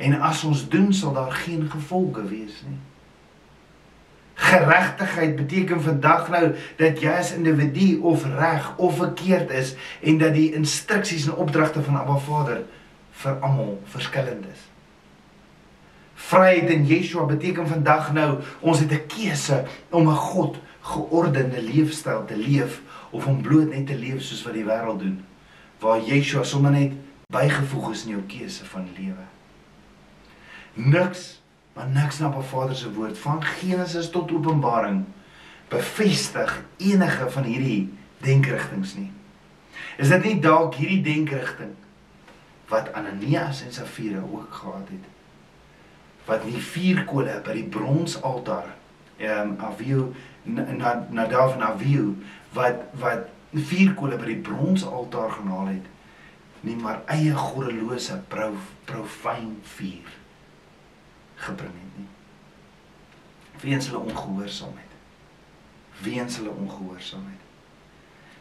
En 0.00 0.16
as 0.24 0.44
ons 0.48 0.62
doen 0.72 0.92
sal 0.96 1.12
daar 1.12 1.32
geen 1.32 1.66
gevolge 1.70 2.24
wees 2.24 2.62
nie. 2.66 2.78
Geregtigheid 4.40 5.36
beteken 5.36 5.82
vandag 5.84 6.30
nou 6.32 6.46
dat 6.80 7.02
jy 7.04 7.12
as 7.12 7.34
individu 7.36 7.98
of 8.08 8.24
reg 8.24 8.70
of 8.76 8.96
verkeerd 8.96 9.50
is 9.52 9.74
en 10.00 10.18
dat 10.18 10.32
die 10.34 10.54
instruksies 10.56 11.26
en 11.28 11.36
opdragte 11.44 11.82
van 11.84 12.00
Abba 12.00 12.16
Vader 12.24 12.62
vir 13.20 13.36
almal 13.44 13.76
verskillend 13.92 14.46
is. 14.48 14.62
Vryheid 16.30 16.72
in 16.72 16.86
Yeshua 16.88 17.26
beteken 17.28 17.68
vandag 17.68 18.12
nou 18.16 18.40
ons 18.60 18.80
het 18.80 18.92
'n 18.92 19.06
keuse 19.06 19.64
om 19.90 20.08
'n 20.08 20.22
God 20.32 20.56
geordende 20.80 21.62
leefstyl 21.62 22.24
te 22.24 22.36
leef 22.36 22.80
of 23.10 23.26
om 23.26 23.42
bloot 23.42 23.68
net 23.68 23.86
te 23.86 23.98
leef 23.98 24.22
soos 24.22 24.42
wat 24.42 24.54
die 24.54 24.64
wêreld 24.64 24.98
doen 24.98 25.24
waar 25.78 26.00
Yeshua 26.00 26.42
sommer 26.42 26.70
net 26.70 26.92
bygevoeg 27.32 27.90
is 27.90 28.04
in 28.04 28.10
jou 28.10 28.22
keuse 28.28 28.64
van 28.64 28.88
lewe. 28.96 29.24
Niks 30.80 31.40
maar 31.72 31.88
niks 31.88 32.18
na 32.18 32.26
op 32.26 32.44
Vader 32.44 32.76
se 32.76 32.92
woord 32.92 33.18
van 33.18 33.42
Genesis 33.44 34.10
tot 34.10 34.32
Openbaring 34.32 35.04
bevestig 35.68 36.62
enige 36.76 37.30
van 37.30 37.42
hierdie 37.42 37.92
denkrigtinge 38.18 38.86
nie. 38.96 39.12
Is 39.96 40.08
dit 40.08 40.24
nie 40.24 40.40
dalk 40.40 40.74
hierdie 40.74 41.02
denkrigting 41.04 41.76
wat 42.68 42.92
Ananias 42.92 43.62
en 43.64 43.72
Safira 43.72 44.20
ook 44.20 44.54
gehad 44.54 44.88
het? 44.90 45.06
Wat 46.26 46.44
nie 46.44 46.62
vier 46.72 47.04
kole 47.04 47.40
by 47.44 47.54
die 47.60 47.68
bronsaltaar 47.76 48.74
ehm 49.20 49.54
um, 49.54 49.56
Avio 49.70 50.12
na 50.42 51.06
na 51.10 51.26
daar 51.26 51.50
van 51.52 51.62
Avio 51.62 52.14
wat 52.56 52.88
wat 53.00 53.28
vier 53.52 53.94
kole 53.94 54.16
by 54.16 54.32
die 54.32 54.42
bronsaltaar 54.48 55.30
genaal 55.36 55.74
het 55.74 55.86
nie 56.60 56.76
maar 56.76 57.02
eie 57.06 57.34
goddelose 57.36 58.20
prof 58.32 58.72
profyn 58.88 59.58
vuur 59.76 60.19
gebring 61.40 61.76
het 61.76 61.98
nie. 61.98 62.08
Weens 63.60 63.88
hulle 63.90 63.98
ongehoorsaamheid. 63.98 64.96
Weens 66.04 66.36
hulle 66.36 66.50
ongehoorsaamheid. 66.50 67.46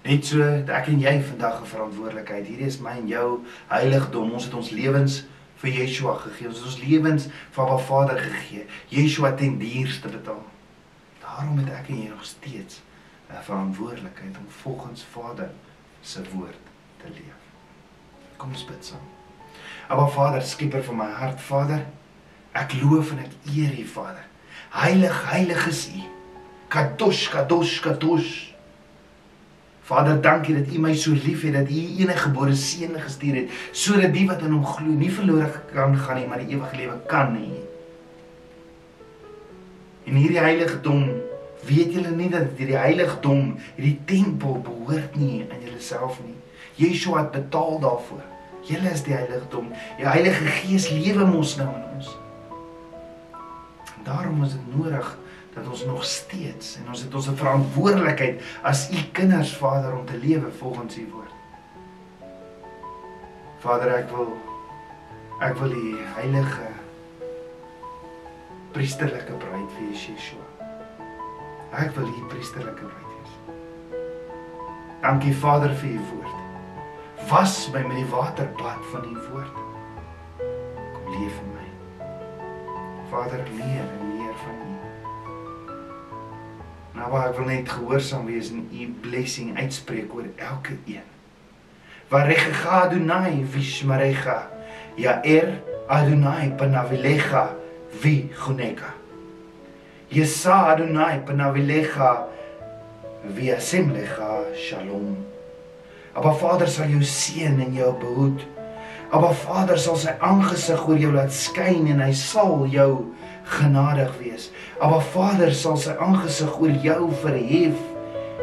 Net 0.02 0.26
so 0.26 0.38
dat 0.40 0.72
ek 0.80 0.88
en 0.94 1.02
jy 1.04 1.16
vandag 1.32 1.62
'n 1.62 1.72
verantwoordelikheid. 1.74 2.48
Hierdie 2.48 2.68
is 2.68 2.80
my 2.80 2.96
en 3.02 3.08
jou 3.08 3.46
heiligdom. 3.68 4.32
Ons 4.32 4.46
het 4.48 4.54
ons 4.54 4.70
lewens 4.70 5.24
vir 5.56 5.70
Yeshua 5.70 6.16
gegee. 6.16 6.48
Ons 6.48 6.58
het 6.58 6.66
ons 6.66 6.80
lewens 6.84 7.28
vir 7.52 7.64
Abba 7.64 7.78
Vader 7.78 8.20
gegee. 8.20 8.66
Yeshua 8.88 9.32
ten 9.32 9.58
duurste 9.58 10.08
betaal. 10.08 10.46
Daarom 11.22 11.58
het 11.58 11.70
ek 11.70 11.90
en 11.90 12.02
jy 12.04 12.10
nog 12.10 12.26
steeds 12.26 12.82
'n 13.30 13.44
verantwoordelikheid 13.44 14.38
om 14.38 14.48
volgens 14.48 15.04
Vader 15.04 15.52
se 16.02 16.24
woord 16.34 16.64
te 16.98 17.10
leef. 17.10 17.40
Kom 18.38 18.50
ons 18.50 18.66
bid 18.66 18.86
saam. 18.86 19.06
Abba 19.88 20.08
Vader, 20.08 20.42
skieper 20.42 20.84
van 20.84 20.96
my 20.96 21.12
hart, 21.12 21.42
Vader, 21.42 21.86
Ek 22.58 22.74
loof 22.82 23.14
en 23.14 23.24
ek 23.26 23.34
eer 23.54 23.74
U, 23.78 23.86
Vader. 23.94 24.26
Heilig, 24.74 25.18
heilig 25.32 25.68
is 25.70 25.82
U. 25.94 26.04
Kadosh, 26.70 27.28
kadosh, 27.34 27.80
kadosh. 27.86 28.34
Vader, 29.90 30.20
dankie 30.22 30.56
dat 30.58 30.74
U 30.74 30.82
my 30.82 30.94
so 30.94 31.12
liefhet 31.18 31.54
dat 31.54 31.70
U 31.70 31.74
U 31.74 31.86
enige 32.02 32.26
gebore 32.28 32.54
seun 32.56 32.94
gestuur 33.02 33.42
het 33.42 33.56
sodat 33.72 34.14
die 34.14 34.28
wat 34.30 34.44
in 34.46 34.54
Hom 34.54 34.66
glo 34.66 34.94
nie 34.94 35.10
verlore 35.14 35.50
kan 35.74 35.98
gaan 35.98 36.20
nie, 36.20 36.28
maar 36.30 36.44
die 36.44 36.54
ewige 36.54 36.78
lewe 36.78 37.00
kan 37.10 37.34
hê. 37.38 37.64
In 40.10 40.18
hierdie 40.18 40.42
heiligdom 40.42 41.08
weet 41.66 41.94
julle 41.94 42.14
nie 42.14 42.30
dat 42.34 42.54
hierdie 42.58 42.78
heiligdom, 42.78 43.56
hierdie 43.78 43.98
tempel 44.10 44.62
behoort 44.66 45.18
nie 45.18 45.44
aan 45.50 45.66
julleself 45.66 46.22
nie. 46.26 46.38
Yeshua 46.80 47.26
het 47.26 47.32
betaal 47.32 47.80
daarvoor. 47.82 48.22
Julle 48.70 48.94
is 48.94 49.04
die 49.04 49.14
heiligdom. 49.14 49.72
Die 49.98 50.08
Heilige 50.08 50.46
Gees 50.62 50.90
lewe 50.94 51.26
mos 51.28 51.58
nou 51.60 51.68
in 51.68 51.86
ons. 51.96 52.10
Daarom 54.04 54.44
is 54.44 54.52
dit 54.56 54.76
nodig 54.76 55.18
dat 55.54 55.68
ons 55.68 55.86
nog 55.86 56.04
steeds 56.06 56.78
en 56.78 56.88
ons 56.94 57.02
het 57.02 57.16
ons 57.16 57.30
verantwoordelikheid 57.36 58.42
as 58.64 58.88
u 58.92 59.02
kinders 59.12 59.56
Vader 59.58 59.98
om 59.98 60.06
te 60.06 60.18
lewe 60.18 60.52
volgens 60.60 60.98
u 60.98 61.10
woord. 61.12 61.34
Vader, 63.60 63.96
ek 63.98 64.14
wil 64.16 64.38
Ek 65.40 65.56
wil 65.56 65.72
die 65.72 65.96
heilige 66.18 66.66
priesterlike 68.76 69.38
bruid 69.40 69.76
wees, 69.78 70.02
Yeshua. 70.10 70.68
Ek 71.80 71.94
wil 71.96 72.10
die 72.12 72.26
priesterlike 72.34 72.90
bruid 72.90 73.14
wees. 73.14 73.38
Dankie 75.06 75.32
Vader 75.40 75.72
vir 75.80 75.96
u 75.96 76.02
woord. 76.10 77.22
Was 77.32 77.56
my 77.72 77.86
met 77.88 78.02
die 78.02 78.10
waterbad 78.12 78.84
van 78.92 79.08
u 79.08 79.16
woord. 79.30 79.64
Kom 80.42 81.16
leef 81.16 81.40
in. 81.40 81.49
Vader, 83.20 83.44
meer 83.52 83.84
en 84.00 84.08
meer 84.08 84.36
van 84.44 84.56
u. 84.64 84.74
Nou 86.96 87.12
waar 87.12 87.26
ek 87.30 87.36
wil 87.36 87.50
net 87.50 87.70
gehoorsaam 87.70 88.30
wees 88.30 88.52
en 88.54 88.62
u 88.72 88.86
blessing 89.04 89.58
uitspreek 89.58 90.14
oor 90.16 90.30
elke 90.40 90.78
een. 90.88 91.08
Varecha 92.08 92.86
Adonai 92.86 93.44
vishmarecha. 93.44 94.38
Yair 94.96 95.52
Adonai 95.88 96.54
panavilecha 96.56 97.44
vi 98.00 98.32
guneka. 98.40 98.94
Yesa 100.16 100.62
Adonai 100.72 101.20
panavilecha 101.28 102.14
vi 103.36 103.52
asemlecha 103.52 104.46
shalom. 104.56 105.18
Aba 106.16 106.32
Vader 106.40 106.72
sal 106.72 106.96
jou 106.96 107.04
seën 107.04 107.60
en 107.68 107.76
jou 107.76 107.92
behoed. 108.00 108.48
Aba 109.10 109.32
Vader 109.34 109.80
sal 109.82 109.96
sy 109.98 110.12
aangesig 110.22 110.84
oor 110.86 111.00
jou 111.02 111.10
laat 111.16 111.34
skyn 111.34 111.88
en 111.90 112.02
hy 112.04 112.12
sal 112.14 112.68
jou 112.70 112.92
genadig 113.58 114.12
wees. 114.20 114.52
Aba 114.78 115.00
Vader 115.16 115.50
sal 115.58 115.80
sy 115.82 115.96
aangesig 115.98 116.60
oor 116.62 116.76
jou 116.86 117.10
verhef 117.24 117.80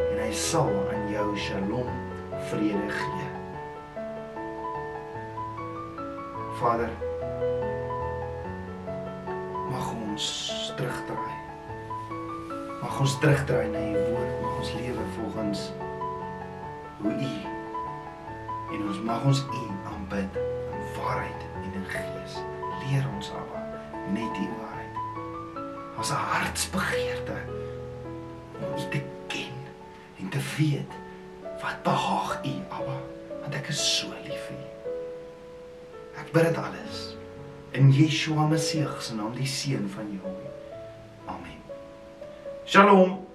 en 0.00 0.18
hy 0.24 0.32
sal 0.34 0.72
aan 0.90 1.06
jou 1.14 1.28
shalom 1.38 1.92
vrede 2.50 2.98
gee. 2.98 3.30
Vader 6.58 6.90
mag 9.70 9.90
ons 9.94 10.30
terugdraai. 10.74 11.34
Mag 12.82 13.02
ons 13.06 13.20
terugdraai 13.22 13.68
na 13.70 13.90
u 13.92 14.08
woord, 14.08 14.40
mag 14.42 14.64
ons 14.64 14.78
lewe 14.80 15.12
volgens 15.20 15.68
hoe 17.04 17.14
u 17.14 17.55
en 18.72 18.86
ons 18.88 19.00
mag 19.00 19.24
ons 19.24 19.42
u 19.52 19.64
aanbid 19.92 20.38
in 20.72 20.84
waarheid 20.96 21.42
en 21.62 21.72
in 21.72 21.88
gees. 21.90 22.38
Leer 22.84 23.06
ons 23.14 23.30
Abba 23.30 23.62
net 24.12 24.34
die 24.38 24.48
waarheid. 24.58 25.00
Ons 25.96 26.10
hartsbegeerte 26.10 27.38
om 28.60 28.72
u 28.76 28.88
te 28.90 29.02
ken 29.26 29.60
en 30.20 30.28
te 30.28 30.42
weet 30.56 30.96
wat 31.62 31.82
behaag 31.82 32.38
u 32.44 32.54
Abba, 32.68 32.98
want 33.42 33.54
ek 33.54 33.70
is 33.74 33.82
so 33.98 34.12
lief 34.24 34.48
vir 34.48 34.58
u. 34.58 34.94
Ek 36.22 36.32
bid 36.32 36.50
dit 36.50 36.58
alles 36.60 37.04
in 37.76 37.92
Yeshua 37.92 38.48
Messie 38.48 38.86
se 39.00 39.14
naam, 39.14 39.34
die 39.36 39.46
seun 39.46 39.88
van 39.92 40.10
Jahweh. 40.16 40.52
Amen. 41.28 41.60
Shalom. 42.64 43.25